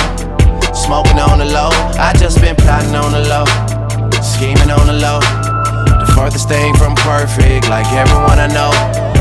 smoking 0.75 1.19
on 1.19 1.39
the 1.39 1.47
low. 1.47 1.71
I 1.99 2.13
just 2.17 2.41
been 2.41 2.57
plotting 2.57 2.95
on 2.95 3.13
the 3.13 3.25
low, 3.29 3.47
scheming 4.23 4.71
on 4.71 4.87
the 4.87 4.95
low. 4.95 5.21
The 6.01 6.13
furthest 6.15 6.49
thing 6.49 6.75
from 6.75 6.95
perfect, 6.97 7.69
like 7.69 7.87
everyone 7.93 8.39
I 8.39 8.47
know. 8.47 9.18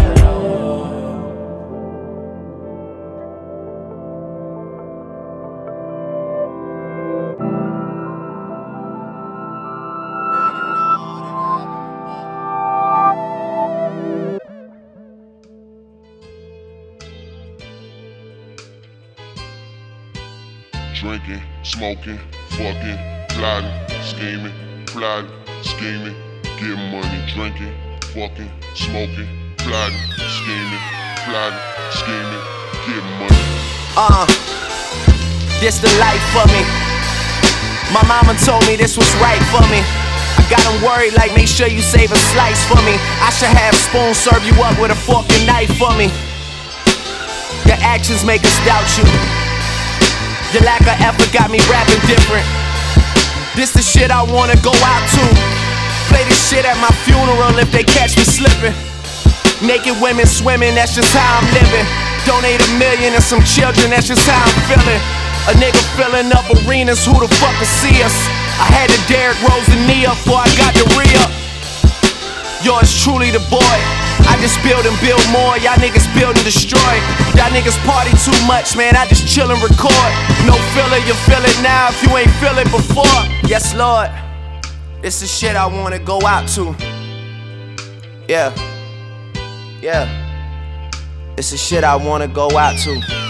Smoking, 21.88 22.20
fucking, 22.50 23.00
plotting, 23.30 23.72
scheming, 24.04 24.52
plotting, 24.88 25.32
scheming, 25.64 26.16
getting 26.60 26.92
money, 26.92 27.24
drinking, 27.32 27.72
fucking, 28.12 28.52
smoking, 28.76 29.30
plotting, 29.58 29.96
scheming, 30.20 30.84
plotting, 31.24 31.60
scheming, 31.96 32.44
getting 32.84 33.12
money. 33.24 33.40
Uh, 33.96 34.28
this 35.62 35.80
the 35.80 35.88
life 36.04 36.20
for 36.36 36.44
me. 36.52 36.68
My 37.96 38.04
mama 38.04 38.36
told 38.44 38.68
me 38.68 38.76
this 38.76 38.98
was 38.98 39.08
right 39.24 39.44
for 39.48 39.64
me. 39.72 39.80
I 39.80 40.44
got 40.50 40.66
'em 40.68 40.82
worried, 40.84 41.14
like 41.14 41.34
make 41.34 41.48
sure 41.48 41.68
you 41.68 41.82
save 41.82 42.12
a 42.12 42.20
slice 42.36 42.66
for 42.66 42.82
me. 42.84 43.00
I 43.24 43.30
should 43.32 43.56
have 43.56 43.76
spoon 43.76 44.14
serve 44.14 44.44
you 44.44 44.62
up 44.62 44.78
with 44.78 44.92
a 44.92 45.00
and 45.16 45.48
knife 45.48 45.72
for 45.78 45.94
me. 45.96 46.12
Your 47.66 47.80
actions 47.80 48.26
make 48.26 48.44
us 48.44 48.60
doubt 48.66 48.90
you. 48.98 49.37
Your 50.58 50.66
lack 50.66 50.82
of 50.90 50.98
effort 51.06 51.30
got 51.30 51.54
me 51.54 51.62
rapping 51.70 52.02
different. 52.10 52.42
This 53.54 53.78
the 53.78 53.86
shit 53.86 54.10
I 54.10 54.26
wanna 54.26 54.58
go 54.66 54.74
out 54.74 55.06
to. 55.14 55.24
Play 56.10 56.26
this 56.26 56.50
shit 56.50 56.66
at 56.66 56.74
my 56.82 56.90
funeral 57.06 57.54
if 57.62 57.70
they 57.70 57.86
catch 57.86 58.18
me 58.18 58.26
slipping. 58.26 58.74
Naked 59.62 60.02
women 60.02 60.26
swimming, 60.26 60.74
that's 60.74 60.98
just 60.98 61.14
how 61.14 61.38
I'm 61.38 61.46
living. 61.54 61.86
Donate 62.26 62.58
a 62.58 62.70
million 62.82 63.14
and 63.14 63.22
some 63.22 63.46
children, 63.46 63.94
that's 63.94 64.10
just 64.10 64.26
how 64.26 64.42
I'm 64.42 64.58
feeling. 64.66 65.02
A 65.46 65.54
nigga 65.62 65.78
filling 65.94 66.34
up 66.34 66.50
arenas, 66.50 67.06
who 67.06 67.14
the 67.14 67.30
fuck 67.38 67.54
will 67.62 67.70
see 67.78 68.02
us? 68.02 68.18
I 68.58 68.66
had 68.74 68.90
to 68.90 68.98
Derrick 69.06 69.38
Rose 69.46 69.70
the 69.70 69.78
knee 69.86 70.10
up 70.10 70.18
before 70.26 70.42
I 70.42 70.50
got 70.58 70.74
the 70.74 70.90
re. 70.98 71.06
Yours 72.66 72.90
truly 73.06 73.30
the 73.30 73.46
boy. 73.46 73.97
I 74.28 74.38
just 74.40 74.62
build 74.62 74.86
and 74.86 74.96
build 75.02 75.24
more, 75.32 75.58
y'all 75.58 75.80
niggas 75.80 76.06
build 76.14 76.36
and 76.36 76.46
destroy. 76.46 76.94
Y'all 77.40 77.50
niggas 77.50 77.80
party 77.88 78.12
too 78.22 78.36
much, 78.46 78.76
man. 78.76 78.96
I 78.96 79.08
just 79.08 79.28
chill 79.28 79.50
and 79.50 79.62
record. 79.64 80.12
No 80.46 80.56
filler, 80.76 81.00
you 81.08 81.16
feel 81.26 81.42
it 81.42 81.58
now 81.64 81.90
if 81.90 81.98
you 82.04 82.16
ain't 82.18 82.32
feel 82.38 82.58
it 82.58 82.70
before. 82.70 83.20
Yes, 83.48 83.74
Lord. 83.76 84.10
It's 85.04 85.20
the 85.22 85.28
shit 85.28 85.56
I 85.56 85.66
wanna 85.66 86.00
go 86.00 86.20
out 86.26 86.48
to. 86.50 86.76
Yeah. 88.28 88.52
Yeah. 89.82 90.06
It's 91.38 91.52
the 91.52 91.58
shit 91.58 91.84
I 91.84 91.96
wanna 91.96 92.28
go 92.28 92.50
out 92.58 92.78
to. 92.80 93.27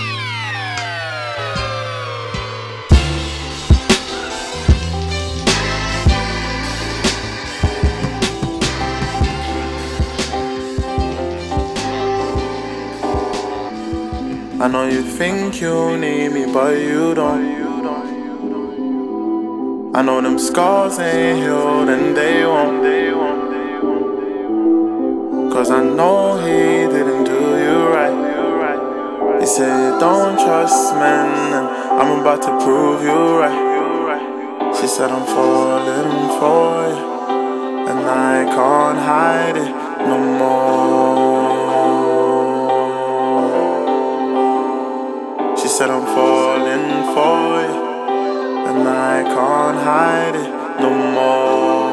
I 14.60 14.68
know 14.68 14.88
you 14.88 15.04
think 15.04 15.62
you 15.62 15.98
need 15.98 16.30
me, 16.32 16.52
but 16.52 16.76
you 16.78 17.14
don't. 17.14 17.58
I 19.96 20.02
know 20.02 20.20
them 20.20 20.40
scars 20.40 20.98
ain't 20.98 21.44
healed 21.44 21.90
and 21.90 22.18
they 22.18 22.44
won't. 22.44 22.78
Cause 25.54 25.70
I 25.72 25.84
know 25.84 26.38
he 26.38 26.88
didn't 26.94 27.24
do 27.26 27.34
you 27.34 27.88
right. 27.90 29.40
He 29.40 29.46
said, 29.46 30.00
Don't 30.00 30.38
trust 30.40 30.94
men, 30.96 31.54
and 31.54 31.68
I'm 32.00 32.20
about 32.22 32.42
to 32.42 32.50
prove 32.64 33.02
you 33.04 33.40
right. 33.40 34.76
She 34.80 34.88
said, 34.88 35.12
I'm 35.12 35.26
falling 35.26 36.30
for 36.40 36.88
you, 36.94 37.90
and 37.90 38.00
I 38.08 38.46
can't 38.46 39.00
hide 39.00 39.58
it 39.58 39.72
no 40.08 40.18
more. 40.40 41.67
Said, 45.78 45.92
I'm 45.92 46.06
falling 46.08 46.90
for 47.14 47.62
you, 47.62 47.76
and 48.68 48.88
I 48.88 49.22
can't 49.22 49.78
hide 49.78 50.36
it 50.44 50.50
no 50.82 50.90
more. 51.16 51.86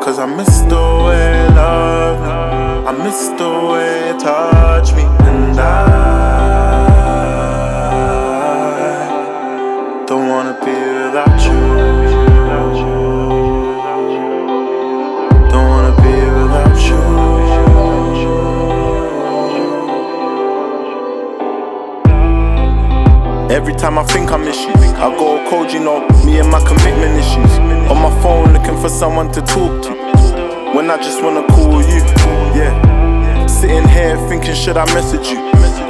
Cause 0.00 0.18
I 0.20 0.26
miss 0.26 0.60
the 0.60 0.84
way 1.06 1.48
love. 1.56 2.20
I 2.86 2.92
miss 3.02 3.30
the 3.30 3.50
way 3.72 4.10
it 4.10 4.20
touch 4.20 4.92
me. 4.94 5.02
And 5.02 5.58
I 5.58 5.64
don't 10.06 10.28
wanna 10.28 10.54
be 10.64 10.70
without 10.70 11.40
you. 11.48 12.21
Every 23.52 23.74
time 23.74 23.98
I 23.98 24.04
think 24.04 24.32
I 24.32 24.38
miss 24.38 24.58
you, 24.62 24.72
I 24.72 25.14
go 25.14 25.46
cold, 25.50 25.70
you 25.70 25.80
know, 25.80 26.00
me 26.24 26.38
and 26.38 26.50
my 26.50 26.58
commitment 26.66 27.18
issues. 27.20 27.52
On 27.92 28.00
my 28.00 28.08
phone 28.22 28.54
looking 28.54 28.80
for 28.80 28.88
someone 28.88 29.30
to 29.32 29.42
talk 29.42 29.82
to. 29.82 29.92
When 30.74 30.90
I 30.90 30.96
just 30.96 31.22
wanna 31.22 31.46
call 31.48 31.82
you, 31.82 32.00
yeah. 32.56 33.46
Sitting 33.46 33.86
here 33.86 34.16
thinking, 34.26 34.54
should 34.54 34.78
I 34.78 34.86
message 34.94 35.28
you? 35.28 35.36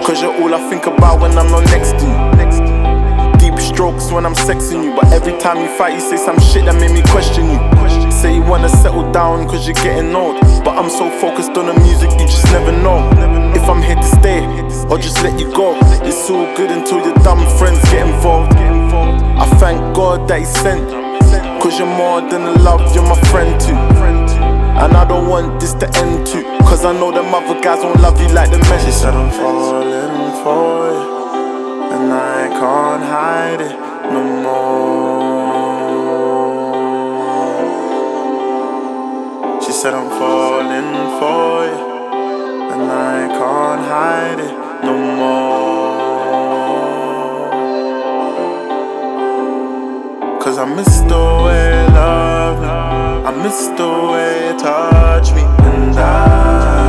Cause 0.03 0.21
you're 0.21 0.35
all 0.43 0.53
I 0.53 0.69
think 0.69 0.87
about 0.87 1.21
when 1.21 1.39
I'm 1.39 1.53
not 1.53 1.65
next 1.71 1.93
to 2.01 2.07
you. 2.11 3.39
Deep 3.39 3.57
strokes 3.61 4.11
when 4.11 4.27
I'm 4.27 4.35
sexing 4.35 4.83
you, 4.83 4.97
but 4.97 5.13
every 5.13 5.39
time 5.39 5.59
you 5.59 5.69
fight, 5.79 5.95
you 5.95 6.01
say 6.01 6.17
some 6.17 6.41
shit 6.41 6.65
that 6.65 6.75
made 6.75 6.91
me 6.91 7.03
question 7.13 7.47
you. 7.47 8.11
Say 8.11 8.35
you 8.35 8.43
wanna 8.43 8.71
settle 8.71 9.13
down 9.13 9.47
cause 9.47 9.69
you're 9.69 9.75
getting 9.75 10.13
old. 10.17 10.41
But 10.65 10.77
I'm 10.77 10.91
so 10.91 11.09
focused 11.09 11.57
on 11.57 11.67
the 11.67 11.75
music, 11.81 12.11
you 12.19 12.27
just 12.27 12.47
never 12.47 12.73
know. 12.73 13.52
If 13.63 13.69
I'm 13.69 13.81
here 13.81 13.95
to 13.95 14.03
stay 14.03 14.43
or 14.91 14.99
just 14.99 15.23
let 15.23 15.39
you 15.39 15.47
go. 15.55 15.79
It's 16.03 16.29
all 16.29 16.53
good 16.57 16.73
until 16.73 16.99
your 16.99 17.15
dumb 17.23 17.47
friends 17.59 17.79
get 17.93 18.09
involved. 18.09 18.53
I 18.55 19.47
thank 19.61 19.79
God 19.95 20.27
that 20.27 20.41
He 20.41 20.47
sent. 20.47 20.91
Cause 21.63 21.79
you're 21.79 21.87
more 21.87 22.21
than 22.23 22.43
a 22.43 22.51
love, 22.59 22.93
you're 22.93 23.07
my 23.07 23.15
friend 23.31 23.61
too. 23.61 23.77
And 24.83 24.97
I 24.97 25.05
don't 25.05 25.29
want 25.29 25.61
this 25.61 25.75
to 25.75 25.87
end 25.99 26.27
too. 26.27 26.43
Cause 26.67 26.85
I 26.85 26.93
know 26.93 27.13
them 27.13 27.33
other 27.33 27.55
guys 27.63 27.85
won't 27.85 28.01
love 28.01 28.21
you 28.21 28.27
like 28.35 28.51
the 28.51 28.59
men. 28.59 28.81
She 28.85 28.91
said 28.91 29.15
I'm 29.15 29.31
falling 29.31 30.33
for 30.43 30.91
you. 30.91 31.23
And 31.95 32.13
I 32.13 32.49
can't 32.59 33.05
hide 33.05 33.61
it 33.61 33.79
no 34.11 34.25
more. 34.43 35.23
She 39.63 39.71
said 39.71 39.95
I'm 39.95 40.11
falling 40.19 41.21
for. 41.21 41.52
I 43.23 43.29
can't 43.29 43.85
hide 43.87 44.41
it 44.41 44.55
no 44.85 44.95
more. 45.21 45.53
Cause 50.41 50.59
I 50.59 50.65
miss 50.65 51.01
the 51.03 51.25
way 51.45 51.87
love. 51.95 52.65
I 53.25 53.31
miss 53.45 53.69
the 53.79 53.89
way 54.11 54.49
it 54.49 54.59
touch 54.59 55.31
me. 55.37 55.43
And 55.43 55.97
I 55.97 56.82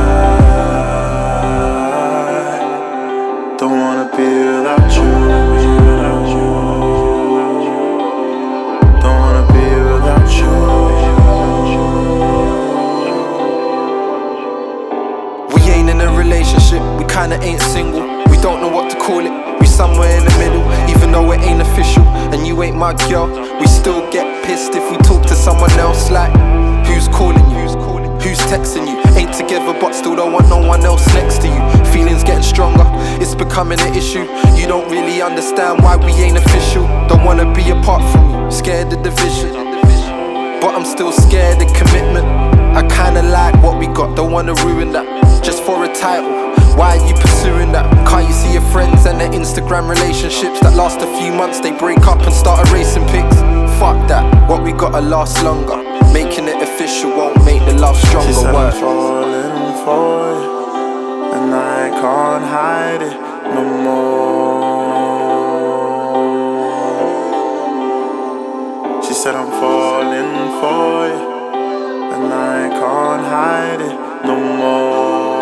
kinda 17.24 17.42
ain't 17.42 17.62
single. 17.72 18.02
We 18.28 18.36
don't 18.36 18.60
know 18.60 18.68
what 18.68 18.90
to 18.90 18.96
call 18.98 19.24
it, 19.24 19.32
we 19.58 19.66
somewhere 19.66 20.14
in 20.18 20.24
the 20.26 20.36
middle, 20.36 20.62
even 20.90 21.10
though 21.10 21.32
it 21.32 21.40
ain't 21.40 21.62
official. 21.62 22.02
And 22.32 22.46
you 22.46 22.62
ain't 22.62 22.76
my 22.76 22.92
girl, 23.08 23.28
we 23.60 23.66
still 23.66 24.02
get 24.10 24.44
pissed 24.44 24.74
if 24.74 24.90
we 24.90 24.98
talk 24.98 25.22
to 25.28 25.34
someone 25.34 25.72
else. 25.78 26.10
Like, 26.10 26.32
who's 26.86 27.08
calling 27.08 27.48
you? 27.50 27.64
Who's 28.24 28.38
texting 28.52 28.86
you? 28.86 28.98
Ain't 29.16 29.32
together, 29.32 29.72
but 29.80 29.94
still 29.94 30.16
don't 30.16 30.32
want 30.32 30.48
no 30.48 30.58
one 30.58 30.84
else 30.84 31.06
next 31.14 31.40
to 31.42 31.48
you. 31.48 31.60
Feelings 31.92 32.22
getting 32.24 32.42
stronger, 32.42 32.84
it's 33.22 33.34
becoming 33.34 33.80
an 33.80 33.94
issue. 33.94 34.26
You 34.58 34.66
don't 34.66 34.90
really 34.90 35.22
understand 35.22 35.82
why 35.82 35.96
we 35.96 36.12
ain't 36.24 36.36
official. 36.36 36.86
Don't 37.08 37.24
wanna 37.24 37.50
be 37.54 37.70
apart 37.70 38.02
from 38.12 38.24
you, 38.34 38.50
scared 38.50 38.92
of 38.92 39.02
division. 39.02 39.52
But 40.60 40.74
I'm 40.74 40.84
still 40.84 41.12
scared 41.12 41.62
of 41.62 41.72
commitment. 41.72 42.26
I 42.76 42.82
kinda 42.88 43.22
like 43.22 43.54
what 43.62 43.78
we 43.78 43.86
got, 43.86 44.14
don't 44.14 44.32
wanna 44.32 44.54
ruin 44.66 44.92
that. 44.92 45.06
Just 45.42 45.62
for 45.62 45.84
a 45.84 45.88
title, 45.94 46.54
why 46.76 46.96
are 46.96 47.06
you 47.06 47.14
pursuing 47.14 47.72
that? 47.72 47.86
Can't 48.08 48.26
you 48.28 48.34
see 48.34 48.52
your 48.52 48.66
friends 48.72 49.06
and 49.06 49.20
their 49.20 49.30
Instagram 49.30 49.88
relationships 49.88 50.60
that 50.60 50.74
last 50.74 51.00
a 51.00 51.06
few 51.18 51.32
months? 51.32 51.60
They 51.60 51.72
break 51.72 52.06
up 52.06 52.20
and 52.20 52.32
start 52.32 52.68
erasing 52.68 53.06
pics. 53.06 53.36
Fuck 53.78 54.08
that, 54.08 54.24
what 54.48 54.62
we 54.62 54.72
gotta 54.72 55.00
last 55.00 55.42
longer. 55.42 55.76
Making 56.12 56.48
it 56.48 56.62
official 56.62 57.10
won't 57.10 57.44
make 57.44 57.64
the 57.64 57.74
love 57.74 57.96
stronger. 57.96 58.28
She 58.28 58.34
said 58.34 58.54
I'm 58.54 58.72
falling 58.72 59.74
for 59.84 60.30
you, 60.40 60.50
and 61.34 61.54
I 61.54 61.90
can't 62.00 62.44
hide 62.44 63.02
it 63.02 63.16
no 63.54 63.62
more. 63.84 64.62
She 69.02 69.12
said 69.12 69.34
I'm 69.34 69.50
falling 69.60 70.34
for 70.60 71.06
you, 71.10 71.20
and 72.14 72.32
I 72.32 72.68
can't 72.68 73.24
hide 73.26 73.80
it 73.80 73.94
no 74.26 74.36
more. 74.58 75.33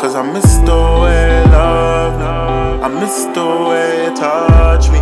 Cause 0.00 0.14
I 0.14 0.22
miss 0.32 0.56
the 0.64 0.72
way 1.02 1.44
love 1.52 2.80
I 2.82 2.88
miss 2.88 3.26
the 3.34 3.44
way 3.68 4.06
it 4.06 4.16
touch 4.16 4.88
me, 4.88 4.98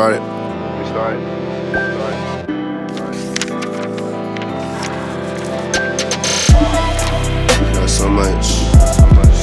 Started. 0.00 0.24
We 0.80 0.84
started. 0.86 1.20
So 7.86 8.08
much, 8.08 8.46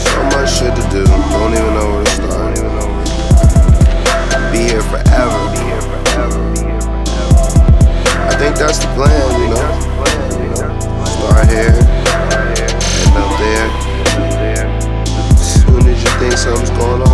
so 0.01 0.23
much 0.33 0.49
shit 0.57 0.73
to 0.73 0.81
do. 0.89 1.03
Don't 1.05 1.53
even 1.53 1.73
know 1.75 1.87
where 1.93 2.03
to 2.03 2.09
start. 2.09 2.55
Be 4.51 4.57
here 4.65 4.81
forever. 4.81 5.41
I 8.25 8.33
think 8.39 8.53
that's 8.57 8.79
the 8.79 8.87
plan, 8.95 9.29
you 9.39 9.49
know. 9.53 9.69
Start 11.05 11.45
here, 11.53 11.77
end 13.05 13.15
up 13.15 13.29
there. 13.37 13.69
As 15.33 15.47
soon 15.61 15.83
as 15.85 15.97
you 16.01 16.09
think 16.17 16.33
something's 16.35 16.71
going 16.71 17.01
on, 17.03 17.06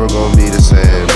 never 0.00 0.14
gonna 0.14 0.34
be 0.34 0.48
the 0.48 0.60
same. 0.60 1.08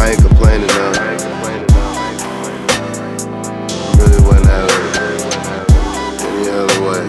I 0.00 0.10
ain't 0.10 0.22
complaining 0.22 0.68
now. 0.68 0.92
Really 3.98 4.20
wouldn't 4.24 4.46
have 4.46 4.70
it 4.70 4.80
any 6.24 6.48
other 6.48 6.80
way. 6.88 7.06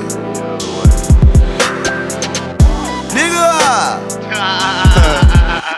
Nigga! 3.16 3.48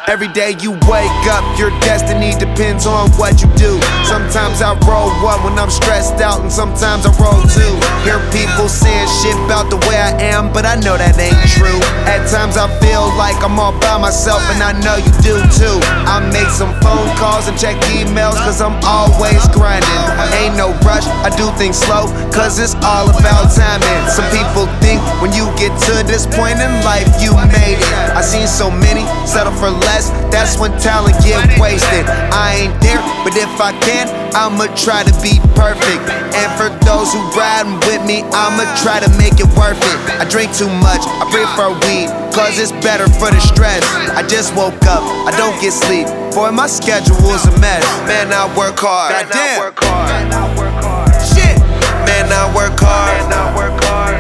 Every 0.10 0.30
day 0.30 0.56
you 0.62 0.72
wake 0.72 1.28
up, 1.30 1.60
you're 1.60 1.78
destiny 1.84 2.34
depends 2.40 2.88
on 2.88 3.12
what 3.20 3.44
you 3.44 3.48
do. 3.60 3.78
Sometimes 4.08 4.64
I 4.64 4.74
roll 4.88 5.12
one 5.22 5.40
when 5.44 5.56
I'm 5.60 5.70
stressed 5.70 6.20
out, 6.24 6.42
and 6.42 6.52
sometimes 6.52 7.06
I 7.06 7.12
roll 7.20 7.44
two. 7.52 7.74
Hear 8.08 8.20
people 8.32 8.68
saying 8.68 9.08
shit 9.22 9.38
about 9.46 9.70
the 9.70 9.78
way 9.88 10.00
I 10.00 10.16
am, 10.34 10.52
but 10.52 10.66
I 10.66 10.76
know 10.80 10.98
that 10.98 11.16
ain't 11.20 11.38
true. 11.52 11.80
At 12.08 12.26
times 12.32 12.56
I 12.58 12.68
feel 12.80 13.04
like 13.20 13.38
I'm 13.44 13.60
all 13.60 13.76
by 13.80 14.00
myself, 14.00 14.42
and 14.56 14.64
I 14.64 14.74
know 14.80 14.98
you 14.98 15.14
do 15.22 15.36
too. 15.54 15.78
I 16.08 16.24
make 16.32 16.50
some 16.50 16.72
phone 16.82 17.08
calls 17.20 17.48
and 17.48 17.56
check 17.60 17.76
emails, 17.92 18.40
cause 18.42 18.64
I'm 18.64 18.80
always 18.88 19.44
grinding. 19.52 20.04
Ain't 20.40 20.56
no 20.56 20.72
rush, 20.88 21.06
I 21.24 21.30
do 21.36 21.52
things 21.60 21.78
slow, 21.78 22.08
cause 22.32 22.60
it's 22.60 22.76
all 22.82 23.12
about 23.12 23.52
timing. 23.52 24.02
Some 24.10 24.28
people 24.32 24.66
think 24.80 25.04
when 25.22 25.32
you 25.36 25.52
get 25.60 25.72
to 25.92 26.04
this 26.08 26.26
point 26.26 26.60
in 26.64 26.72
life, 26.88 27.08
you 27.20 27.36
made 27.52 27.80
it. 27.80 27.94
I 28.16 28.22
seen 28.24 28.48
so 28.48 28.72
many 28.72 29.04
settle 29.28 29.54
for 29.54 29.70
less, 29.70 30.10
that's 30.32 30.58
when 30.60 30.72
talent 30.80 31.16
get 31.24 31.40
wasted. 31.60 31.73
I 31.82 32.70
ain't 32.70 32.78
there, 32.86 33.02
but 33.26 33.34
if 33.34 33.50
I 33.58 33.74
can, 33.82 34.06
I'ma 34.38 34.70
try 34.78 35.02
to 35.02 35.14
be 35.26 35.42
perfect. 35.58 36.06
And 36.38 36.50
for 36.54 36.70
those 36.86 37.10
who 37.10 37.18
riding 37.34 37.82
with 37.90 38.06
me, 38.06 38.22
I'ma 38.30 38.70
try 38.86 39.02
to 39.02 39.10
make 39.18 39.42
it 39.42 39.50
worth 39.58 39.82
it. 39.82 39.98
I 40.22 40.26
drink 40.30 40.54
too 40.54 40.70
much, 40.70 41.02
I 41.02 41.26
prefer 41.34 41.74
weed, 41.90 42.14
cause 42.30 42.62
it's 42.62 42.70
better 42.86 43.10
for 43.18 43.34
the 43.34 43.42
stress. 43.42 43.82
I 44.14 44.22
just 44.22 44.54
woke 44.54 44.86
up, 44.86 45.02
I 45.26 45.34
don't 45.34 45.58
get 45.58 45.74
sleep. 45.74 46.06
Boy, 46.38 46.54
my 46.54 46.70
schedule 46.70 47.18
was 47.26 47.42
a 47.50 47.54
mess. 47.58 47.82
Man, 48.06 48.30
I 48.30 48.46
work 48.54 48.78
hard. 48.78 49.10
I 49.10 49.58
work 49.58 49.78
hard. 49.82 51.10
Shit. 51.26 51.58
Man, 52.06 52.30
I 52.30 52.46
work 52.54 52.78
hard. 52.78 53.18
Man, 53.18 53.34
I 53.34 53.50
work 53.58 53.82
hard. 53.82 54.14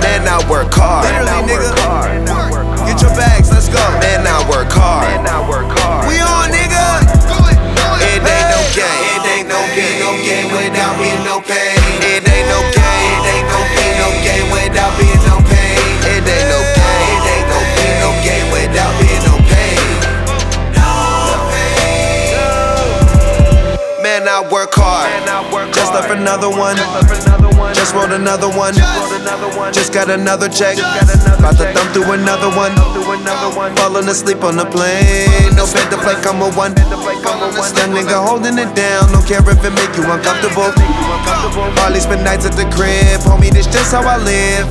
Man, 0.00 0.24
I 0.24 0.40
work 0.48 0.72
hard. 0.72 1.04
Literally, 1.04 1.44
nigga. 1.44 1.76
Get 2.88 3.04
your 3.04 3.12
bags, 3.12 3.37
let's 3.68 3.92
go. 3.92 4.00
Man, 4.00 4.26
I 4.26 4.40
work 4.48 4.72
hard. 4.72 6.08
We 6.08 6.20
on, 6.20 6.50
nigga. 6.50 7.04
It 8.00 8.22
ain't 8.24 8.48
no 8.48 8.60
game. 8.72 8.88
It 9.14 9.26
ain't 9.28 9.48
no 9.48 9.60
game. 9.74 10.00
No 10.00 10.12
game 10.24 10.48
without 10.52 10.96
being 10.98 11.24
no 11.24 11.40
pain. 11.40 11.76
It 12.00 12.24
ain't 12.24 12.48
no 12.48 12.60
game. 12.72 13.18
It 13.18 13.28
ain't 13.28 13.48
no 13.48 13.60
game. 13.76 13.96
No 13.98 14.08
game 14.24 14.48
without 14.52 14.92
being 14.96 15.22
no 15.26 15.36
pain. 15.44 15.76
It 16.08 16.24
ain't 16.24 16.48
no 16.48 16.60
game. 16.76 17.12
It 17.12 17.26
ain't 17.28 17.48
no 17.48 17.60
game. 17.76 17.98
No 18.00 18.10
game 18.24 18.48
without 18.52 18.92
being 19.00 19.22
no 19.26 19.36
pain. 19.48 19.76
Man, 24.02 24.28
I 24.28 24.40
work 24.50 24.72
hard. 24.74 25.10
Just 25.74 25.92
left 25.92 26.10
another 26.10 26.48
one. 26.48 27.47
Just 27.88 28.04
wrote 28.04 28.12
another 28.12 28.52
one. 28.52 28.74
Just 29.72 29.94
got 29.94 30.10
another 30.10 30.52
check. 30.52 30.76
About 30.76 31.56
to 31.56 31.72
thumb 31.72 31.88
through 31.96 32.12
another 32.12 32.52
one. 32.52 32.76
Falling 33.80 34.04
asleep 34.12 34.44
on 34.44 34.60
the 34.60 34.68
plane. 34.68 35.56
No 35.56 35.64
bed 35.64 35.88
to 35.88 35.96
play, 35.96 36.12
come 36.20 36.44
a 36.44 36.52
one. 36.52 36.76
Young 36.76 37.96
nigga 37.96 38.20
holding 38.20 38.60
it 38.60 38.76
down. 38.76 39.08
Don't 39.08 39.24
care 39.24 39.40
if 39.40 39.64
it 39.64 39.72
make 39.72 39.96
you 39.96 40.04
uncomfortable. 40.04 40.68
Hardly 41.80 42.00
spend 42.00 42.28
nights 42.28 42.44
at 42.44 42.52
the 42.60 42.68
crib. 42.76 43.24
Homie, 43.24 43.48
this 43.48 43.64
just 43.64 43.88
how 43.96 44.04
I 44.04 44.20
live. 44.20 44.68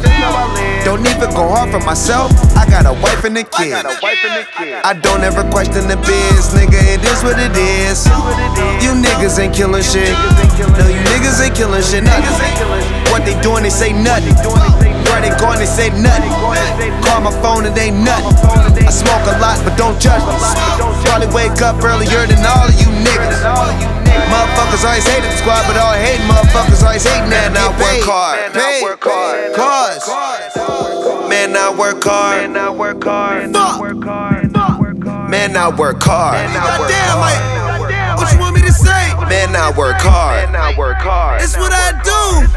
Don't 0.86 1.02
even 1.02 1.34
go 1.34 1.50
hard 1.50 1.74
for 1.74 1.82
myself. 1.82 2.30
I 2.54 2.70
got 2.70 2.86
a 2.86 2.94
wife 3.02 3.26
and 3.26 3.36
a 3.36 3.44
kid. 3.44 3.82
I 3.82 4.94
don't 4.94 5.24
ever 5.24 5.42
question 5.50 5.90
the 5.90 5.98
biz, 6.06 6.54
nigga. 6.54 6.78
It 6.86 7.02
is 7.02 7.24
what 7.26 7.42
it 7.42 7.58
is. 7.58 8.06
Niggas 9.38 9.46
ain't 9.46 9.54
killing 9.54 9.86
shit. 9.86 10.10
No, 10.58 10.90
you 10.90 10.98
niggas 11.14 11.38
ain't 11.46 11.54
killing 11.54 11.86
shit. 11.86 12.02
Nothing. 12.02 12.26
What 13.14 13.22
they 13.22 13.38
doing, 13.46 13.62
they 13.62 13.70
say 13.70 13.94
nothing. 13.94 14.34
Where 14.34 15.22
they 15.22 15.30
going, 15.38 15.62
they 15.62 15.70
say 15.70 15.94
nothing. 15.94 16.34
Call 17.06 17.22
my 17.22 17.30
phone, 17.38 17.70
it 17.70 17.78
ain't 17.78 18.02
nothing. 18.02 18.34
I 18.82 18.90
smoke 18.90 19.22
a 19.30 19.38
lot, 19.38 19.62
but 19.62 19.78
don't 19.78 19.94
judge 20.02 20.26
me. 20.26 20.34
Probably 21.06 21.30
wake 21.30 21.62
up 21.62 21.78
earlier 21.86 22.26
than 22.26 22.42
all 22.50 22.66
of 22.66 22.74
you 22.82 22.90
niggas. 23.06 23.46
Motherfuckers 24.34 24.82
always 24.82 25.06
hated 25.06 25.30
the 25.30 25.38
squad, 25.38 25.62
but 25.70 25.78
all 25.78 25.94
hating 25.94 26.26
motherfuckers 26.26 26.82
always 26.82 27.06
hating 27.06 27.30
that. 27.30 27.54
And 27.54 27.62
I 27.62 27.70
work 27.78 28.02
hard. 28.10 28.58
Cause. 29.54 30.02
Man, 31.30 31.56
I 31.56 31.70
work 31.78 32.04
hard. 32.04 32.42
Man, 32.42 32.58
I 32.58 32.72
work 32.74 33.04
hard. 33.04 33.54
Fuck. 33.54 33.86
Man, 35.30 35.54
I 35.56 35.70
work 35.70 36.02
hard. 36.02 36.42
Goddamn, 36.58 37.22
like, 37.22 38.18
what 38.18 38.34
you 38.34 38.40
want 38.40 38.56
me 38.56 38.62
to 38.62 38.74
say? 38.74 39.07
Man, 39.28 39.56
I 39.56 39.76
work 39.76 40.00
hard. 40.00 41.44
It's 41.44 41.60
what 41.60 41.76
I 41.76 41.92
do. 42.00 42.48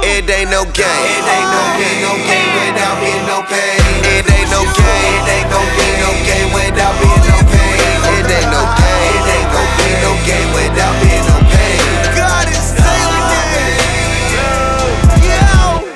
It 0.00 0.24
ain't 0.32 0.48
no 0.48 0.64
game. 0.64 1.04
It 1.12 1.24
ain't 1.28 1.50
no 1.52 1.62
game, 1.76 2.00
no 2.00 2.12
game 2.24 2.50
without 2.56 2.96
being 3.04 3.24
no 3.28 3.44
pain. 3.44 3.76
It 4.08 4.24
ain't 4.24 4.48
no 4.48 4.64
game. 4.64 5.20
It 5.20 5.28
ain't 5.28 5.52
no 5.52 5.60
game, 5.76 6.00
no 6.00 6.12
game 6.24 6.50
without 6.56 6.96
being 7.04 7.24
no 7.28 7.36
pain. 7.44 8.00
It 8.16 8.32
ain't 8.32 8.48
no 8.48 8.64
game. 8.80 9.12
It 9.12 9.28
ain't 9.28 9.52
no 9.52 9.62
game, 9.76 10.00
no 10.00 10.12
game 10.24 10.50
without 10.56 10.96
being 11.04 11.24
no 11.28 11.36
pain. 11.52 11.84
God 12.16 12.48
is 12.48 12.64
saying 12.80 13.20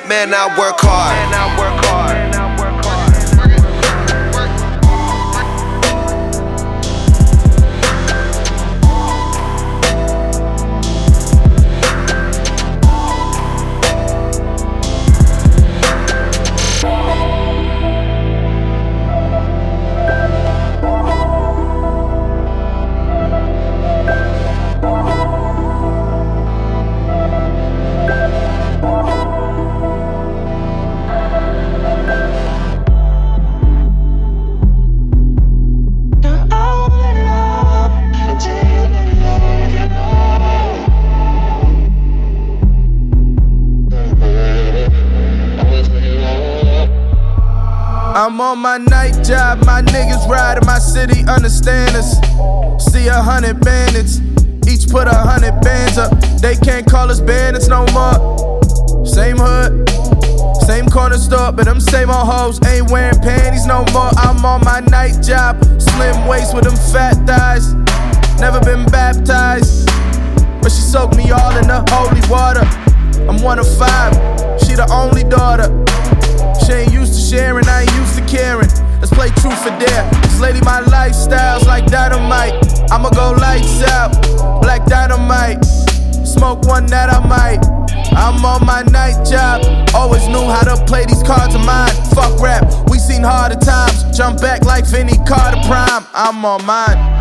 Man, 0.04 0.36
I 0.36 0.52
work 0.52 0.76
hard. 0.84 1.16
Man, 1.16 1.32
I 1.32 1.48
work 1.56 1.72
hard. 1.80 1.83
I'm 48.24 48.40
on 48.40 48.58
my 48.58 48.78
night 48.78 49.22
job, 49.22 49.66
my 49.66 49.82
niggas 49.82 50.26
ride 50.26 50.56
in 50.56 50.66
my 50.66 50.78
city, 50.78 51.26
understand 51.28 51.94
us. 51.94 52.16
See 52.82 53.06
a 53.06 53.20
hundred 53.20 53.60
bandits, 53.60 54.18
each 54.66 54.88
put 54.88 55.08
a 55.08 55.14
hundred 55.14 55.60
bands 55.60 55.98
up. 55.98 56.18
They 56.40 56.56
can't 56.56 56.86
call 56.86 57.10
us 57.10 57.20
bandits 57.20 57.68
no 57.68 57.84
more. 57.92 59.04
Same 59.04 59.36
hood, 59.36 59.86
same 60.64 60.86
corner 60.88 61.18
store, 61.18 61.52
but 61.52 61.66
them 61.66 61.80
same 61.80 62.08
old 62.08 62.26
hoes 62.26 62.58
ain't 62.64 62.90
wearing 62.90 63.20
panties 63.20 63.66
no 63.66 63.84
more. 63.92 64.08
I'm 64.16 64.42
on 64.42 64.64
my 64.64 64.80
night 64.80 65.22
job, 65.22 65.62
slim 65.78 66.26
waist 66.26 66.54
with 66.54 66.64
them 66.64 66.76
fat 66.76 67.20
thighs. 67.26 67.74
Never 68.40 68.58
been 68.60 68.86
baptized, 68.86 69.86
but 70.62 70.72
she 70.72 70.80
soaked 70.80 71.14
me 71.14 71.30
all 71.30 71.54
in 71.58 71.68
the 71.68 71.84
holy 71.90 72.24
water. 72.30 72.64
I'm 73.28 73.42
one 73.42 73.58
of 73.58 73.68
five, 73.76 74.14
she 74.64 74.72
the 74.72 74.88
only 74.90 75.24
daughter. 75.24 75.68
She 76.62 76.72
ain't 76.72 76.92
used 76.92 77.14
to 77.14 77.20
sharing, 77.20 77.66
I 77.66 77.82
ain't 77.82 77.94
used 77.94 78.16
to 78.18 78.24
caring. 78.26 78.70
Let's 79.00 79.12
play 79.12 79.30
truth 79.40 79.66
or 79.66 79.74
dare. 79.78 80.04
This 80.22 80.40
lady, 80.40 80.60
my 80.62 80.80
lifestyle's 80.80 81.66
like 81.66 81.86
dynamite. 81.86 82.54
I'ma 82.90 83.10
go 83.10 83.32
lights 83.32 83.82
out, 83.82 84.12
black 84.62 84.86
dynamite. 84.86 85.64
Smoke 86.24 86.66
one 86.66 86.86
that 86.86 87.10
I 87.10 87.20
might. 87.26 87.62
I'm 88.16 88.44
on 88.44 88.64
my 88.64 88.82
night 88.82 89.26
job. 89.26 89.62
Always 89.94 90.26
knew 90.28 90.44
how 90.44 90.62
to 90.62 90.84
play 90.86 91.04
these 91.04 91.22
cards 91.22 91.54
of 91.54 91.64
mine. 91.64 91.92
Fuck 92.14 92.40
rap, 92.40 92.64
we 92.90 92.98
seen 92.98 93.22
harder 93.22 93.56
times. 93.56 94.16
Jump 94.16 94.40
back 94.40 94.64
like 94.64 94.86
Vinny 94.86 95.16
Carter 95.26 95.60
Prime. 95.66 96.04
I'm 96.14 96.44
on 96.44 96.64
mine. 96.64 97.13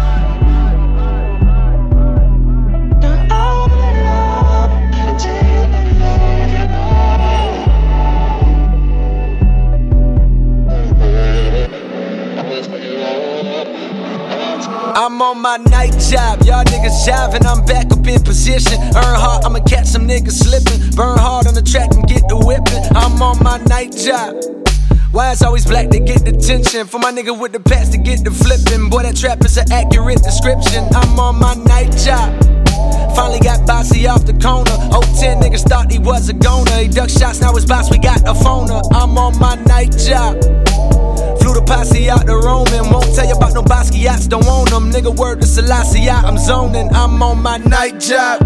I'm 14.96 15.20
on 15.24 15.41
my 15.41 15.58
night 15.58 15.98
job, 15.98 16.44
y'all 16.44 16.64
niggas 16.66 17.08
jiving, 17.08 17.46
I'm 17.46 17.66
back 17.66 17.91
up 17.91 18.06
in 18.06 18.22
position. 18.22 18.80
Earn 18.94 19.18
hard, 19.18 19.44
I'ma 19.44 19.60
catch 19.62 19.88
some 19.88 20.08
niggas 20.08 20.38
slipping. 20.38 20.96
Burn 20.96 21.18
hard 21.18 21.48
on 21.48 21.56
the 21.56 21.64
track 21.64 21.89
and 21.96 22.08
get 22.08 22.22
the 22.30 22.38
whipping. 22.38 22.84
I'm 22.96 23.20
on 23.20 23.41
my 23.44 23.58
night 23.66 23.96
job. 23.98 24.38
Why 25.12 25.32
it's 25.32 25.41
always 25.41 25.66
black 25.66 25.89
to 25.89 26.00
get 26.00 26.26
the 26.26 26.32
tension? 26.32 26.86
For 26.86 27.00
my 27.00 27.12
nigga 27.12 27.34
with 27.38 27.54
the 27.54 27.60
past 27.60 27.91
to 27.94 27.98
get 27.98 28.24
the 28.24 28.30
flipping. 28.30 28.89
Boy, 28.89 29.02
that 29.02 29.16
trap 29.16 29.44
is 29.44 29.58
an 29.58 29.72
accurate 29.72 30.22
description. 30.22 30.86
I'm 30.94 31.20
on 31.20 31.39
my 31.39 31.56
night 31.56 31.89
job. 31.98 32.30
Finally 33.16 33.39
got 33.39 33.66
bossy 33.66 34.06
off 34.06 34.26
the 34.26 34.34
corner. 34.38 34.78
010 35.18 35.41
niggas 35.41 35.68
thought 35.68 35.91
he 35.91 35.98
was 35.98 36.30
a 36.30 36.34
goner. 36.34 36.78
He 36.78 36.88
duck 36.88 37.10
shots, 37.10 37.41
now 37.41 37.54
his 37.54 37.66
boss, 37.66 37.89
we 37.89 37.98
got 37.98 38.22
a 38.30 38.34
phoner. 38.34 38.82
I'm 38.94 39.18
on 39.18 39.39
my 39.39 39.56
night 39.66 39.98
job. 39.98 40.38
Posse 41.66 42.09
out 42.09 42.26
the 42.26 42.36
Roman. 42.36 42.91
Won't 42.91 43.16
tell 43.16 43.28
you 43.28 43.36
about 43.36 43.53
no 43.53 43.64
Basquiat's, 43.64 44.28
don't 44.28 44.45
own 44.47 44.66
them. 44.66 44.91
Nigga, 44.91 45.16
word 45.16 45.41
to 45.41 45.47
Selassie, 45.47 46.09
I'm 46.09 46.38
zoning. 46.38 46.89
I'm 46.93 47.22
on 47.22 47.41
my 47.41 47.57
night 47.57 47.99
job. 47.99 48.41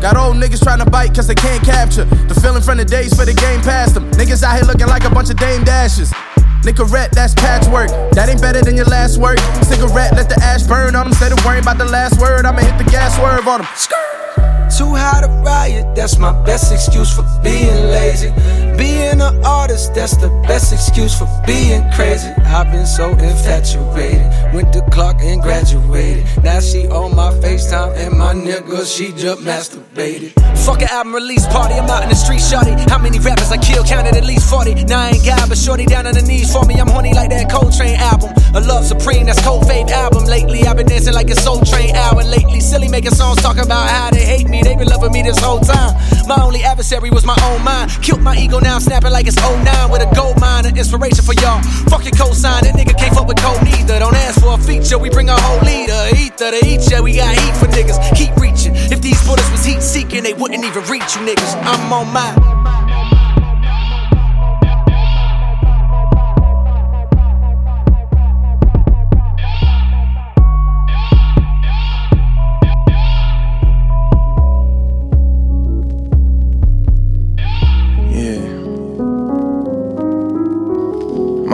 Got 0.00 0.16
old 0.16 0.36
niggas 0.36 0.62
trying 0.62 0.80
to 0.84 0.90
bite 0.90 1.14
cause 1.14 1.26
they 1.26 1.34
can't 1.34 1.64
capture 1.64 2.04
the 2.04 2.34
feeling 2.34 2.62
from 2.62 2.76
the 2.76 2.84
days 2.84 3.14
for 3.16 3.24
the 3.24 3.32
game 3.32 3.60
past 3.62 3.94
them. 3.94 4.10
Niggas 4.12 4.42
out 4.42 4.56
here 4.56 4.64
looking 4.64 4.86
like 4.86 5.04
a 5.04 5.10
bunch 5.10 5.30
of 5.30 5.36
Dame 5.36 5.64
Dashes. 5.64 6.12
Nicorette, 6.60 7.10
that's 7.10 7.34
patchwork. 7.34 7.88
That 8.12 8.28
ain't 8.28 8.40
better 8.40 8.60
than 8.60 8.76
your 8.76 8.86
last 8.86 9.18
work. 9.18 9.38
Cigarette, 9.62 10.12
let 10.12 10.28
the 10.28 10.38
ash 10.42 10.62
burn 10.64 10.94
on 10.96 11.04
them. 11.04 11.06
Instead 11.08 11.32
of 11.32 11.44
worrying 11.44 11.62
about 11.62 11.78
the 11.78 11.84
last 11.84 12.20
word, 12.20 12.44
I'ma 12.46 12.60
hit 12.60 12.76
the 12.76 12.90
gas 12.90 13.16
swerve 13.16 13.48
on 13.48 13.62
them. 13.62 14.53
Too 14.70 14.94
high 14.94 15.20
to 15.20 15.28
riot, 15.44 15.94
that's 15.94 16.18
my 16.18 16.32
best 16.44 16.72
excuse 16.72 17.14
for 17.14 17.24
being 17.42 17.74
lazy. 17.90 18.32
Being 18.76 19.20
an 19.20 19.44
artist, 19.44 19.94
that's 19.94 20.16
the 20.16 20.28
best 20.48 20.72
excuse 20.72 21.16
for 21.16 21.28
being 21.46 21.88
crazy. 21.92 22.28
I've 22.46 22.72
been 22.72 22.86
so 22.86 23.10
infatuated, 23.10 24.26
went 24.52 24.72
to 24.72 24.82
Clark 24.90 25.18
and 25.20 25.40
graduated. 25.40 26.26
Now 26.42 26.60
she 26.60 26.88
on 26.88 27.14
my 27.14 27.30
FaceTime 27.38 27.96
and 27.96 28.18
my 28.18 28.34
nigga, 28.34 28.84
she 28.84 29.12
just 29.12 29.42
masturbated. 29.42 30.32
Fuck 30.64 30.82
an 30.82 30.88
album 30.90 31.14
release 31.14 31.46
party, 31.46 31.74
I'm 31.74 31.88
out 31.88 32.02
in 32.02 32.08
the 32.08 32.16
street, 32.16 32.40
shorty. 32.40 32.72
How 32.90 32.98
many 32.98 33.18
rappers 33.20 33.52
I 33.52 33.58
kill? 33.58 33.84
Counted 33.84 34.16
at 34.16 34.24
least 34.24 34.50
40. 34.50 34.74
Now 34.84 35.00
I 35.00 35.10
ain't 35.10 35.24
got, 35.24 35.48
but 35.48 35.58
shorty 35.58 35.86
down 35.86 36.06
on 36.06 36.14
the 36.14 36.22
knees 36.22 36.52
for 36.52 36.64
me. 36.64 36.80
I'm 36.80 36.88
horny 36.88 37.12
like 37.14 37.30
that 37.30 37.50
Coltrane 37.50 37.96
album. 37.96 38.32
A 38.54 38.60
Love 38.60 38.84
Supreme, 38.84 39.26
that's 39.26 39.42
Cold 39.42 39.66
Fade 39.66 39.90
album. 39.90 40.24
Lately, 40.24 40.64
I've 40.64 40.76
been 40.76 40.86
dancing 40.86 41.14
like 41.14 41.30
a 41.30 41.36
Soul 41.36 41.60
Train 41.62 41.94
hour. 41.94 42.22
Lately, 42.22 42.60
silly 42.60 42.88
making 42.88 43.12
songs 43.12 43.42
talking 43.42 43.62
about 43.62 43.88
how 43.90 44.10
they 44.10 44.24
hate 44.24 44.48
me. 44.48 44.53
They 44.62 44.76
been 44.76 44.88
loving 44.88 45.12
me 45.12 45.22
this 45.22 45.38
whole 45.38 45.60
time. 45.60 45.96
My 46.26 46.42
only 46.42 46.62
adversary 46.62 47.10
was 47.10 47.24
my 47.24 47.36
own 47.42 47.62
mind. 47.64 47.90
Killed 48.02 48.22
my 48.22 48.36
ego, 48.36 48.58
now 48.58 48.78
snapping 48.78 49.12
like 49.12 49.26
it's 49.26 49.36
09 49.36 49.90
with 49.90 50.02
a 50.02 50.14
gold 50.14 50.40
mine. 50.40 50.66
An 50.66 50.76
inspiration 50.76 51.24
for 51.24 51.34
y'all. 51.34 51.60
Fuck 51.90 52.04
your 52.04 52.14
cosign, 52.14 52.62
that 52.62 52.74
nigga 52.74 52.96
can't 52.96 53.14
fuck 53.14 53.26
with 53.26 53.38
code 53.38 53.62
neither. 53.64 53.98
Don't 53.98 54.14
ask 54.14 54.40
for 54.40 54.54
a 54.54 54.58
feature, 54.58 54.98
we 54.98 55.10
bring 55.10 55.28
a 55.28 55.38
whole 55.40 55.60
leader. 55.60 56.08
Ether 56.16 56.50
to 56.50 56.60
eat 56.66 56.90
ya, 56.90 57.02
we 57.02 57.16
got 57.16 57.34
heat 57.34 57.54
for 57.56 57.66
niggas. 57.66 57.98
Keep 58.16 58.36
reaching. 58.36 58.72
If 58.74 59.00
these 59.02 59.20
bullets 59.26 59.50
was 59.50 59.64
heat 59.64 59.82
seeking, 59.82 60.22
they 60.22 60.34
wouldn't 60.34 60.64
even 60.64 60.82
reach 60.84 61.16
you 61.16 61.22
niggas. 61.22 61.54
I'm 61.64 61.92
on 61.92 62.12
mine. 62.12 62.83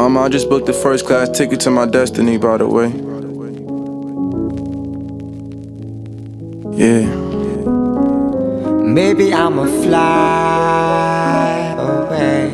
Mama, 0.01 0.21
I 0.23 0.29
just 0.31 0.49
booked 0.49 0.65
the 0.65 0.73
first 0.73 1.05
class 1.05 1.29
ticket 1.29 1.61
to 1.61 1.71
my 1.71 1.85
destiny, 1.85 2.39
by 2.39 2.57
the 2.57 2.67
way. 2.67 2.89
Yeah. 6.75 7.05
Maybe 8.83 9.35
I'ma 9.35 9.67
fly 9.83 11.75
away. 11.79 12.51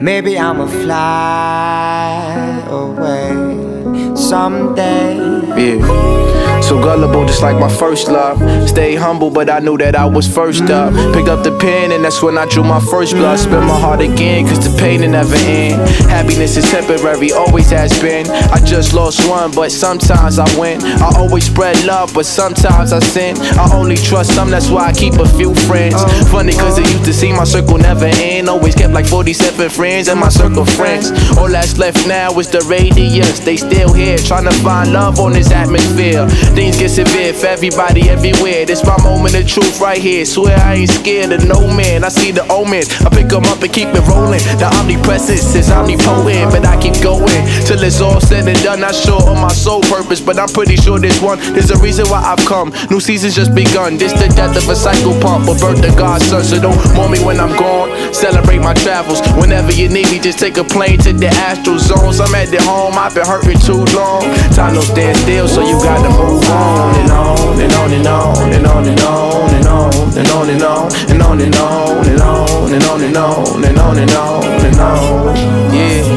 Maybe 0.00 0.38
I'ma 0.38 0.68
fly 0.68 2.62
away 2.70 4.14
someday. 4.14 5.16
Yeah. 5.58 6.57
So 6.68 6.78
gullible, 6.78 7.24
just 7.24 7.40
like 7.40 7.58
my 7.58 7.70
first 7.70 8.08
love. 8.08 8.36
Stay 8.68 8.94
humble, 8.94 9.30
but 9.30 9.48
I 9.48 9.58
knew 9.58 9.78
that 9.78 9.96
I 9.96 10.04
was 10.04 10.28
first 10.28 10.64
up. 10.64 10.92
Picked 11.14 11.28
up 11.28 11.42
the 11.42 11.56
pen, 11.58 11.92
and 11.92 12.04
that's 12.04 12.22
when 12.22 12.36
I 12.36 12.44
drew 12.44 12.62
my 12.62 12.78
first 12.78 13.14
blood. 13.14 13.38
Spit 13.38 13.62
my 13.62 13.80
heart 13.80 14.02
again, 14.02 14.46
cause 14.46 14.60
the 14.60 14.76
pain 14.78 15.00
will 15.00 15.08
never 15.08 15.34
end. 15.34 15.80
Happiness 16.10 16.58
is 16.58 16.70
temporary, 16.70 17.32
always 17.32 17.70
has 17.70 17.98
been. 18.02 18.28
I 18.52 18.60
just 18.66 18.92
lost 18.92 19.26
one, 19.26 19.50
but 19.52 19.72
sometimes 19.72 20.38
I 20.38 20.44
win. 20.60 20.82
I 20.82 21.10
always 21.16 21.46
spread 21.46 21.82
love, 21.86 22.12
but 22.12 22.26
sometimes 22.26 22.92
I 22.92 22.98
sin. 22.98 23.38
I 23.56 23.70
only 23.72 23.96
trust 23.96 24.34
some, 24.34 24.50
that's 24.50 24.68
why 24.68 24.88
I 24.88 24.92
keep 24.92 25.14
a 25.14 25.26
few 25.26 25.54
friends. 25.54 25.96
Funny, 26.28 26.52
cause 26.52 26.76
it 26.76 26.84
used 26.92 27.06
to 27.06 27.14
seem 27.14 27.36
my 27.36 27.44
circle 27.44 27.78
never 27.78 28.10
end. 28.12 28.50
Always 28.50 28.74
kept 28.74 28.92
like 28.92 29.06
47 29.06 29.70
friends 29.70 30.08
in 30.08 30.18
my 30.18 30.28
circle 30.28 30.66
friends. 30.66 31.12
All 31.38 31.48
that's 31.48 31.78
left 31.78 32.06
now 32.06 32.38
is 32.38 32.50
the 32.50 32.60
radius. 32.68 33.40
They 33.40 33.56
still 33.56 33.94
here, 33.94 34.18
trying 34.18 34.44
to 34.44 34.52
find 34.60 34.92
love 34.92 35.18
on 35.18 35.32
this 35.32 35.50
atmosphere. 35.50 36.28
Things 36.58 36.76
get 36.76 36.90
severe 36.90 37.32
for 37.32 37.46
everybody 37.46 38.10
everywhere. 38.10 38.66
This 38.66 38.82
my 38.82 38.98
moment 39.04 39.36
of 39.36 39.46
truth 39.46 39.78
right 39.80 39.96
here. 39.96 40.24
Swear 40.24 40.58
I 40.58 40.74
ain't 40.74 40.90
scared 40.90 41.30
of 41.30 41.46
no 41.46 41.70
man. 41.70 42.02
I 42.02 42.08
see 42.08 42.32
the 42.32 42.42
omen. 42.50 42.82
I 43.06 43.08
pick 43.14 43.28
them 43.30 43.46
up 43.46 43.62
and 43.62 43.72
keep 43.72 43.86
it 43.94 44.02
rolling. 44.10 44.42
The 44.58 44.66
omnipresence 44.74 45.54
is 45.54 45.70
omnipotent, 45.70 46.50
but 46.50 46.66
I 46.66 46.74
keep 46.82 46.98
going 46.98 47.46
till 47.62 47.78
it's 47.78 48.00
all 48.00 48.20
said 48.20 48.48
and 48.48 48.58
done. 48.66 48.80
Not 48.80 48.96
sure 48.96 49.22
of 49.22 49.38
my 49.38 49.54
sole 49.54 49.82
purpose, 49.82 50.20
but 50.20 50.36
I'm 50.36 50.48
pretty 50.48 50.74
sure 50.74 50.98
this 50.98 51.22
one. 51.22 51.38
There's 51.54 51.70
a 51.70 51.78
reason 51.78 52.10
why 52.10 52.26
I've 52.26 52.44
come. 52.44 52.74
New 52.90 52.98
season's 52.98 53.36
just 53.36 53.54
begun. 53.54 53.96
This 53.96 54.10
the 54.18 54.26
death 54.26 54.58
of 54.58 54.68
a 54.68 54.74
cycle 54.74 55.14
pump, 55.22 55.46
but 55.46 55.62
birth 55.62 55.86
of 55.86 55.94
God's 55.96 56.26
son. 56.26 56.42
So 56.42 56.58
don't 56.58 56.74
mourn 56.98 57.12
me 57.12 57.22
when 57.22 57.38
I'm 57.38 57.54
gone. 57.54 57.94
Celebrate 58.12 58.58
my 58.58 58.74
travels. 58.74 59.22
Whenever 59.38 59.70
you 59.70 59.86
need 59.88 60.10
me, 60.10 60.18
just 60.18 60.40
take 60.40 60.58
a 60.58 60.64
plane 60.64 60.98
to 61.06 61.12
the 61.12 61.30
astral 61.46 61.78
zones. 61.78 62.18
I'm 62.18 62.34
at 62.34 62.50
the 62.50 62.58
home. 62.66 62.98
I've 62.98 63.14
been 63.14 63.26
hurting 63.30 63.62
too 63.62 63.86
long. 63.94 64.26
Time 64.58 64.74
no 64.74 64.82
stand 64.82 65.16
still, 65.18 65.46
so 65.46 65.62
you 65.62 65.78
gotta 65.86 66.10
move 66.18 66.47
on 66.50 66.94
and 66.96 67.10
on 67.10 67.60
and 67.60 67.72
on 67.72 67.92
and 67.92 68.06
on 68.06 68.52
and 68.52 68.66
on 68.66 68.86
and 68.86 69.00
on 69.00 69.54
and 69.54 69.68
on 69.68 69.90
and 70.16 70.30
on 70.30 70.50
and 70.50 70.62
on 70.62 70.92
and 71.10 71.22
on 71.22 71.40
and 71.40 71.54
on 71.56 72.06
and 72.06 72.22
on 72.22 72.72
and 72.72 72.84
on 72.84 73.02
and 73.02 73.16
on 73.16 73.64
and 73.64 73.78
on 73.78 73.98
and 73.98 74.14
on 74.14 74.64
and 74.64 74.80
on. 74.80 75.74
Yeah. 75.74 76.07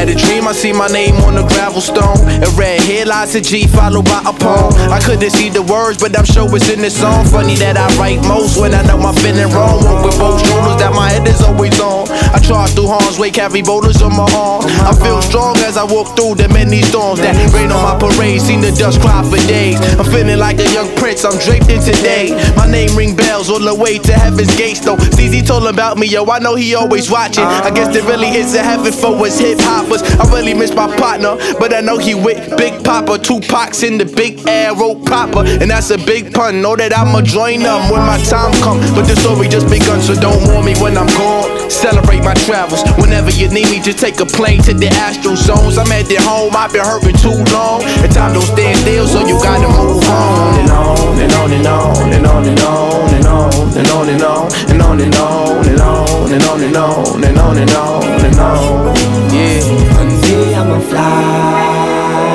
Had 0.00 0.08
a 0.08 0.16
dream, 0.16 0.48
I 0.48 0.52
see 0.52 0.72
my 0.72 0.88
name 0.88 1.16
on 1.28 1.34
the 1.36 1.44
gravel 1.44 1.84
stone. 1.84 2.16
And 2.24 2.48
red 2.56 2.80
headlights 2.80 3.36
G 3.36 3.68
followed 3.68 4.08
by 4.08 4.24
a 4.24 4.32
poem. 4.32 4.72
I 4.88 4.96
couldn't 4.96 5.28
see 5.28 5.50
the 5.50 5.60
words, 5.60 6.00
but 6.00 6.16
I'm 6.16 6.24
sure 6.24 6.48
it's 6.56 6.72
in 6.72 6.80
the 6.80 6.88
song. 6.88 7.28
Funny 7.28 7.52
that 7.60 7.76
I 7.76 7.84
write 8.00 8.24
most 8.24 8.56
when 8.56 8.72
I 8.72 8.80
know 8.88 8.96
I'm 8.96 9.12
feeling 9.20 9.52
wrong. 9.52 9.84
With 10.00 10.16
both 10.16 10.40
shoulders 10.40 10.80
that 10.80 10.96
my 10.96 11.12
head 11.12 11.28
is 11.28 11.44
always 11.44 11.76
on. 11.84 12.08
I 12.32 12.40
charge 12.40 12.72
through 12.72 12.88
harm's 12.88 13.18
way, 13.18 13.28
carry 13.28 13.60
boulders 13.60 14.00
on 14.00 14.16
my 14.16 14.24
arm. 14.32 14.64
I 14.88 14.96
feel 14.96 15.20
strong 15.20 15.60
as 15.68 15.76
I 15.76 15.84
walk 15.84 16.16
through 16.16 16.40
the 16.40 16.48
many 16.48 16.80
storms 16.80 17.20
that 17.20 17.36
rain 17.52 17.68
on 17.68 17.84
my 17.84 17.92
parade. 18.00 18.40
Seen 18.40 18.64
the 18.64 18.72
dust 18.72 19.04
cry 19.04 19.20
for 19.20 19.36
days. 19.52 19.76
I'm 20.00 20.08
feeling 20.08 20.40
like 20.40 20.56
a 20.64 20.68
young 20.72 20.88
prince, 20.96 21.28
I'm 21.28 21.36
draped 21.44 21.68
in 21.68 21.84
today. 21.84 22.32
My 22.56 22.64
name 22.64 22.96
ring 22.96 23.12
bells 23.12 23.52
all 23.52 23.60
the 23.60 23.76
way 23.76 24.00
to 24.00 24.12
heaven's 24.16 24.56
gates 24.56 24.80
though. 24.80 24.96
Steez 25.12 25.44
told 25.44 25.68
about 25.68 26.00
me, 26.00 26.08
yo, 26.08 26.24
I 26.24 26.38
know 26.40 26.56
he 26.56 26.74
always 26.74 27.12
watching. 27.12 27.44
I 27.44 27.68
guess 27.68 27.92
there 27.92 28.08
really 28.08 28.32
is 28.32 28.56
a 28.56 28.64
heaven 28.64 28.96
for 28.96 29.12
us 29.28 29.36
hip 29.36 29.60
hoppers. 29.90 30.02
I 30.18 30.24
really 30.32 30.54
miss 30.54 30.74
my 30.74 30.94
partner, 30.96 31.36
but 31.58 31.74
I 31.74 31.80
know 31.80 31.98
he 31.98 32.14
with 32.14 32.56
Big 32.56 32.84
Poppa. 32.84 33.18
Two 33.18 33.40
pox 33.40 33.82
in 33.82 33.98
the 33.98 34.04
big 34.04 34.46
arrow 34.48 34.94
copper, 35.04 35.44
and 35.44 35.70
that's 35.70 35.90
a 35.90 35.98
big 35.98 36.32
pun. 36.32 36.62
Know 36.62 36.76
that 36.76 36.96
I'ma 36.96 37.22
join 37.22 37.60
them 37.60 37.90
when 37.90 38.02
my 38.06 38.18
time 38.24 38.52
come. 38.62 38.80
But 38.94 39.06
the 39.06 39.16
story 39.16 39.48
just 39.48 39.68
begun, 39.70 40.00
so 40.00 40.14
don't 40.14 40.46
warn 40.48 40.64
me 40.64 40.74
when 40.80 40.96
I'm 40.96 41.08
gone. 41.18 41.70
Celebrate 41.70 42.22
my 42.22 42.34
travels. 42.46 42.82
Whenever 42.98 43.30
you 43.30 43.48
need 43.48 43.70
me, 43.70 43.80
just 43.80 43.98
take 43.98 44.20
a 44.20 44.26
plane 44.26 44.62
to 44.62 44.74
the 44.74 44.88
astral 44.88 45.36
zones. 45.36 45.78
I'm 45.78 45.90
at 45.92 46.06
the 46.06 46.16
home, 46.22 46.54
I've 46.56 46.72
been 46.72 46.84
hurting 46.84 47.16
too 47.18 47.36
long. 47.52 47.82
And 48.02 48.10
time 48.12 48.34
don't 48.34 48.46
stand 48.46 48.78
still, 48.78 49.06
so 49.06 49.26
you 49.26 49.38
gotta 49.42 49.68
move 49.68 50.04
on 50.08 50.58
and 50.60 50.70
on 50.70 51.18
and 51.18 51.32
on 51.32 51.52
and 51.52 51.66
on 51.66 52.12
and 52.12 52.26
on 52.26 52.44
and 52.46 52.60
on 52.60 53.14
and 53.14 53.26
on 53.26 53.74
and 53.78 53.88
on 53.88 54.08
and 54.08 54.22
on 54.22 54.48
and 54.70 54.82
on 54.82 55.00
and 55.00 55.14
on 55.16 55.66
and 55.66 55.80
on 55.80 55.99
and 56.32 56.44
on 56.44 56.62
and 56.62 56.76
on 56.76 57.24
and 57.24 57.38
on 57.38 57.58
and 57.58 57.70
on 57.72 58.04
and 58.24 58.38
on. 58.38 58.94
Yeah. 59.34 59.60
One 59.96 60.20
day 60.20 60.54
I'ma 60.54 60.78
fly 60.80 62.30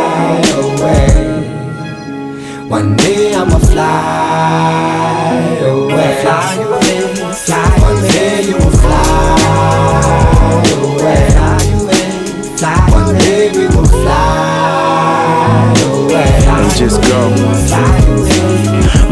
away. 0.59 1.09
One 2.67 2.97
day 2.97 3.33
I'ma 3.33 3.59
fly 3.59 3.85
away. 5.61 6.21
Fly 6.21 6.55
away, 6.55 7.13
fly 7.45 7.79
One 7.79 8.01
day 8.11 8.41
you 8.41 8.55
will 8.57 8.71
fly 8.83 9.35
away. 10.75 11.21
Fly 11.29 11.59
away, 11.79 12.05
fly 12.57 12.77
One 12.91 13.11
day 13.19 13.43
we 13.51 13.65
will 13.67 13.87
fly 13.87 15.73
away. 15.87 16.29
And 16.47 16.69
just 16.75 16.99
go. 17.01 18.44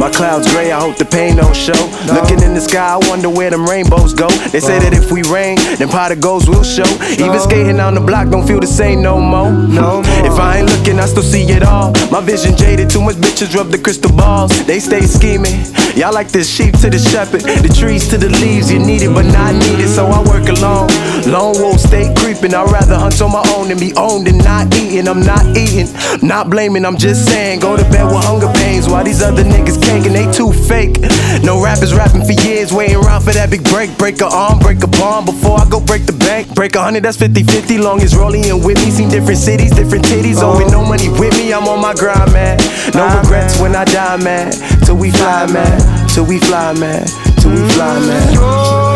My 0.04 0.12
clouds 0.12 0.52
gray, 0.52 0.70
I 0.70 0.82
hope 0.82 0.98
the 0.98 1.06
pain 1.06 1.38
don't 1.38 1.56
show. 1.56 1.80
Looking 2.12 2.44
in 2.44 2.54
the 2.54 2.60
sky, 2.60 3.00
I 3.00 3.00
wonder 3.08 3.30
where 3.30 3.50
them 3.50 3.66
rainbows 3.66 4.14
go. 4.14 4.28
They 4.52 4.60
say 4.60 4.78
that 4.78 4.92
if 4.92 5.14
we 5.14 5.24
rain, 5.32 5.56
then 5.80 5.88
pot 5.88 6.12
of 6.12 6.20
goals 6.20 6.50
will 6.50 6.62
show. 6.62 6.84
Even 7.16 7.40
skating 7.40 7.80
on 7.80 7.94
the 7.96 8.02
block 8.02 8.28
don't 8.28 8.46
feel 8.46 8.60
the 8.60 8.68
same 8.68 9.02
no 9.02 9.18
more. 9.22 9.50
No 9.50 10.02
If 10.28 10.36
I 10.36 10.60
ain't 10.60 10.68
looking, 10.68 11.00
I 11.00 11.06
still 11.06 11.24
see 11.24 11.44
it 11.44 11.64
all. 11.64 11.94
My 12.12 12.20
vision 12.20 12.58
jaded, 12.58 12.90
too 12.90 13.00
much 13.00 13.16
bitches 13.16 13.56
rub 13.56 13.72
the 13.72 13.80
crystal 13.80 14.12
balls. 14.12 14.52
They 14.68 14.82
stay 14.82 15.08
scheming. 15.08 15.56
Y'all 15.96 16.12
like 16.12 16.28
the 16.36 16.44
sheep 16.44 16.76
to 16.84 16.90
the 16.90 17.00
shepherd, 17.00 17.48
the 17.64 17.72
trees 17.72 18.10
to 18.10 18.18
the 18.18 18.28
leaves. 18.44 18.70
You 18.70 18.80
need 18.80 19.04
it, 19.04 19.14
but 19.14 19.24
not 19.32 19.56
needed, 19.56 19.88
so 19.88 20.08
I 20.08 20.20
work 20.28 20.50
alone. 20.52 20.92
Lone 21.32 21.56
wolf 21.64 21.80
stay 21.80 22.12
creeping. 22.20 22.54
I'd 22.54 22.68
rather 22.68 23.00
hunt 23.00 23.22
on 23.22 23.32
my 23.32 23.46
own 23.56 23.70
than 23.70 23.80
be 23.80 23.94
owned 23.96 24.28
and 24.28 24.44
not 24.44 24.68
eating. 24.76 25.08
I'm 25.08 25.24
not 25.24 25.56
eating, 25.56 25.88
not 26.20 26.50
blaming. 26.50 26.84
I'm 26.84 26.98
just 26.98 27.24
saying, 27.30 27.62
go 27.62 27.78
to 27.78 27.84
bed 27.88 28.04
with 28.12 28.26
hunger 28.26 28.52
pains. 28.60 28.90
While 28.90 29.06
these 29.06 29.22
other 29.22 29.44
niggas 29.44 29.80
caking, 29.94 30.14
they 30.14 30.32
too 30.32 30.52
fake. 30.52 30.98
No 31.44 31.62
rappers 31.64 31.94
rapping 31.94 32.26
for 32.26 32.34
years, 32.46 32.74
waiting 32.74 32.98
around 32.98 33.22
for 33.22 33.32
that 33.32 33.50
big 33.50 33.64
break. 33.66 33.96
Break 33.98 34.22
a 34.22 34.26
arm, 34.26 34.60
break 34.60 34.82
a 34.84 34.88
palm 34.88 35.26
before 35.26 35.60
I 35.60 35.70
go 35.70 35.80
break 35.80 36.06
the 36.06 36.14
bank. 36.14 36.54
Break 36.56 36.76
a 36.76 36.82
hundred, 36.82 37.04
that's 37.04 37.18
50 37.18 37.44
50. 37.44 37.78
Long 37.78 38.02
as 38.02 38.16
rolling 38.16 38.46
and 38.46 38.64
with 38.66 38.78
me. 38.84 38.90
Seen 38.90 39.10
different 39.10 39.40
cities, 39.40 39.72
different 39.72 40.06
titties. 40.06 40.38
Oh, 40.42 40.58
with 40.58 40.72
no 40.72 40.84
money 40.84 41.10
with 41.10 41.38
me, 41.38 41.54
I'm 41.54 41.68
on 41.68 41.82
my 41.82 41.94
grind, 41.94 42.34
man. 42.34 42.58
No 42.94 43.06
regrets 43.22 43.60
when 43.60 43.76
I 43.76 43.86
die, 43.86 44.18
man. 44.18 44.52
Till 44.86 44.98
we 44.98 45.12
fly, 45.12 45.46
man. 45.52 45.78
Till 46.10 46.26
we 46.26 46.40
fly, 46.40 46.74
man. 46.74 47.06
Till 47.38 47.52
we 47.52 47.70
fly, 47.70 48.00
man. 48.00 48.93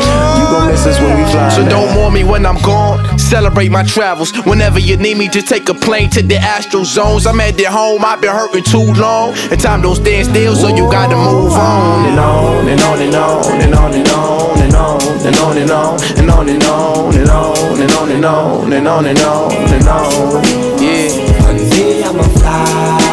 You 0.47 0.53
gon' 0.53 0.67
miss 0.71 0.85
us 0.85 0.99
when 1.01 1.17
we 1.17 1.29
fly. 1.29 1.49
So 1.49 1.61
man. 1.61 1.69
don't 1.69 1.93
mourn 1.93 2.13
me 2.13 2.23
when 2.23 2.45
I'm 2.45 2.61
gone. 2.61 3.19
Celebrate 3.19 3.69
my 3.69 3.83
travels. 3.83 4.31
Whenever 4.45 4.79
you 4.79 4.95
need 4.95 5.17
me, 5.17 5.27
just 5.27 5.47
take 5.47 5.67
a 5.67 5.73
plane 5.73 6.09
to 6.11 6.21
the 6.21 6.37
astral 6.37 6.85
zones. 6.85 7.27
I'm 7.27 7.39
at 7.41 7.57
their 7.57 7.69
home, 7.69 8.05
I've 8.05 8.21
been 8.21 8.31
hurting 8.31 8.63
too 8.63 8.93
long. 8.93 9.33
And 9.51 9.59
time 9.59 9.81
don't 9.81 9.97
stand 9.97 10.27
still, 10.27 10.55
so 10.55 10.69
you 10.69 10.89
gotta 10.89 11.17
move 11.17 11.51
on. 11.51 12.05
and 12.05 12.19
on 12.19 12.67
and 12.69 12.81
on 12.81 13.01
and 13.01 13.15
on 13.15 13.61
and 13.61 13.75
on 13.75 13.93
and 13.93 14.07
on 14.07 14.61
and 14.61 14.75
on 14.75 15.01
and 15.27 15.35
on 15.35 15.57
and 15.57 15.71
on 15.71 15.99
and 16.17 16.29
on 16.31 16.49
and 16.49 16.59
on 16.61 17.15
and 17.15 17.29
on 17.29 17.79
and 17.81 17.91
on 17.91 18.11
and 18.11 18.25
on 18.25 18.73
and 18.73 18.87
on 18.87 19.05
and 19.05 19.19
on 19.19 19.51
and 19.73 19.87
on. 19.87 20.43
Yeah. 20.81 21.11
One 21.43 21.57
day 21.69 22.03
I'ma 22.03 22.23
fly 22.39 23.07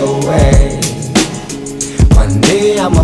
away. 0.00 0.80
One 2.16 2.40
day 2.40 2.78
I'ma 2.78 3.02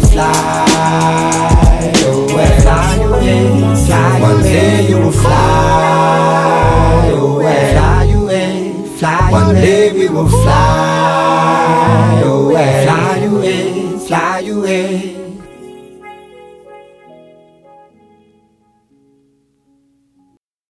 away. 3.24 4.20
One 4.20 4.42
day 4.42 4.88
you 4.88 4.98
will 4.98 5.12
fly 5.12 7.06
away. 7.08 7.72
Fly 7.72 8.04
away. 8.04 8.72
Fly 8.98 9.30
One 9.30 9.54
day 9.54 9.92
we 9.92 10.08
will 10.08 10.28
fly 10.28 12.22
away. 12.24 12.84
Fly 12.84 13.18
away. 13.18 13.98
Fly 14.06 14.40
away. 14.40 15.43